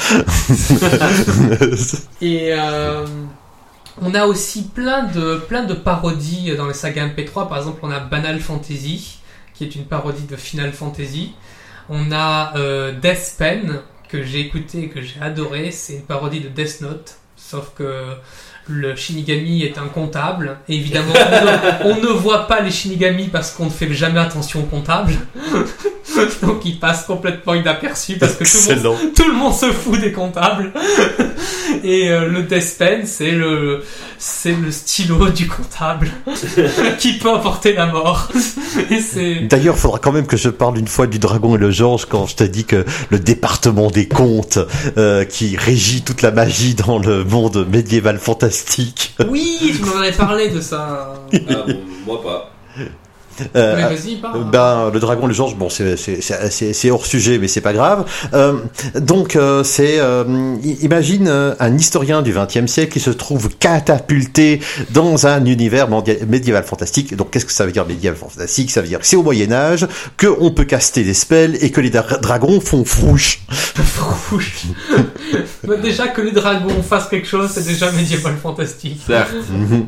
Et 2.21 2.53
euh, 2.53 3.05
on 4.01 4.13
a 4.15 4.25
aussi 4.25 4.63
plein 4.63 5.03
de, 5.03 5.37
plein 5.47 5.63
de 5.63 5.73
parodies 5.73 6.55
dans 6.55 6.67
les 6.67 6.73
sagas 6.73 7.07
MP3. 7.07 7.47
Par 7.49 7.57
exemple, 7.57 7.79
on 7.83 7.91
a 7.91 7.99
Banal 7.99 8.39
Fantasy, 8.39 9.19
qui 9.53 9.63
est 9.63 9.75
une 9.75 9.85
parodie 9.85 10.25
de 10.25 10.35
Final 10.35 10.71
Fantasy. 10.71 11.33
On 11.89 12.11
a 12.11 12.55
euh, 12.57 12.93
Death 12.99 13.35
Pen, 13.37 13.79
que 14.09 14.23
j'ai 14.23 14.39
écouté 14.41 14.83
et 14.83 14.89
que 14.89 15.01
j'ai 15.01 15.19
adoré. 15.21 15.71
C'est 15.71 15.93
une 15.95 16.01
parodie 16.03 16.39
de 16.39 16.49
Death 16.49 16.81
Note, 16.81 17.15
sauf 17.35 17.71
que 17.75 18.13
le 18.67 18.95
Shinigami 18.95 19.63
est 19.63 19.77
un 19.77 19.87
comptable. 19.87 20.57
Et 20.69 20.75
évidemment, 20.75 21.13
on 21.83 21.89
ne, 21.89 21.93
on 21.93 22.01
ne 22.01 22.07
voit 22.07 22.47
pas 22.47 22.61
les 22.61 22.71
Shinigami 22.71 23.27
parce 23.27 23.51
qu'on 23.51 23.65
ne 23.65 23.69
fait 23.69 23.91
jamais 23.93 24.19
attention 24.19 24.61
aux 24.61 24.67
comptables. 24.67 25.13
Donc 26.43 26.65
ils 26.65 26.79
passent 26.79 27.05
complètement 27.05 27.53
inaperçus 27.53 28.17
parce 28.17 28.35
que 28.35 28.43
tout 28.43 28.69
le 28.69 28.75
monde 28.75 28.95
Excellent. 28.97 29.13
tout 29.15 29.27
le 29.31 29.35
monde 29.35 29.53
se 29.53 29.71
fout 29.71 29.99
des 29.99 30.11
comptables. 30.11 30.71
Et 31.83 32.09
euh, 32.09 32.27
le 32.27 32.43
Death 32.43 32.75
Pen, 32.77 33.01
c'est 33.05 33.31
le, 33.31 33.83
c'est 34.17 34.53
le 34.53 34.71
stylo 34.71 35.29
du 35.29 35.47
comptable 35.47 36.09
qui 36.99 37.13
peut 37.17 37.31
apporter 37.31 37.73
la 37.73 37.87
mort. 37.87 38.29
Et 38.91 38.99
c'est, 38.99 39.41
D'ailleurs, 39.41 39.75
il 39.75 39.79
faudra 39.81 39.99
quand 39.99 40.11
même 40.11 40.27
que 40.27 40.37
je 40.37 40.49
parle 40.49 40.77
une 40.77 40.87
fois 40.87 41.07
du 41.07 41.19
dragon 41.19 41.55
et 41.55 41.57
le 41.57 41.71
Georges 41.71 42.05
quand 42.05 42.25
je 42.27 42.35
te 42.35 42.43
dis 42.43 42.65
que 42.65 42.85
le 43.09 43.19
département 43.19 43.89
des 43.89 44.07
contes 44.07 44.59
euh, 44.97 45.25
qui 45.25 45.57
régit 45.57 46.03
toute 46.03 46.21
la 46.21 46.31
magie 46.31 46.75
dans 46.75 46.99
le 46.99 47.23
monde 47.23 47.67
médiéval 47.69 48.19
fantastique. 48.19 48.52
Oui, 49.29 49.73
je 49.73 49.85
m'en 49.85 49.97
avais 49.97 50.11
parlé 50.11 50.49
de 50.49 50.61
ça. 50.61 51.13
Ah, 51.33 51.63
bon, 51.67 51.79
moi 52.05 52.21
pas. 52.21 52.51
Euh, 53.55 53.75
Mais 53.75 53.95
vas-y, 53.95 54.15
parle. 54.17 54.49
Ben, 54.51 54.89
le 54.93 54.99
dragon 54.99 55.27
le 55.27 55.33
Georges, 55.33 55.55
bon, 55.55 55.69
c'est 55.69 56.91
hors 56.91 57.05
sujet, 57.05 57.37
mais 57.39 57.47
c'est 57.47 57.61
pas 57.61 57.73
grave. 57.73 58.05
Euh, 58.33 58.53
donc, 58.99 59.35
euh, 59.35 59.63
c'est 59.63 59.99
euh, 59.99 60.23
imagine 60.81 61.27
euh, 61.27 61.55
un 61.59 61.75
historien 61.77 62.21
du 62.21 62.33
XXe 62.33 62.65
siècle 62.71 62.93
qui 62.93 62.99
se 62.99 63.09
trouve 63.09 63.49
catapulté 63.57 64.59
dans 64.91 65.27
un 65.27 65.45
univers 65.45 65.87
médiéval 66.27 66.63
fantastique. 66.63 67.15
Donc, 67.15 67.31
qu'est-ce 67.31 67.45
que 67.45 67.51
ça 67.51 67.65
veut 67.65 67.71
dire 67.71 67.85
médiéval 67.85 68.17
fantastique? 68.17 68.71
Ça 68.71 68.81
veut 68.81 68.87
dire 68.87 68.99
que 68.99 69.05
c'est 69.05 69.15
au 69.15 69.23
Moyen 69.23 69.51
Âge 69.51 69.87
que 70.17 70.27
on 70.39 70.51
peut 70.51 70.65
caster 70.65 71.03
des 71.03 71.13
spells 71.13 71.57
et 71.61 71.71
que 71.71 71.81
les 71.81 71.89
dra- 71.89 72.17
dragons 72.19 72.59
font 72.59 72.85
frouche. 72.85 73.39
Frouche. 73.49 74.63
Mais 75.67 75.77
déjà 75.81 76.07
que 76.07 76.21
les 76.21 76.31
dragons 76.31 76.81
fassent 76.81 77.07
quelque 77.09 77.27
chose, 77.27 77.49
c'est 77.53 77.65
déjà 77.65 77.91
médiéval 77.91 78.35
fantastique. 78.41 79.01
Certes. 79.05 79.31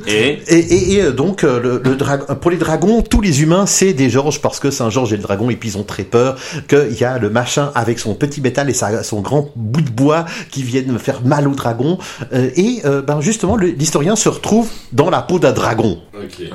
Et? 0.07 0.39
Et, 0.47 0.57
et, 0.57 0.93
et, 0.93 1.01
euh, 1.03 1.11
donc, 1.11 1.43
euh, 1.43 1.59
le, 1.61 1.81
le 1.83 1.95
dra- 1.95 2.17
pour 2.17 2.51
les 2.51 2.57
dragons, 2.57 3.01
tous 3.01 3.21
les 3.21 3.34
humains, 3.41 3.65
c'est 3.65 3.93
des 3.93 4.09
Georges 4.09 4.41
parce 4.41 4.59
que 4.59 4.71
Saint-Georges 4.71 5.13
et 5.13 5.17
le 5.17 5.23
dragon, 5.23 5.49
et 5.49 5.55
puis 5.55 5.69
ils 5.69 5.77
ont 5.77 5.83
très 5.83 6.03
peur 6.03 6.38
qu'il 6.67 6.93
y 6.99 7.03
a 7.03 7.17
le 7.17 7.29
machin 7.29 7.71
avec 7.75 7.99
son 7.99 8.13
petit 8.15 8.41
métal 8.41 8.69
et 8.69 8.73
sa, 8.73 9.03
son 9.03 9.21
grand 9.21 9.49
bout 9.55 9.81
de 9.81 9.89
bois 9.89 10.25
qui 10.51 10.63
viennent 10.63 10.97
faire 10.99 11.21
mal 11.23 11.47
au 11.47 11.51
dragon. 11.55 11.97
Euh, 12.33 12.49
et 12.55 12.81
euh, 12.86 13.01
ben 13.01 13.21
justement, 13.21 13.55
l'historien 13.57 14.15
se 14.15 14.29
retrouve 14.29 14.67
dans 14.91 15.09
la 15.09 15.21
peau 15.21 15.39
d'un 15.39 15.51
dragon. 15.53 15.99
Ok. 16.15 16.47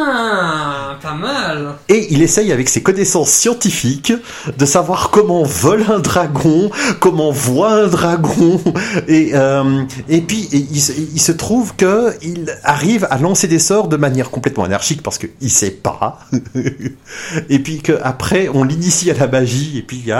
Ah, 0.00 0.96
pas 1.02 1.14
mal. 1.14 1.74
Et 1.88 2.06
il 2.10 2.22
essaye 2.22 2.52
avec 2.52 2.68
ses 2.68 2.82
connaissances 2.82 3.30
scientifiques 3.30 4.12
de 4.56 4.66
savoir 4.66 5.10
comment 5.10 5.42
vole 5.42 5.84
un 5.90 5.98
dragon, 5.98 6.70
comment 7.00 7.30
voit 7.30 7.72
un 7.72 7.86
dragon, 7.86 8.60
et 9.08 9.30
euh, 9.34 9.82
et 10.08 10.20
puis 10.20 10.48
et 10.52 10.66
il, 10.70 10.80
se- 10.80 10.92
il 10.92 11.20
se 11.20 11.32
trouve 11.32 11.74
que 11.76 12.12
il 12.22 12.56
arrive 12.64 13.06
à 13.10 13.18
lancer 13.18 13.48
des 13.48 13.58
sorts 13.58 13.88
de 13.88 13.96
manière 13.96 14.30
complètement 14.30 14.64
anarchique 14.64 15.02
parce 15.02 15.18
que 15.18 15.26
il 15.40 15.50
sait 15.50 15.70
pas, 15.70 16.18
et 17.48 17.58
puis 17.58 17.80
que 17.80 17.92
après 18.02 18.48
on 18.48 18.64
l'initie 18.64 19.10
à 19.10 19.14
la 19.14 19.26
magie, 19.26 19.78
et 19.78 19.82
puis 19.82 19.98
il 19.98 20.06
y 20.06 20.12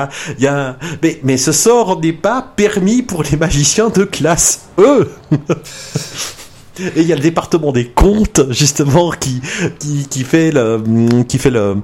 a 0.46 0.76
mais 1.22 1.36
ce 1.36 1.52
sort 1.52 2.00
n'est 2.00 2.12
pas 2.12 2.42
permis 2.56 3.02
pour 3.02 3.22
les 3.22 3.36
magiciens 3.36 3.88
de 3.88 4.04
classe 4.04 4.66
E. 4.78 5.08
Et 6.80 7.00
il 7.00 7.06
y 7.06 7.12
a 7.12 7.16
le 7.16 7.22
département 7.22 7.72
des 7.72 7.86
comptes 7.86 8.40
justement 8.50 9.10
qui 9.10 9.40
qui, 9.78 10.06
qui 10.08 10.24
fait 10.24 10.50
le 10.50 10.82
qui 11.24 11.38
fait 11.38 11.50
le 11.50 11.76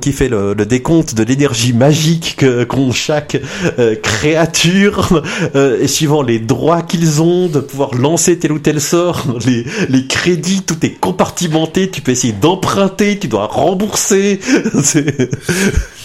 qui 0.00 0.12
fait 0.12 0.28
le, 0.28 0.54
le 0.54 0.66
décompte 0.66 1.14
de 1.14 1.22
l'énergie 1.22 1.72
magique 1.72 2.36
que 2.38 2.64
qu'ont 2.64 2.92
chaque 2.92 3.40
euh, 3.78 3.94
créature 3.96 5.22
euh, 5.54 5.80
et 5.80 5.88
suivant 5.88 6.22
les 6.22 6.38
droits 6.38 6.82
qu'ils 6.82 7.22
ont 7.22 7.48
de 7.48 7.60
pouvoir 7.60 7.94
lancer 7.94 8.38
tel 8.38 8.52
ou 8.52 8.58
tel 8.58 8.80
sort 8.80 9.26
les 9.46 9.64
les 9.88 10.06
crédits 10.06 10.62
tout 10.62 10.84
est 10.84 10.98
compartimenté 11.00 11.90
tu 11.90 12.00
peux 12.00 12.12
essayer 12.12 12.32
d'emprunter 12.32 13.18
tu 13.18 13.28
dois 13.28 13.46
rembourser 13.46 14.40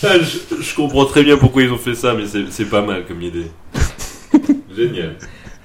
Ah, 0.04 0.16
je, 0.20 0.62
je 0.62 0.76
comprends 0.76 1.06
très 1.06 1.24
bien 1.24 1.38
pourquoi 1.38 1.62
ils 1.62 1.72
ont 1.72 1.78
fait 1.78 1.94
ça, 1.94 2.16
mais 2.16 2.26
c'est 2.26 2.46
c'est 2.50 2.66
pas 2.66 2.82
mal 2.82 3.06
comme 3.06 3.22
idée. 3.22 3.46
Génial. 4.76 5.16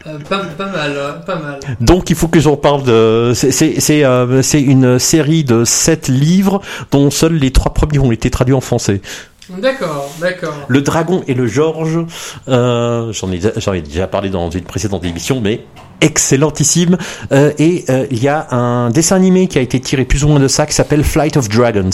Euh, 0.07 0.19
pas, 0.29 0.45
pas 0.57 0.67
mal, 0.67 0.93
euh, 0.95 1.13
pas 1.15 1.37
mal. 1.37 1.59
donc 1.81 2.11
il 2.11 2.17
faut 2.17 2.29
que 2.29 2.39
j'en 2.39 2.57
parle 2.57 2.85
de 2.85 3.33
c'est 3.35 3.51
c'est 3.51 3.81
c'est 3.81 4.05
euh, 4.05 4.41
c'est 4.41 4.63
une 4.63 4.99
série 4.99 5.43
de 5.43 5.65
sept 5.65 6.09
livres 6.09 6.61
dont 6.93 7.11
seuls 7.11 7.35
les 7.35 7.51
trois 7.51 7.75
premiers 7.75 7.99
ont 7.99 8.13
été 8.13 8.31
traduits 8.31 8.55
en 8.55 8.61
français 8.61 9.01
D'accord, 9.49 10.11
d'accord. 10.21 10.55
Le 10.67 10.83
dragon 10.83 11.23
et 11.29 11.35
le 11.35 11.47
Georges, 11.47 12.05
euh, 12.49 13.13
j'en 13.13 13.31
ai, 13.31 13.41
j'en 13.57 13.73
ai 13.75 13.81
déjà 13.81 14.09
parlé 14.09 14.29
dans 14.29 14.51
une 14.51 14.65
précédente 14.65 15.05
émission, 15.05 15.41
mais 15.41 15.65
excellentissime. 16.01 16.97
Euh, 17.31 17.53
et 17.59 17.85
euh, 17.89 18.07
il 18.11 18.23
y 18.23 18.29
a 18.29 18.53
un 18.53 18.91
dessin 18.91 19.17
animé 19.17 19.47
qui 19.47 19.59
a 19.59 19.61
été 19.61 19.81
tiré 19.81 20.05
plus 20.05 20.25
ou 20.25 20.29
moins 20.29 20.41
de 20.41 20.49
ça, 20.49 20.67
qui 20.67 20.75
s'appelle 20.75 21.05
Flight 21.05 21.37
of 21.37 21.49
Dragons. 21.49 21.91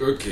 Ok. 0.00 0.26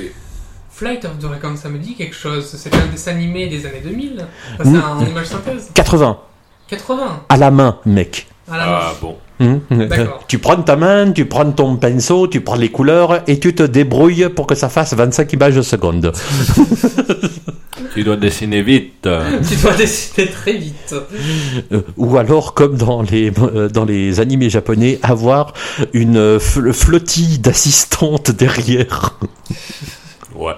Flight 0.69 1.05
of 1.05 1.17
Dragon, 1.17 1.55
ça 1.55 1.69
me 1.69 1.79
dit 1.79 1.95
quelque 1.95 2.15
chose. 2.15 2.45
C'était 2.55 2.77
un 2.77 2.85
dessin 2.85 3.11
animé 3.11 3.47
des 3.47 3.65
années 3.65 3.81
2000. 3.83 4.27
Enfin, 4.59 4.63
c'est 4.63 4.77
un 4.77 5.09
image 5.09 5.25
synthèse. 5.25 5.71
80, 5.73 6.19
80. 6.67 7.23
à 7.29 7.37
la 7.37 7.51
main, 7.51 7.77
mec. 7.85 8.27
À 8.51 8.57
la 8.57 8.65
main. 8.65 8.79
Ah 8.81 8.93
bon. 9.01 9.15
Hum 9.39 9.59
D'accord. 9.69 10.23
Tu 10.27 10.39
prends 10.39 10.61
ta 10.61 10.75
main, 10.75 11.11
tu 11.11 11.25
prends 11.25 11.51
ton 11.51 11.75
pinceau, 11.77 12.27
tu 12.27 12.41
prends 12.41 12.55
les 12.55 12.69
couleurs 12.69 13.21
et 13.27 13.39
tu 13.39 13.53
te 13.53 13.63
débrouilles 13.63 14.29
pour 14.35 14.47
que 14.47 14.55
ça 14.55 14.67
fasse 14.69 14.93
25 14.95 15.31
images 15.33 15.61
seconde. 15.61 16.11
Tu 17.93 18.03
dois 18.03 18.15
dessiner 18.17 18.61
vite. 18.61 19.07
Tu 19.49 19.55
dois 19.55 19.73
décider 19.73 20.27
très 20.29 20.53
vite. 20.53 20.93
Euh, 21.71 21.81
ou 21.97 22.17
alors, 22.17 22.53
comme 22.53 22.77
dans 22.77 23.01
les 23.01 23.31
euh, 23.39 23.69
dans 23.69 23.85
les 23.85 24.19
animés 24.19 24.49
japonais, 24.51 24.99
avoir 25.01 25.53
une 25.93 26.17
euh, 26.17 26.37
fl- 26.39 26.73
flottille 26.73 27.39
d'assistantes 27.39 28.29
derrière. 28.31 29.17
Ouais. 30.35 30.53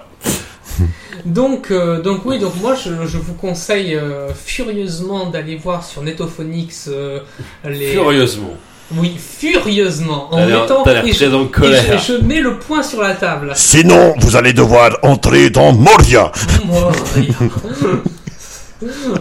Donc, 1.24 1.70
euh, 1.70 2.00
donc 2.00 2.20
oui, 2.24 2.38
donc 2.38 2.54
moi 2.60 2.74
je, 2.74 3.06
je 3.06 3.18
vous 3.18 3.34
conseille 3.34 3.94
euh, 3.94 4.32
furieusement 4.34 5.26
d'aller 5.26 5.56
voir 5.56 5.84
sur 5.84 6.02
Netophonix 6.02 6.88
euh, 6.88 7.20
les. 7.64 7.92
Furieusement. 7.92 8.54
Oui, 8.96 9.16
furieusement. 9.18 10.32
En 10.32 10.36
T'as 10.36 10.46
l'air- 10.46 10.60
mettant. 10.62 10.82
t'as 10.82 10.92
l'air 10.94 11.06
et 11.06 11.10
très 11.12 11.26
je- 11.30 11.34
en 11.34 11.44
et 11.44 11.48
colère. 11.50 11.98
je, 12.00 12.12
je 12.14 12.18
mets 12.24 12.40
le 12.40 12.58
point 12.58 12.82
sur 12.82 13.00
la 13.02 13.14
table. 13.14 13.52
Sinon, 13.54 14.14
vous 14.18 14.34
allez 14.36 14.52
devoir 14.52 14.98
entrer 15.02 15.48
dans 15.50 15.72
Moria. 15.72 16.32
Moria. 16.64 17.34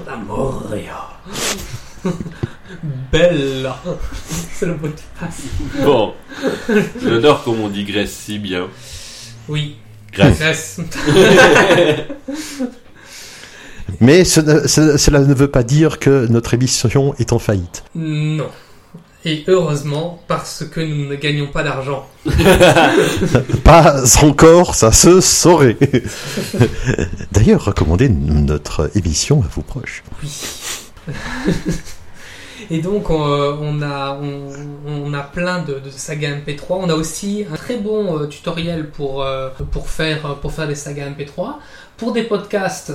La 0.08 0.16
Moria. 0.16 1.10
Bella. 3.12 3.80
C'est 4.54 4.66
le 4.66 4.74
mot 4.74 4.88
qui 4.88 5.04
passe. 5.20 5.84
Bon. 5.84 6.14
J'adore 7.04 7.44
comme 7.44 7.60
on 7.62 7.70
digresse 7.70 8.12
si 8.12 8.40
bien. 8.40 8.68
Oui. 9.48 9.76
Grèce. 10.12 10.80
Mais 14.02 14.24
ce 14.24 14.40
ne- 14.40 14.68
ce- 14.68 14.98
cela 14.98 15.20
ne 15.20 15.34
veut 15.34 15.48
pas 15.50 15.64
dire 15.64 16.00
que 16.00 16.28
notre 16.28 16.54
émission 16.54 17.14
est 17.20 17.34
en 17.34 17.40
faillite. 17.40 17.84
Non. 17.96 18.48
Et 19.26 19.44
heureusement, 19.48 20.24
parce 20.30 20.64
que 20.64 20.80
nous 20.80 21.06
ne 21.10 21.16
gagnons 21.16 21.48
pas 21.48 21.62
d'argent. 21.64 22.08
Pas 23.66 24.02
encore, 24.24 24.76
ça 24.76 24.94
se 24.94 25.20
saurait. 25.20 25.76
D'ailleurs, 27.34 27.66
recommandez 27.66 28.08
notre 28.08 28.90
émission 28.96 29.44
à 29.44 29.48
vos 29.54 29.62
proches. 29.62 30.04
Oui. 30.24 30.32
Et 32.70 32.82
donc 32.82 33.10
on, 33.10 33.26
euh, 33.28 33.54
on 33.60 33.82
a 33.82 34.18
on, 34.22 34.50
on 34.88 35.14
a 35.14 35.22
plein 35.22 35.62
de, 35.64 35.80
de 35.80 35.90
sagas 35.90 36.36
MP3. 36.36 36.64
On 36.70 36.90
a 36.90 36.96
aussi 36.96 37.46
un 37.52 37.56
très 37.56 37.78
bon 37.78 38.18
euh, 38.18 38.28
tutoriel 38.28 38.90
pour 38.90 39.24
euh, 39.24 39.50
pour 39.72 39.90
faire 39.90 40.36
pour 40.36 40.52
faire 40.52 40.68
des 40.68 40.76
sagas 40.76 41.10
MP3. 41.10 41.56
Pour 41.98 42.12
des 42.14 42.24
podcasts, 42.24 42.94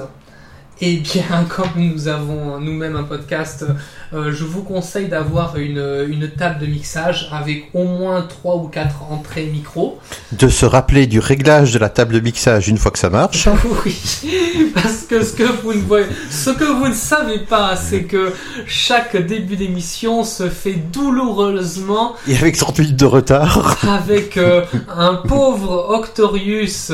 Eh 0.81 0.97
bien, 0.97 1.23
comme 1.49 1.71
nous 1.77 2.09
avons 2.09 2.59
nous-mêmes 2.59 2.97
un 2.97 3.05
podcast, 3.05 3.65
euh, 4.13 4.33
je 4.33 4.45
vous 4.45 4.63
conseille 4.65 5.07
d'avoir 5.09 5.57
une, 5.57 6.05
une 6.09 6.29
table 6.29 6.61
de 6.61 6.67
mixage 6.67 7.29
avec 7.33 7.71
au 7.75 7.85
moins 7.85 8.23
3 8.23 8.57
ou 8.57 8.67
4 8.69 9.03
entrées 9.11 9.45
micro. 9.47 9.99
De 10.33 10.49
se 10.49 10.67
rappeler 10.67 11.07
du 11.07 11.21
réglage 11.21 11.73
de 11.73 11.79
la 11.79 11.89
table 11.91 12.15
de 12.15 12.21
mixage 12.21 12.69
une 12.69 12.79
fois 12.79 12.91
que 12.91 12.99
ça 12.99 13.11
marche. 13.11 13.49
Oui, 13.85 14.71
parce 14.75 15.03
que 15.09 15.23
ce 15.25 15.33
que 15.33 15.45
vous 15.45 15.75
ne 15.75 15.81
voyez, 15.81 16.07
ce 16.31 16.51
que 16.51 16.65
vous 16.65 16.89
ne 16.89 16.95
savez 16.95 17.39
pas, 17.41 17.77
c'est 17.77 18.05
que 18.05 18.33
chaque 18.67 19.17
début 19.17 19.57
d'émission 19.57 20.25
se 20.25 20.49
fait 20.49 20.75
douloureusement 20.93 22.15
Et 22.29 22.37
avec 22.37 22.57
30 22.57 22.79
minutes 22.81 22.97
de 22.97 23.05
retard. 23.05 23.77
avec 23.89 24.37
euh, 24.37 24.63
un 24.97 25.15
pauvre 25.17 25.87
Octorius 25.91 26.93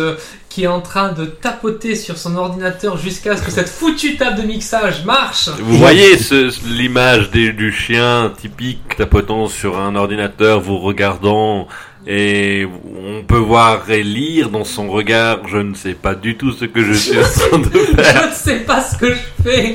qui 0.50 0.64
est 0.64 0.66
en 0.66 0.80
train 0.82 1.12
de 1.12 1.24
tapoter 1.24 1.94
sur 1.94 2.18
son 2.18 2.36
ordinateur 2.36 2.98
jusqu'à 2.98 3.36
ce 3.36 3.42
que 3.42 3.50
cette 3.52 3.68
foutue 3.68 4.16
table 4.16 4.42
de 4.42 4.46
mixage 4.46 5.04
marche. 5.04 5.48
Vous 5.60 5.78
voyez 5.78 6.18
ce- 6.18 6.50
l'image 6.68 7.30
du 7.30 7.72
chien 7.72 8.32
typique 8.36 8.96
tapotant 8.98 9.46
sur 9.48 9.78
un 9.78 9.94
ordinateur, 9.94 10.60
vous 10.60 10.78
regardant, 10.78 11.68
et 12.06 12.66
on 12.96 13.22
peut 13.24 13.36
voir 13.36 13.88
et 13.90 14.02
lire 14.02 14.48
dans 14.50 14.64
son 14.64 14.88
regard, 14.90 15.46
je 15.48 15.58
ne 15.58 15.74
sais 15.74 15.92
pas 15.94 16.14
du 16.14 16.36
tout 16.36 16.50
ce 16.52 16.64
que 16.64 16.82
je 16.82 16.92
suis 16.94 17.18
en 17.18 17.22
train 17.22 17.58
de 17.58 17.68
faire. 18.02 18.22
Je 18.24 18.28
ne 18.28 18.34
sais 18.34 18.60
pas 18.64 18.82
ce 18.82 18.96
que 18.96 19.12
je 19.12 19.42
fais. 19.44 19.74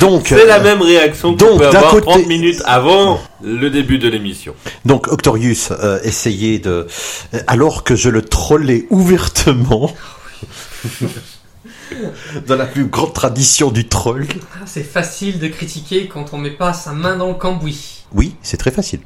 Donc, 0.00 0.26
C'est 0.28 0.44
la 0.46 0.60
euh, 0.60 0.62
même 0.62 0.82
réaction 0.82 1.30
qu'on 1.30 1.36
donc, 1.36 1.58
peut 1.58 1.70
d'un 1.70 1.78
avoir 1.78 1.90
côté- 1.92 2.06
30 2.06 2.26
minutes 2.26 2.60
avant 2.66 3.18
le 3.42 3.70
début 3.70 3.98
de 3.98 4.08
l'émission. 4.08 4.54
donc 4.84 5.08
Octorius 5.08 5.70
euh, 5.72 5.98
essayait 6.04 6.58
de, 6.58 6.86
euh, 7.34 7.40
alors 7.46 7.82
que 7.84 7.96
je 7.96 8.08
le 8.10 8.22
trollais 8.22 8.86
ouvertement, 8.90 9.94
dans 12.46 12.56
la 12.56 12.66
plus 12.66 12.86
grande 12.86 13.12
tradition 13.12 13.70
du 13.70 13.86
troll. 13.88 14.26
Ah, 14.54 14.58
C'est 14.66 14.82
facile 14.84 15.38
de 15.38 15.48
critiquer 15.48 16.08
quand 16.08 16.32
on 16.32 16.38
met 16.38 16.50
pas 16.50 16.72
sa 16.72 16.92
main 16.92 17.16
dans 17.16 17.28
le 17.28 17.34
cambouis. 17.34 18.04
Oui, 18.14 18.34
c'est 18.42 18.56
très 18.56 18.70
facile. 18.70 19.00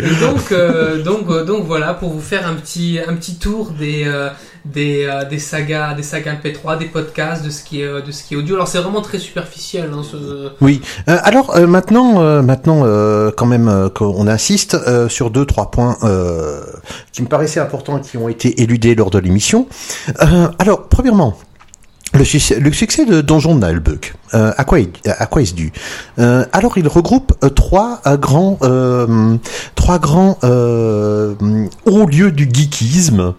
Et 0.00 0.14
donc, 0.20 0.50
euh, 0.52 1.02
donc, 1.02 1.30
euh, 1.30 1.44
donc 1.44 1.64
voilà 1.64 1.94
pour 1.94 2.10
vous 2.10 2.20
faire 2.20 2.46
un 2.46 2.54
petit, 2.54 2.98
un 3.06 3.14
petit 3.14 3.36
tour 3.36 3.70
des, 3.70 4.04
euh, 4.06 4.28
des, 4.64 5.08
des 5.30 5.38
sagas, 5.38 5.94
des 5.94 6.02
sagas 6.02 6.34
MP3, 6.34 6.78
des 6.78 6.86
podcasts, 6.86 7.44
de 7.44 7.50
ce 7.50 7.62
qui 7.62 7.82
est, 7.82 8.02
de 8.02 8.10
ce 8.10 8.24
qui 8.24 8.36
audio. 8.36 8.56
Alors 8.56 8.68
c'est 8.68 8.78
vraiment 8.78 9.02
très 9.02 9.18
superficiel. 9.18 9.90
Hein. 9.94 10.02
Oui. 10.60 10.80
Alors 11.06 11.56
maintenant, 11.66 12.42
maintenant, 12.42 12.82
quand 13.36 13.46
même, 13.46 13.90
qu'on 13.94 14.26
insiste 14.26 14.76
sur 15.08 15.30
deux, 15.30 15.46
trois 15.46 15.70
points 15.70 15.96
qui 17.12 17.22
me 17.22 17.28
paraissaient 17.28 17.60
importants 17.60 17.98
et 17.98 18.00
qui 18.00 18.16
ont 18.16 18.28
été 18.28 18.62
éludés 18.62 18.94
lors 18.94 19.10
de 19.10 19.18
l'émission. 19.18 19.68
Alors, 20.58 20.88
premièrement. 20.88 21.36
Le 22.14 22.22
succès, 22.24 23.06
de 23.06 23.20
Donjon 23.22 23.56
Nalbuck, 23.56 24.14
euh, 24.34 24.52
à 24.56 24.62
quoi, 24.64 24.78
est-ce 24.78 25.54
dû 25.54 25.72
Euh, 26.20 26.44
Alors, 26.52 26.78
il 26.78 26.86
regroupe 26.86 27.32
euh, 27.42 27.48
trois 27.48 28.00
euh, 28.06 28.16
grands, 28.16 28.56
euh, 28.62 29.36
trois 29.74 29.98
grands 29.98 30.38
hauts 30.44 32.06
lieux 32.06 32.30
du 32.30 32.44
geekisme, 32.44 33.34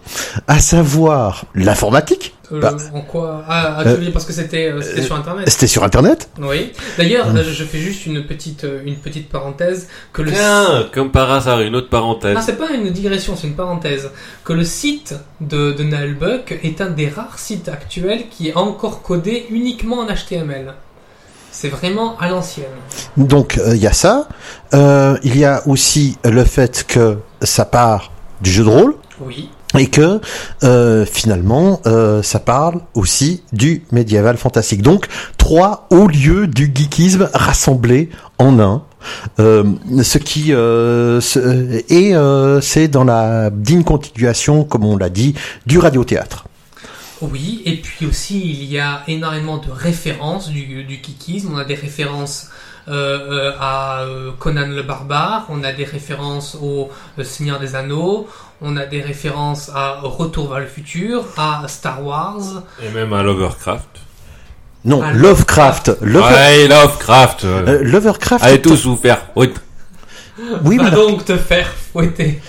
à 0.46 0.58
savoir 0.58 1.46
l'informatique. 1.54 2.35
Euh, 2.52 2.60
Bah, 2.60 2.76
en 2.94 3.00
quoi 3.00 3.42
Ah, 3.48 3.76
ah, 3.78 3.82
tu 3.82 3.88
euh, 3.88 3.94
veux 3.96 4.02
dire 4.04 4.12
parce 4.12 4.24
que 4.24 4.32
c'était 4.32 4.68
euh, 4.70 4.80
c'était 4.80 5.02
sur 5.02 5.16
internet. 5.16 5.48
C'était 5.50 5.66
sur 5.66 5.82
Internet. 5.84 6.28
Oui. 6.40 6.72
D'ailleurs, 6.96 7.32
Mm. 7.32 7.42
je 7.42 7.64
fais 7.64 7.78
juste 7.78 8.06
une 8.06 8.24
petite, 8.24 8.66
une 8.84 8.96
petite 8.96 9.28
parenthèse 9.28 9.88
que 10.12 10.22
le. 10.22 10.32
Tiens, 10.32 10.86
comme 10.92 11.10
par 11.10 11.30
hasard, 11.30 11.60
une 11.62 11.74
autre 11.76 11.88
parenthèse. 11.88 12.34
Non, 12.34 12.40
c'est 12.44 12.56
pas 12.58 12.70
une 12.70 12.90
digression, 12.90 13.34
c'est 13.36 13.46
une 13.48 13.54
parenthèse. 13.56 14.10
Que 14.44 14.52
le 14.52 14.64
site 14.64 15.14
de, 15.40 15.72
de 15.72 15.82
Nullbuck 15.82 16.58
est 16.62 16.80
un 16.80 16.90
des 16.90 17.08
rares 17.08 17.38
sites 17.38 17.68
actuels 17.68 18.28
qui 18.30 18.48
est 18.48 18.56
encore 18.56 19.02
codé 19.02 19.46
uniquement 19.50 20.00
en 20.00 20.06
HTML. 20.06 20.74
C'est 21.50 21.68
vraiment 21.68 22.18
à 22.18 22.28
l'ancienne. 22.28 22.66
Donc 23.16 23.56
euh, 23.58 23.74
il 23.74 23.80
y 23.82 23.86
a 23.86 23.92
ça. 23.92 24.28
Euh, 24.74 25.16
il 25.22 25.36
y 25.38 25.44
a 25.44 25.66
aussi 25.66 26.18
le 26.24 26.44
fait 26.44 26.84
que 26.86 27.16
ça 27.42 27.64
part 27.64 28.12
du 28.42 28.50
jeu 28.50 28.62
de 28.62 28.68
rôle 28.68 28.94
Oui. 29.20 29.48
Et 29.76 29.88
que 29.88 30.20
euh, 30.62 31.04
finalement 31.04 31.80
euh, 31.86 32.22
ça 32.22 32.38
parle 32.38 32.80
aussi 32.94 33.42
du 33.52 33.82
médiéval 33.92 34.36
fantastique. 34.36 34.82
Donc 34.82 35.06
trois 35.36 35.86
hauts 35.90 36.08
lieux 36.08 36.46
du 36.46 36.70
geekisme 36.74 37.28
rassemblés 37.32 38.10
en 38.38 38.58
un. 38.60 38.82
Euh, 39.38 39.64
ce 40.02 40.18
qui 40.18 40.50
et 40.50 42.14
c'est 42.60 42.88
dans 42.88 43.04
la 43.04 43.50
digne 43.50 43.84
continuation, 43.84 44.64
comme 44.64 44.84
on 44.84 44.96
l'a 44.96 45.10
dit, 45.10 45.34
du 45.66 45.78
radiothéâtre. 45.78 46.46
Oui, 47.22 47.62
et 47.64 47.76
puis 47.76 48.04
aussi 48.06 48.40
il 48.40 48.64
y 48.64 48.78
a 48.78 49.02
énormément 49.08 49.58
de 49.58 49.70
références 49.70 50.50
du, 50.50 51.00
kikisme. 51.00 51.50
On 51.54 51.56
a 51.56 51.64
des 51.64 51.74
références 51.74 52.48
euh, 52.88 52.92
euh, 53.48 53.52
à 53.58 54.02
euh, 54.02 54.30
Conan 54.38 54.68
le 54.68 54.82
barbare, 54.82 55.46
on 55.48 55.64
a 55.64 55.72
des 55.72 55.84
références 55.84 56.56
au 56.60 56.90
Seigneur 57.22 57.58
des 57.58 57.74
Anneaux, 57.74 58.28
on 58.62 58.76
a 58.76 58.86
des 58.86 59.00
références 59.00 59.70
à 59.74 59.98
Retour 60.02 60.48
vers 60.50 60.60
le 60.60 60.66
futur, 60.66 61.24
à 61.36 61.66
Star 61.68 62.04
Wars. 62.04 62.62
Et 62.82 62.88
même 62.90 63.12
à 63.12 63.22
Lovecraft. 63.22 63.88
Non, 64.84 65.02
Lovecraft. 65.12 65.90
Ouais, 66.00 66.68
Lovecraft. 66.68 67.44
euh, 67.44 67.82
Lovecraft. 67.82 68.44
Allez 68.44 68.62
tous 68.62 68.86
vous 68.86 68.96
faire. 68.96 69.26
Oui. 69.34 69.52
oui, 70.64 70.76
Va 70.76 70.84
mais 70.84 70.90
donc 70.92 71.24
te 71.24 71.36
faire 71.36 71.68
fouetter. 71.92 72.40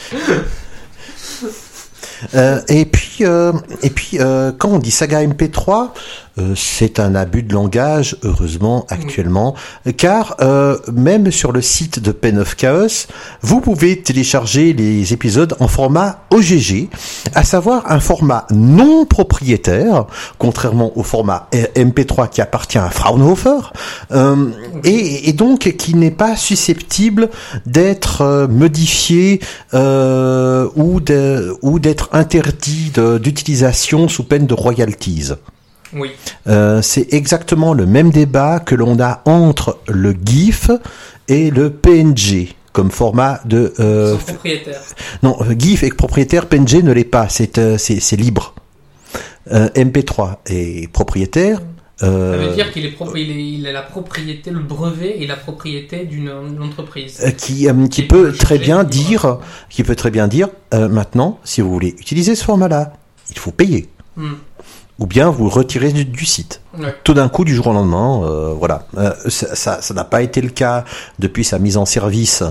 Euh, 2.35 2.59
et 2.67 2.85
puis, 2.85 3.17
euh, 3.21 3.53
et 3.83 3.89
puis 3.89 4.19
euh, 4.19 4.51
quand 4.57 4.69
on 4.69 4.79
dit 4.79 4.91
saga 4.91 5.23
MP3, 5.23 5.89
euh, 6.37 6.53
c'est 6.55 6.99
un 6.99 7.15
abus 7.15 7.43
de 7.43 7.53
langage, 7.53 8.17
heureusement, 8.23 8.85
actuellement, 8.89 9.55
car 9.97 10.35
euh, 10.41 10.77
même 10.91 11.31
sur 11.31 11.51
le 11.51 11.61
site 11.61 11.99
de 11.99 12.11
Pen 12.11 12.37
of 12.39 12.55
Chaos, 12.55 13.07
vous 13.41 13.61
pouvez 13.61 14.01
télécharger 14.01 14.73
les 14.73 15.13
épisodes 15.13 15.55
en 15.59 15.67
format 15.67 16.21
OGG, 16.31 16.89
à 17.33 17.43
savoir 17.43 17.91
un 17.91 17.99
format 17.99 18.45
non 18.51 19.05
propriétaire, 19.05 20.05
contrairement 20.37 20.97
au 20.97 21.03
format 21.03 21.47
MP3 21.51 22.29
qui 22.29 22.41
appartient 22.41 22.77
à 22.77 22.89
Fraunhofer, 22.89 23.73
euh, 24.11 24.49
et, 24.83 25.29
et 25.29 25.33
donc 25.33 25.75
qui 25.77 25.95
n'est 25.95 26.11
pas 26.11 26.35
susceptible 26.35 27.29
d'être 27.65 28.47
modifié 28.49 29.39
euh, 29.73 30.67
ou 30.75 30.99
d'être 31.79 32.09
interdit 32.13 32.91
d'utilisation 33.21 34.07
sous 34.07 34.23
peine 34.23 34.45
de 34.45 34.53
royalties. 34.53 35.33
Oui. 35.93 36.11
Euh, 36.47 36.81
c'est 36.81 37.13
exactement 37.13 37.73
le 37.73 37.85
même 37.85 38.09
débat 38.09 38.59
que 38.59 38.75
l'on 38.75 38.99
a 38.99 39.21
entre 39.25 39.79
le 39.87 40.13
GIF 40.13 40.69
et 41.27 41.49
le 41.49 41.69
PNG 41.71 42.55
comme 42.73 42.91
format 42.91 43.41
de 43.45 43.73
euh, 43.79 44.15
non 45.23 45.35
euh, 45.41 45.55
GIF 45.57 45.81
est 45.81 45.95
propriétaire 45.95 46.45
PNG 46.45 46.83
ne 46.83 46.91
l'est 46.91 47.03
pas 47.03 47.27
c'est 47.29 47.57
euh, 47.57 47.77
libre 48.17 48.53
Euh, 49.49 49.69
MP3 49.69 50.39
est 50.47 50.91
propriétaire 50.91 51.61
Ça 51.95 52.07
veut 52.09 52.53
dire 52.53 52.69
qu'il 52.73 52.83
il 52.83 53.31
est, 53.31 53.51
il 53.53 53.65
a 53.65 53.71
la 53.71 53.81
propriété, 53.81 54.51
le 54.51 54.59
brevet 54.59 55.15
et 55.21 55.25
la 55.25 55.37
propriété 55.37 56.03
d'une 56.03 56.29
entreprise. 56.61 57.13
qui 57.37 57.65
qui 57.89 58.03
peut 58.03 58.33
très 58.33 58.59
bien 58.59 58.83
dire 58.83 59.39
qui 59.69 59.83
peut 59.83 59.95
très 59.95 60.11
bien 60.11 60.27
dire 60.27 60.49
maintenant 60.73 61.39
si 61.45 61.61
vous 61.61 61.71
voulez 61.71 61.95
utiliser 61.97 62.35
ce 62.35 62.43
format 62.43 62.67
là 62.67 62.93
il 63.31 63.39
faut 63.39 63.51
payer 63.51 63.87
Hmm. 64.17 64.33
Ou 64.99 65.05
bien 65.05 65.29
vous 65.29 65.49
retirez 65.49 65.91
du, 65.91 66.05
du 66.05 66.25
site 66.25 66.61
Ouais. 66.79 66.93
tout 67.03 67.15
d'un 67.15 67.27
coup 67.27 67.43
du 67.43 67.55
jour 67.55 67.67
au 67.67 67.73
lendemain 67.73 68.21
euh, 68.23 68.53
voilà 68.57 68.85
Euh, 68.97 69.11
ça 69.29 69.55
ça 69.55 69.81
ça 69.81 69.93
n'a 69.95 70.03
pas 70.03 70.21
été 70.21 70.41
le 70.41 70.49
cas 70.49 70.83
depuis 71.17 71.43
sa 71.43 71.57
mise 71.57 71.75
en 71.77 71.85
service 71.85 72.43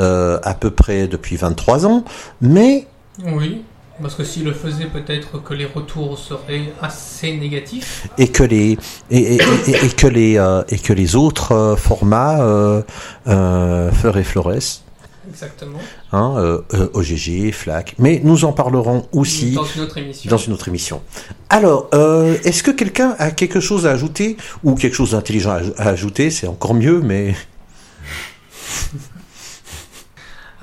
euh, 0.00 0.38
à 0.42 0.52
peu 0.54 0.70
près 0.70 1.08
depuis 1.08 1.36
23 1.36 1.86
ans 1.86 2.04
mais 2.42 2.86
Oui. 3.24 3.62
Parce 4.02 4.14
que 4.14 4.24
s'il 4.24 4.44
le 4.44 4.54
faisait, 4.54 4.86
peut-être 4.86 5.42
que 5.44 5.52
les 5.52 5.66
retours 5.66 6.18
seraient 6.18 6.72
assez 6.80 7.36
négatifs. 7.36 8.06
et 8.16 8.28
que 8.28 8.42
les 8.42 8.78
et, 9.10 9.34
et, 9.34 9.40
et- 9.66 9.84
et 9.86 9.88
que 9.90 10.06
les 10.06 10.38
euh, 10.38 10.62
et 10.70 10.78
que 10.78 10.94
les 10.94 11.16
autres 11.16 11.52
euh, 11.52 11.76
formats 11.76 12.40
euh, 12.40 12.80
euh, 13.28 13.90
et 14.16 14.22
Flores 14.24 14.52
Exactement. 15.30 15.78
hein, 16.12 16.34
euh, 16.38 16.60
euh, 16.74 16.88
OGG 16.94 17.52
FLAC 17.52 17.94
mais 17.98 18.20
nous 18.24 18.44
en 18.44 18.52
parlerons 18.52 19.06
aussi 19.12 19.52
Dans 19.52 19.64
une 19.64 19.82
autre 19.82 19.98
émission. 19.98 20.30
dans 20.30 20.36
une 20.36 20.52
autre 20.52 20.68
émission. 20.68 21.02
Alors, 21.48 21.88
euh, 21.94 22.36
est-ce 22.44 22.62
que 22.62 22.70
quelqu'un 22.70 23.14
a 23.18 23.30
quelque 23.30 23.60
chose 23.60 23.86
à 23.86 23.90
ajouter 23.92 24.36
ou 24.64 24.74
quelque 24.74 24.94
chose 24.94 25.12
d'intelligent 25.12 25.50
à, 25.50 25.60
à 25.82 25.88
ajouter? 25.90 26.30
C'est 26.30 26.46
encore 26.46 26.74
mieux, 26.74 27.00
mais 27.00 27.34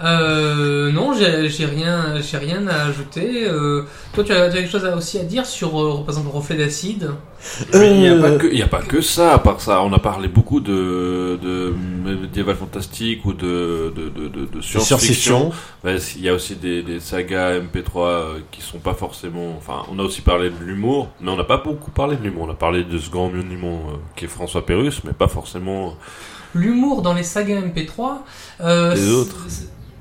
Euh, 0.04 0.92
non, 0.92 1.14
j'ai 1.14 1.50
j'ai 1.50 1.66
rien, 1.66 2.22
j'ai 2.22 2.38
rien 2.38 2.68
à 2.68 2.86
ajouter. 2.86 3.48
Euh, 3.48 3.84
toi, 4.14 4.24
tu 4.24 4.32
as, 4.32 4.50
tu 4.52 4.58
as 4.58 4.62
quelque 4.62 4.72
chose 4.72 4.86
à- 4.86 4.96
aussi 4.96 5.18
à 5.18 5.24
dire 5.24 5.46
sur, 5.46 5.82
euh, 5.82 5.98
par 6.06 6.10
exemple, 6.16 6.30
Reflet 6.36 6.56
d'acide? 6.56 7.12
Il 7.74 7.80
n'y 7.80 8.08
a, 8.08 8.12
Euh, 8.14 8.22
pas 8.22 8.32
que- 8.38 8.48
il 8.52 8.60
y 8.60 8.62
a 8.62 8.68
pas 8.68 8.82
que 8.82 9.02
ça, 9.02 9.34
à 9.34 9.40
part 9.40 9.60
ça. 9.60 9.82
On 9.82 9.92
a 9.94 10.00
parlé 10.00 10.28
beaucoup 10.28 10.60
de, 10.60 11.40
de 11.42 11.74
médiéval 12.06 12.56
fantastique 12.56 13.26
ou 13.26 13.34
de, 13.34 13.92
de, 13.96 14.10
de, 14.10 14.28
de, 14.28 14.46
de 14.46 14.62
science-fiction. 14.62 15.52
Il 15.86 16.22
y 16.22 16.30
a 16.30 16.34
aussi 16.34 16.56
des, 16.56 16.84
des 16.84 17.00
sagas 17.00 17.60
MP3 17.60 17.98
euh, 17.98 18.40
qui 18.52 18.62
sont 18.62 18.80
pas 18.80 18.94
forcément. 18.94 19.56
Enfin, 19.58 19.84
on 19.92 19.98
a 19.98 20.04
aussi 20.04 20.22
parlé 20.22 20.50
de 20.52 20.64
l'humour, 20.64 21.10
mais 21.22 21.32
on 21.32 21.38
n'a 21.38 21.44
pas 21.44 21.58
beaucoup 21.58 21.90
parlé 21.92 22.18
de 22.18 22.24
l'humour. 22.24 22.46
On 22.48 22.52
a 22.52 22.56
parlé 22.56 22.84
de 22.84 22.98
ce 23.00 23.10
grand 23.10 23.30
monument 23.30 23.82
euh, 23.90 23.96
qui 24.16 24.26
est 24.26 24.28
François 24.28 24.64
Pérus, 24.66 25.02
mais 25.06 25.14
pas 25.14 25.28
forcément. 25.28 25.96
L'humour 26.54 27.02
dans 27.02 27.14
les 27.14 27.24
sagas 27.24 27.62
MP3. 27.62 28.24
euh, 28.62 28.94
Les 28.94 29.02
c'est- 29.02 29.10
autres. 29.12 29.46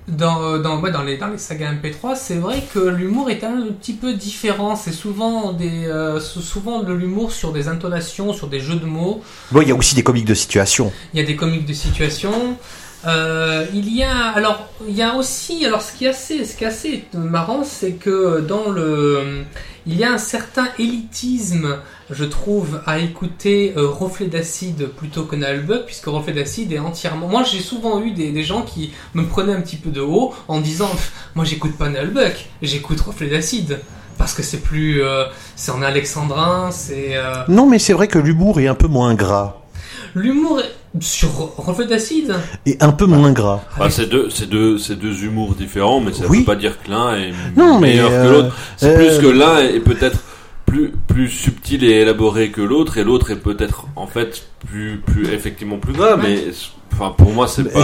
Dans, 0.09 0.43
euh, 0.43 0.59
dans, 0.59 0.81
ouais, 0.81 0.93
dans, 0.93 1.03
les, 1.03 1.17
dans 1.17 1.27
les 1.27 1.39
sagas 1.39 1.73
MP3, 1.73 2.15
c'est 2.15 2.37
vrai 2.37 2.63
que 2.73 2.79
l'humour 2.79 3.29
est 3.29 3.43
un 3.43 3.67
petit 3.81 3.93
peu 3.93 4.15
différent. 4.15 4.77
C'est 4.77 4.93
souvent, 4.93 5.53
des, 5.53 5.87
euh, 5.87 6.21
souvent 6.21 6.83
de 6.83 6.93
l'humour 6.93 7.33
sur 7.33 7.53
des 7.53 7.67
intonations, 7.67 8.33
sur 8.33 8.47
des 8.47 8.61
jeux 8.61 8.77
de 8.77 8.87
mots. 8.87 9.23
Bon, 9.51 9.63
il 9.63 9.69
y 9.69 9.73
a 9.73 9.75
aussi 9.75 9.97
des 9.97 10.05
comiques 10.05 10.25
de 10.25 10.35
situation. 10.35 10.93
Il 11.13 11.21
y 11.21 11.23
a 11.23 11.27
des 11.27 11.35
comiques 11.35 11.67
de 11.67 11.73
situation. 11.73 12.57
Euh, 13.07 13.67
il 13.73 13.95
y 13.95 14.03
a 14.03 14.31
alors 14.35 14.69
il 14.89 14.97
y 14.97 15.03
a 15.03 15.15
aussi 15.15 15.65
alors 15.65 15.81
ce 15.81 15.93
qui 15.93 16.07
est 16.07 16.09
assez 16.09 16.45
ce 16.45 16.57
qui 16.57 16.65
est 16.65 16.67
assez 16.67 17.05
marrant 17.15 17.63
c'est 17.63 17.93
que 17.93 18.41
dans 18.41 18.71
le 18.71 19.45
il 19.87 19.97
y 19.97 20.03
a 20.03 20.13
un 20.13 20.19
certain 20.19 20.67
élitisme 20.79 21.79
je 22.11 22.25
trouve 22.25 22.81
à 22.85 22.99
écouter 22.99 23.75
euh, 23.77 23.89
Reflet 23.89 24.27
d'acide 24.27 24.89
plutôt 24.89 25.23
que 25.23 25.37
Nalbuck 25.37 25.85
puisque 25.87 26.07
Reflet 26.07 26.33
d'acide 26.33 26.73
est 26.73 26.81
entièrement 26.81 27.29
moi 27.29 27.45
j'ai 27.45 27.61
souvent 27.61 28.03
eu 28.03 28.11
des, 28.11 28.33
des 28.33 28.43
gens 28.43 28.63
qui 28.63 28.93
me 29.15 29.25
prenaient 29.25 29.55
un 29.55 29.61
petit 29.61 29.77
peu 29.77 29.91
de 29.91 30.01
haut 30.01 30.35
en 30.49 30.61
disant 30.61 30.91
moi 31.37 31.45
j'écoute 31.45 31.77
pas 31.77 31.89
Nalbuck 31.89 32.49
j'écoute 32.61 33.01
Reflet 33.01 33.29
d'acide 33.29 33.79
parce 34.19 34.35
que 34.35 34.43
c'est 34.43 34.61
plus 34.61 35.03
euh, 35.03 35.25
c'est 35.55 35.71
en 35.71 35.83
alexandrin 35.83 36.71
c'est 36.71 37.17
euh, 37.17 37.45
Non, 37.49 37.67
mais 37.67 37.79
c'est 37.79 37.93
vrai 37.93 38.09
que 38.09 38.19
l'humour 38.19 38.61
est 38.61 38.67
un 38.67 38.75
peu 38.75 38.89
moins 38.89 39.15
gras. 39.15 39.63
L'humour 40.17 40.61
est- 40.61 40.73
sur 41.01 41.29
Reflet 41.59 41.87
d'acide 41.87 42.35
Et 42.65 42.79
un 42.81 42.91
peu 42.93 43.05
moins 43.05 43.31
gras. 43.33 43.61
Enfin, 43.77 43.91
c'est 43.91 44.07
deux, 44.07 44.31
c'est 44.31 44.49
deux, 44.49 44.79
c'est 44.79 44.97
deux 44.99 45.25
humours 45.25 45.55
différents, 45.55 46.01
mais 46.01 46.13
ça 46.13 46.25
Oui. 46.29 46.39
veut 46.39 46.45
pas 46.47 46.57
dire 46.57 46.83
que 46.83 46.91
l'un 46.91 47.15
est 47.17 47.33
Non, 47.57 47.79
mais, 47.79 47.89
meilleur 47.89 48.11
euh, 48.11 48.25
que 48.25 48.33
l'autre. 48.33 48.57
C'est 48.79 48.95
euh, 48.95 48.97
plus 48.97 49.19
que 49.19 49.27
l'un 49.27 49.59
est 49.59 49.81
peut-être 49.81 50.19
plus 50.77 50.93
plus 51.07 51.29
subtil 51.29 51.85
et 51.85 52.01
élaboré 52.03 52.51
que 52.51 52.61
l'autre, 52.61 52.99
et 52.99 53.05
l'autre 53.05 53.31
est 53.31 53.37
peut-être 53.37 53.87
en 53.97 54.07
fait 54.07 54.47
plus 54.67 55.01
plus 55.05 55.29
effectivement 55.33 55.79
plus 55.79 55.93
grave. 55.95 56.21
Mais 56.23 56.39
enfin, 56.93 57.15
pour 57.17 57.31
moi, 57.33 57.47
c'est 57.49 57.65
pas. 57.65 57.81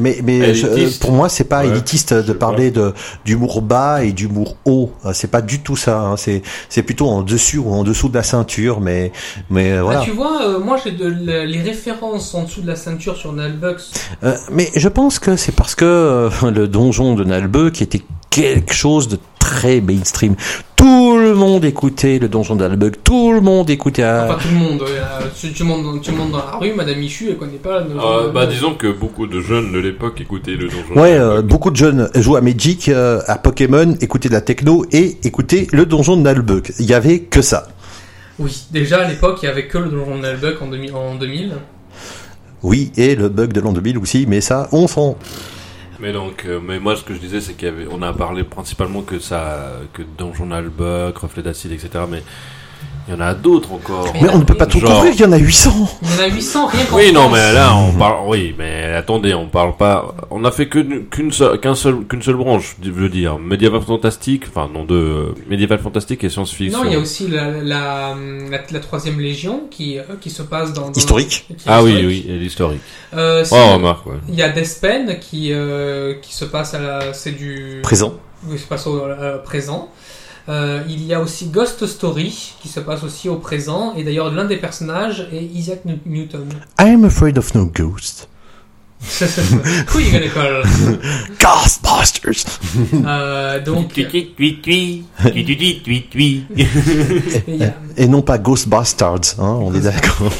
Mais 0.00 0.18
mais 0.24 0.54
je- 0.54 0.66
élitiste. 0.66 1.00
pour 1.02 1.12
moi, 1.12 1.28
c'est 1.28 1.44
pas 1.44 1.60
Ouais, 1.62 1.68
élitiste 1.68 2.12
de 2.14 2.32
parler 2.32 2.70
de 2.70 2.92
d'humour 3.24 3.62
bas 3.62 4.02
et 4.04 4.12
d'humour 4.12 4.56
haut. 4.64 4.90
Euh, 5.04 5.10
C'est 5.14 5.30
pas 5.30 5.42
du 5.42 5.60
tout 5.60 5.76
ça. 5.76 6.00
hein. 6.00 6.16
C'est 6.16 6.42
c'est 6.68 6.82
plutôt 6.82 7.06
en 7.08 7.22
dessus 7.22 7.58
ou 7.58 7.70
en 7.72 7.84
dessous 7.84 8.08
de 8.08 8.14
la 8.14 8.22
ceinture. 8.22 8.80
Mais 8.80 9.12
mais 9.50 9.72
euh, 9.72 9.82
voilà. 9.82 10.00
Ah, 10.00 10.04
tu 10.04 10.10
vois, 10.10 10.42
euh, 10.42 10.58
moi 10.58 10.76
j'ai 10.82 10.92
de 10.92 11.06
les 11.06 11.60
références 11.62 12.34
en 12.34 12.44
dessous 12.44 12.62
de 12.62 12.66
la 12.66 12.76
ceinture 12.76 13.16
sur 13.16 13.32
Nalbucks. 13.32 13.80
Euh, 14.24 14.34
mais 14.50 14.70
je 14.74 14.88
pense 14.88 15.18
que 15.18 15.36
c'est 15.36 15.52
parce 15.52 15.74
que 15.74 15.84
euh, 15.84 16.30
le 16.50 16.66
donjon 16.68 17.14
de 17.14 17.24
Nalbeu 17.24 17.70
qui 17.70 17.82
était 17.84 18.02
quelque 18.30 18.74
chose 18.74 19.08
de 19.08 19.18
très 19.38 19.80
mainstream. 19.80 20.34
Tout 20.76 20.97
monde 21.38 21.64
écoutait 21.64 22.18
le 22.18 22.28
donjon 22.28 22.54
d'Albug, 22.56 22.96
tout 23.02 23.32
le 23.32 23.40
monde 23.40 23.70
écoutait. 23.70 24.02
euh, 24.02 24.26
Enfin, 24.28 24.38
tout 24.42 24.48
le 24.52 24.58
monde. 24.58 24.82
euh, 24.86 25.20
tu, 25.40 25.52
tu, 25.52 25.64
montes 25.64 26.02
tu 26.02 26.12
montes 26.12 26.32
dans 26.32 26.38
la 26.38 26.58
rue, 26.58 26.74
Madame 26.74 26.98
Michu, 26.98 27.28
elle 27.30 27.36
connaît 27.38 27.52
pas. 27.56 27.80
le- 27.80 27.86
Euh, 27.98 28.26
le- 28.26 28.30
bah, 28.32 28.46
disons 28.46 28.74
que 28.74 28.88
beaucoup 28.92 29.26
de 29.26 29.40
jeunes 29.40 29.72
de 29.72 29.78
l'époque 29.78 30.20
écoutaient 30.20 30.52
le 30.56 30.68
donjon. 30.68 31.00
Ouais, 31.00 31.14
euh, 31.18 31.40
beaucoup 31.40 31.70
de 31.70 31.76
jeunes 31.76 32.10
jouaient 32.16 32.38
à 32.38 32.42
Magic, 32.42 32.88
euh, 32.90 33.20
à 33.26 33.38
Pokémon, 33.38 33.94
écoutaient 34.00 34.28
de 34.28 34.34
la 34.34 34.40
techno 34.42 34.84
et 34.92 35.16
écoutaient 35.24 35.66
le 35.72 35.86
donjon 35.86 36.16
de 36.16 36.22
Nalbug. 36.22 36.70
Il 36.78 36.84
y 36.86 36.92
avait 36.94 37.20
que 37.20 37.40
ça. 37.40 37.68
Oui, 38.38 38.64
déjà 38.70 38.98
à 39.04 39.08
l'époque, 39.08 39.38
il 39.42 39.46
y 39.46 39.48
avait 39.48 39.66
que 39.66 39.78
le 39.78 39.88
donjon 39.88 40.16
de 40.16 40.22
Nalbuck 40.22 40.60
en, 40.62 40.66
2000 40.68 40.94
en 40.94 41.14
2000. 41.16 41.52
Oui, 42.62 42.90
et 42.96 43.14
le 43.14 43.28
bug 43.28 43.52
de 43.52 43.60
l'an 43.60 43.72
2000 43.72 43.98
aussi, 43.98 44.26
mais 44.28 44.40
ça, 44.40 44.68
on 44.72 44.86
s'en... 44.88 45.16
Mais 46.00 46.12
donc, 46.12 46.44
euh, 46.44 46.60
mais 46.62 46.78
moi, 46.78 46.94
ce 46.94 47.02
que 47.02 47.12
je 47.12 47.18
disais, 47.18 47.40
c'est 47.40 47.54
qu'il 47.54 47.66
y 47.66 47.70
avait, 47.70 47.86
on 47.90 48.02
a 48.02 48.12
parlé 48.12 48.44
principalement 48.44 49.02
que 49.02 49.18
ça, 49.18 49.72
que 49.92 50.02
Donjon 50.02 50.52
Albuck, 50.52 51.18
Reflet 51.18 51.42
d'acide, 51.42 51.72
etc. 51.72 52.04
Mais 52.08 52.22
il 53.08 53.14
y 53.14 53.16
en 53.16 53.20
a 53.20 53.32
d'autres 53.34 53.72
encore. 53.72 54.06
Mais 54.14 54.20
Mais 54.22 54.28
on 54.30 54.38
ne 54.38 54.44
peut 54.44 54.54
pas 54.54 54.66
tout 54.66 54.78
Genre- 54.80 54.92
couvrir, 54.96 55.12
il 55.14 55.20
y 55.20 55.24
en 55.24 55.32
a 55.32 55.38
800 55.38 55.70
Il 56.02 56.08
y 56.08 56.20
en 56.20 56.24
a 56.24 56.26
800 56.28 56.66
rien 56.66 56.84
qu'en 56.84 56.96
Oui, 56.96 57.12
non, 57.12 57.20
France. 57.22 57.32
mais 57.34 57.52
là, 57.54 57.74
on 57.74 57.92
parle, 57.98 58.16
oui, 58.28 58.54
mais 58.58 58.84
attendez, 58.94 59.32
on 59.34 59.48
parle 59.48 59.76
pas, 59.76 60.14
on 60.30 60.44
a 60.44 60.50
fait 60.50 60.68
que 60.68 60.78
qu'une 60.80 61.32
seule, 61.32 61.58
qu'un 61.60 61.74
seul, 61.74 62.04
qu'une 62.06 62.22
seule 62.22 62.36
branche, 62.36 62.76
je 62.82 62.90
veux 62.90 63.08
dire, 63.08 63.38
médiéval 63.38 63.80
fantastique, 63.80 64.44
enfin, 64.48 64.68
non, 64.72 64.84
de, 64.84 64.94
euh, 64.94 65.34
médiéval 65.48 65.78
fantastique 65.78 66.22
et 66.24 66.28
science-fiction. 66.28 66.78
Non, 66.78 66.84
il 66.84 66.92
y 66.92 66.96
a 66.96 66.98
aussi 66.98 67.28
la, 67.28 67.50
la, 67.50 68.14
la, 68.50 68.60
la 68.70 68.80
troisième 68.80 69.18
légion 69.20 69.62
qui, 69.70 69.98
euh, 69.98 70.02
qui 70.20 70.30
se 70.30 70.42
passe 70.42 70.72
dans... 70.72 70.90
dans 70.90 70.92
Historique. 70.92 71.46
qui 71.48 71.52
est 71.54 71.56
Ah 71.66 71.82
oui, 71.82 71.90
historique. 71.92 72.24
oui, 72.26 72.32
et 72.32 72.38
l'historique. 72.38 72.80
Euh, 73.16 73.44
Oh, 73.50 73.74
remarque, 73.74 74.06
ouais. 74.06 74.16
Il 74.28 74.34
y 74.34 74.42
a 74.42 74.50
Despen 74.50 75.18
qui, 75.20 75.52
euh, 75.52 76.14
qui 76.20 76.34
se 76.34 76.44
passe 76.44 76.74
à 76.74 76.78
la... 76.78 77.12
C'est 77.14 77.32
du... 77.32 77.80
Présent. 77.82 78.12
qui 78.50 78.58
se 78.58 78.66
passe 78.66 78.86
au 78.86 78.98
euh, 79.00 79.38
présent. 79.38 79.88
Euh, 80.48 80.82
il 80.88 81.04
y 81.04 81.12
a 81.12 81.20
aussi 81.20 81.46
Ghost 81.48 81.86
Story 81.86 82.54
qui 82.62 82.68
se 82.68 82.80
passe 82.80 83.02
aussi 83.04 83.28
au 83.28 83.36
présent. 83.36 83.94
Et 83.96 84.02
d'ailleurs, 84.04 84.32
l'un 84.32 84.46
des 84.46 84.56
personnages 84.56 85.28
est 85.32 85.42
Isaac 85.44 85.84
New- 85.84 85.98
Newton. 86.06 86.46
I'm 86.80 87.04
afraid 87.04 87.36
of 87.38 87.54
no 87.54 87.66
ghost. 87.66 88.28
Who 89.94 90.00
you 90.00 90.10
gonna 90.10 90.28
call? 90.28 90.64
Ghostbusters 91.38 92.58
Euh, 93.06 93.60
donc, 93.62 93.96
il 93.96 95.04
Et 97.96 98.08
non 98.08 98.22
pas 98.22 98.38
Ghostbusters, 98.38 99.36
hein, 99.38 99.58
on 99.60 99.72
est 99.74 99.80
d'accord. 99.80 100.32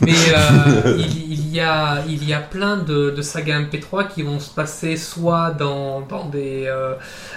mais 0.00 0.12
euh, 0.36 0.98
il, 0.98 1.25
il 1.25 1.25
y 1.56 1.60
a, 1.60 2.04
il 2.08 2.28
y 2.28 2.32
a 2.32 2.40
plein 2.40 2.76
de, 2.76 3.10
de 3.10 3.22
sagas 3.22 3.60
MP3 3.60 4.08
qui 4.12 4.22
vont 4.22 4.40
se 4.40 4.50
passer 4.50 4.96
soit 4.96 5.50
dans, 5.50 6.00
dans, 6.02 6.28
des, 6.28 6.64
euh, 6.66 6.94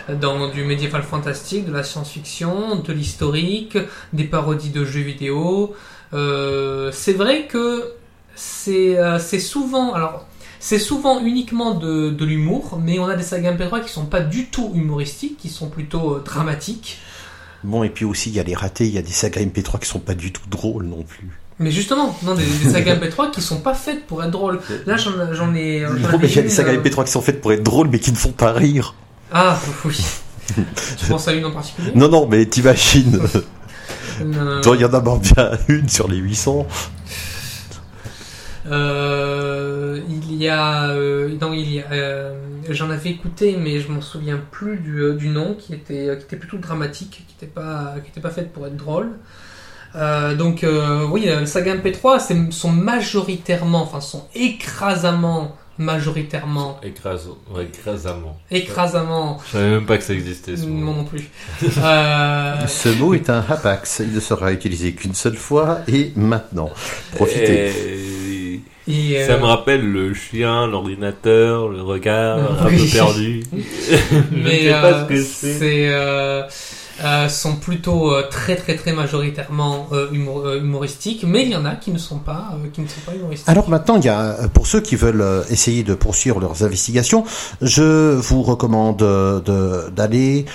dans 0.09 0.49
du 0.49 0.63
médiéval 0.63 1.03
fantastique, 1.03 1.65
de 1.65 1.74
la 1.74 1.84
science-fiction, 1.84 2.78
de 2.78 2.93
l'historique, 2.93 3.78
des 4.13 4.26
parodies 4.26 4.70
de 4.70 4.86
jeux 4.86 5.01
vidéo. 5.01 5.76
Euh, 6.13 6.91
c'est 6.93 7.13
vrai 7.13 7.47
que 7.47 7.93
c'est 8.36 8.97
euh, 8.97 9.20
c'est 9.20 9.39
souvent 9.39 9.93
alors 9.93 10.26
c'est 10.59 10.80
souvent 10.80 11.20
uniquement 11.20 11.74
de, 11.74 12.09
de 12.09 12.26
l'humour, 12.26 12.80
mais 12.82 12.99
on 12.99 13.05
a 13.05 13.15
des 13.15 13.24
sagas 13.24 13.53
MP3 13.53 13.84
qui 13.84 13.91
sont 13.91 14.05
pas 14.05 14.22
du 14.22 14.47
tout 14.47 14.72
humoristiques, 14.76 15.38
qui 15.38 15.49
sont 15.49 15.70
plutôt 15.70 16.20
dramatiques. 16.20 16.99
Bon, 17.63 17.84
et 17.84 17.89
puis 17.89 18.05
aussi, 18.05 18.30
il 18.30 18.36
y 18.36 18.39
a 18.39 18.43
les 18.43 18.55
ratés, 18.55 18.86
il 18.86 18.93
y 18.93 18.97
a 18.97 19.01
des 19.01 19.11
sagas 19.11 19.41
MP3 19.41 19.80
qui 19.80 19.88
sont 19.88 19.99
pas 19.99 20.15
du 20.15 20.32
tout 20.32 20.47
drôles 20.49 20.86
non 20.86 21.03
plus. 21.03 21.30
Mais 21.60 21.72
justement, 21.72 22.18
non, 22.24 22.36
des, 22.36 22.45
des 22.45 22.70
sagas 22.70 22.95
MP3 22.99 23.32
qui 23.32 23.41
sont 23.41 23.60
pas 23.60 23.74
faites 23.74 24.05
pour 24.07 24.24
être 24.24 24.32
drôles. 24.32 24.62
Là, 24.86 24.95
j'en 24.97 25.53
ai. 25.53 25.86
mais 26.20 26.28
il 26.28 26.36
y 26.36 26.39
a 26.39 26.41
des 26.43 26.49
sagas 26.49 26.72
euh, 26.74 26.82
MP3 26.82 27.05
qui 27.05 27.12
sont 27.12 27.22
faites 27.22 27.41
pour 27.41 27.51
être 27.51 27.64
drôles, 27.64 27.89
mais 27.89 27.99
qui 27.99 28.12
ne 28.12 28.18
font 28.18 28.32
pas 28.32 28.53
rire. 28.53 28.95
Ah, 29.32 29.60
oui. 29.86 30.05
tu 30.97 31.05
penses 31.10 31.28
à 31.28 31.34
une 31.34 31.45
en 31.45 31.51
particulier? 31.51 31.91
Non, 31.95 32.07
non, 32.10 32.28
mais 32.28 32.45
t'imagines, 32.45 33.20
Euh, 34.22 34.62
il 34.76 34.82
y 34.82 34.86
en 34.86 34.93
a 34.93 34.99
bien 34.99 35.51
une 35.70 35.88
sur 35.88 36.10
les 36.10 36.18
800. 36.18 36.68
euh, 38.70 40.01
il 40.10 40.34
y 40.36 40.47
a, 40.49 40.89
euh, 40.89 41.38
non, 41.39 41.53
il 41.53 41.72
y 41.74 41.80
a, 41.82 41.91
euh, 41.91 42.34
j'en 42.70 42.89
avais 42.89 43.12
écouté, 43.12 43.57
mais 43.57 43.80
je 43.80 43.89
m'en 43.91 44.01
souviens 44.01 44.39
plus 44.51 44.78
du, 44.78 44.99
euh, 44.99 45.14
du 45.16 45.30
nom, 45.30 45.55
qui 45.55 45.74
était, 45.74 46.18
qui 46.18 46.24
était 46.26 46.36
plutôt 46.36 46.57
dramatique, 46.57 47.24
qui 47.28 47.34
n'était 47.36 47.53
pas, 47.53 47.95
qui 48.03 48.10
était 48.12 48.22
pas 48.22 48.30
faite 48.32 48.51
pour 48.51 48.68
être 48.68 48.76
drôle. 48.76 49.12
Euh, 49.95 50.35
donc 50.35 50.63
euh, 50.63 51.05
oui, 51.11 51.23
euh, 51.27 51.41
le 51.41 51.45
saga 51.45 51.75
MP3 51.75 52.19
c'est- 52.19 52.51
sont 52.51 52.69
majoritairement, 52.71 53.81
enfin 53.81 54.01
sont 54.01 54.25
écrasamment, 54.35 55.55
majoritairement, 55.79 56.79
Écrase, 56.83 57.27
ouais, 57.51 57.63
écrasamment. 57.65 58.37
écrasamment, 58.51 59.39
Je 59.47 59.51
savais 59.53 59.69
même 59.71 59.85
pas 59.85 59.97
que 59.97 60.03
ça 60.03 60.13
existait, 60.13 60.55
ce 60.57 60.65
moi 60.65 60.93
mot. 60.93 60.97
non 60.99 61.03
plus. 61.05 61.29
Euh, 61.83 62.67
Ce 62.67 62.89
mot 62.89 63.13
est 63.13 63.29
un 63.29 63.43
hapax, 63.49 64.01
il 64.05 64.13
ne 64.13 64.19
sera 64.19 64.51
utilisé 64.51 64.93
qu'une 64.93 65.15
seule 65.15 65.37
fois, 65.37 65.79
et 65.87 66.11
maintenant. 66.15 66.69
Profitez. 67.15 67.69
Et... 67.69 68.61
et, 68.87 69.25
Ça 69.25 69.33
euh, 69.33 69.39
me 69.39 69.45
rappelle 69.45 69.89
le 69.89 70.13
chien, 70.13 70.67
l'ordinateur, 70.67 71.69
le 71.69 71.81
regard 71.81 72.37
un 72.61 72.67
Oui. 72.67 72.77
peu 72.85 72.91
perdu. 72.97 73.43
mais 74.31 74.59
je 74.59 74.63
sais 74.65 74.71
pas 74.71 74.93
euh, 74.93 75.03
ce 75.03 75.09
que 75.09 75.21
c'est. 75.23 75.59
Euh, 77.03 77.29
sont 77.29 77.55
plutôt 77.55 78.11
euh, 78.13 78.23
très 78.29 78.55
très 78.55 78.75
très 78.75 78.93
majoritairement 78.93 79.87
euh, 79.91 80.09
humo- 80.11 80.45
euh, 80.45 80.59
humoristiques, 80.59 81.23
mais 81.27 81.43
il 81.43 81.51
y 81.51 81.55
en 81.55 81.65
a 81.65 81.75
qui 81.75 81.91
ne 81.91 81.97
sont 81.97 82.19
pas 82.19 82.49
qui 82.73 82.81
ne 82.81 82.87
sont 82.87 83.01
pas 83.05 83.13
humoristiques. 83.15 83.47
Alors 83.49 83.69
maintenant, 83.69 83.97
il 83.97 84.05
y 84.05 84.09
a, 84.09 84.35
pour 84.53 84.67
ceux 84.67 84.81
qui 84.81 84.95
veulent 84.95 85.43
essayer 85.49 85.83
de 85.83 85.93
poursuivre 85.95 86.39
leurs 86.39 86.63
investigations, 86.63 87.23
je 87.61 88.15
vous 88.15 88.43
recommande 88.43 88.97
de- 88.97 89.89
d'aller 89.89 90.45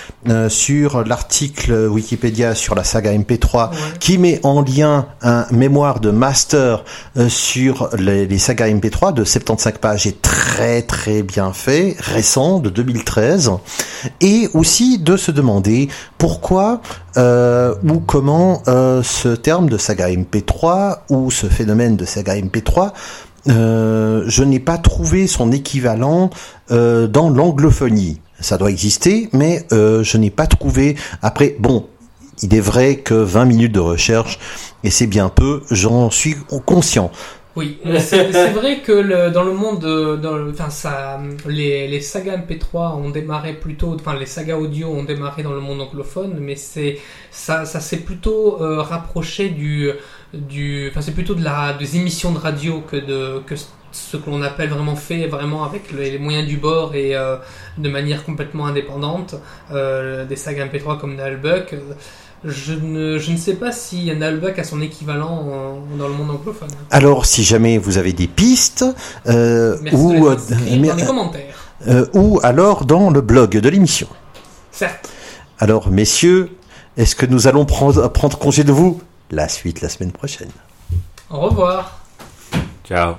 sur 0.49 1.03
l'article 1.03 1.87
Wikipédia 1.89 2.55
sur 2.55 2.75
la 2.75 2.83
saga 2.83 3.11
MP3 3.13 3.69
Ouais. 3.71 3.77
qui 3.99 4.17
met 4.17 4.39
en 4.43 4.61
lien 4.61 5.07
un 5.21 5.45
mémoire 5.51 5.99
de 5.99 6.11
master 6.11 6.83
sur 7.29 7.89
les, 7.97 8.25
les 8.27 8.37
sagas 8.37 8.67
MP3 8.67 9.13
de 9.13 9.23
75 9.23 9.73
pages 9.79 10.07
et 10.07 10.13
très 10.13 10.81
très 10.81 11.23
bien 11.23 11.53
fait, 11.53 11.95
récent, 11.99 12.59
de 12.59 12.69
2013, 12.69 13.51
et 14.21 14.49
aussi 14.53 14.99
de 14.99 15.17
se 15.17 15.31
demander 15.31 15.87
pourquoi 16.17 16.34
pourquoi 16.35 16.81
euh, 17.15 17.75
ou 17.87 18.01
comment 18.01 18.61
euh, 18.67 19.01
ce 19.03 19.29
terme 19.29 19.69
de 19.69 19.77
saga 19.77 20.09
MP3 20.09 20.97
ou 21.09 21.31
ce 21.31 21.47
phénomène 21.47 21.95
de 21.95 22.03
saga 22.03 22.35
MP3 22.35 22.91
euh, 23.47 24.23
je 24.27 24.43
n'ai 24.43 24.59
pas 24.59 24.77
trouvé 24.77 25.27
son 25.27 25.51
équivalent 25.51 26.31
dans 26.69 27.29
l'anglophonie. 27.29 28.19
Ça 28.39 28.57
doit 28.57 28.71
exister, 28.71 29.29
mais 29.33 29.67
je 29.71 30.17
n'ai 30.17 30.31
pas 30.31 30.47
trouvé. 30.47 30.95
Après, 31.21 31.55
bon, 31.59 31.85
il 32.41 32.55
est 32.55 32.59
vrai 32.59 32.95
que 32.95 33.13
20 33.13 33.45
minutes 33.45 33.71
de 33.71 33.79
recherche, 33.79 34.39
et 34.83 34.89
c'est 34.89 35.05
bien 35.05 35.29
peu, 35.29 35.61
j'en 35.69 36.09
suis 36.09 36.35
conscient. 36.65 37.11
Oui, 37.55 37.79
c'est 37.99 38.49
vrai 38.51 38.81
que 38.81 39.29
dans 39.29 39.43
le 39.43 39.53
monde, 39.53 39.79
de- 39.79 40.17
dans 40.17 40.35
le- 40.35 40.51
enfin 40.51 40.69
ça, 40.69 41.21
les, 41.47 41.87
les 41.87 42.01
sagas 42.01 42.35
MP3 42.37 42.97
ont 42.97 43.09
démarré 43.11 43.53
plutôt, 43.53 43.93
enfin 43.95 44.13
les 44.19 44.25
sagas 44.25 44.57
audio 44.57 44.89
ont 44.89 45.03
démarré 45.05 45.41
dans 45.41 45.53
le 45.53 45.61
monde 45.61 45.79
anglophone, 45.81 46.37
mais 46.39 46.57
c'est 46.57 46.97
ça, 47.31 47.65
s'est 47.65 48.01
plutôt 48.01 48.61
euh, 48.61 48.81
rapproché 48.81 49.49
du, 49.49 49.89
du, 50.33 50.89
enfin 50.91 50.99
c'est 50.99 51.13
plutôt 51.13 51.33
de 51.33 51.43
la 51.45 51.71
des 51.73 51.95
émissions 51.95 52.33
de 52.33 52.39
radio 52.39 52.81
que 52.81 52.97
de 52.97 53.39
que 53.47 53.55
ce 53.93 54.17
que 54.17 54.29
l'on 54.29 54.41
appelle 54.41 54.67
vraiment 54.69 54.97
fait 54.97 55.25
vraiment 55.27 55.63
avec 55.63 55.93
les, 55.93 56.11
les 56.11 56.19
moyens 56.19 56.45
du 56.45 56.57
bord 56.57 56.93
et 56.95 57.15
euh, 57.15 57.37
de 57.77 57.87
manière 57.89 58.25
complètement 58.25 58.65
indépendante 58.65 59.35
euh, 59.71 60.25
des 60.25 60.35
sagas 60.35 60.65
MP3 60.65 60.99
comme 60.99 61.15
Nalbuck. 61.15 61.73
Je 62.43 62.73
ne, 62.73 63.17
je 63.17 63.31
ne 63.31 63.37
sais 63.37 63.55
pas 63.55 63.71
si 63.71 64.13
Nalbuck 64.15 64.59
a 64.59 64.63
son 64.63 64.81
équivalent 64.81 65.29
en- 65.47 65.97
dans 65.97 66.07
le 66.07 66.13
monde 66.13 66.29
anglophone. 66.31 66.69
Alors, 66.91 67.25
si 67.25 67.43
jamais 67.43 67.77
vous 67.79 67.97
avez 67.97 68.13
des 68.13 68.27
pistes, 68.27 68.85
euh, 69.27 69.77
Merci 69.81 69.97
de 69.97 70.01
ou, 70.03 70.11
les 70.13 70.19
euh, 70.27 70.35
mais- 70.79 70.87
dans 70.89 70.95
les 70.95 71.05
commentaires. 71.05 71.55
euh, 71.87 72.05
ou 72.13 72.39
alors 72.43 72.85
dans 72.85 73.09
le 73.09 73.21
blog 73.21 73.57
de 73.57 73.69
l'émission. 73.69 74.07
Certes. 74.71 75.09
Alors, 75.57 75.89
messieurs, 75.89 76.51
est-ce 76.97 77.15
que 77.15 77.25
nous 77.25 77.47
allons 77.47 77.65
prendre, 77.65 78.07
prendre 78.09 78.37
congé 78.37 78.63
de 78.63 78.71
vous 78.71 79.01
La 79.31 79.47
suite 79.49 79.81
la 79.81 79.89
semaine 79.89 80.11
prochaine? 80.11 80.51
Au 81.31 81.39
revoir. 81.39 81.97
Ciao. 82.87 83.15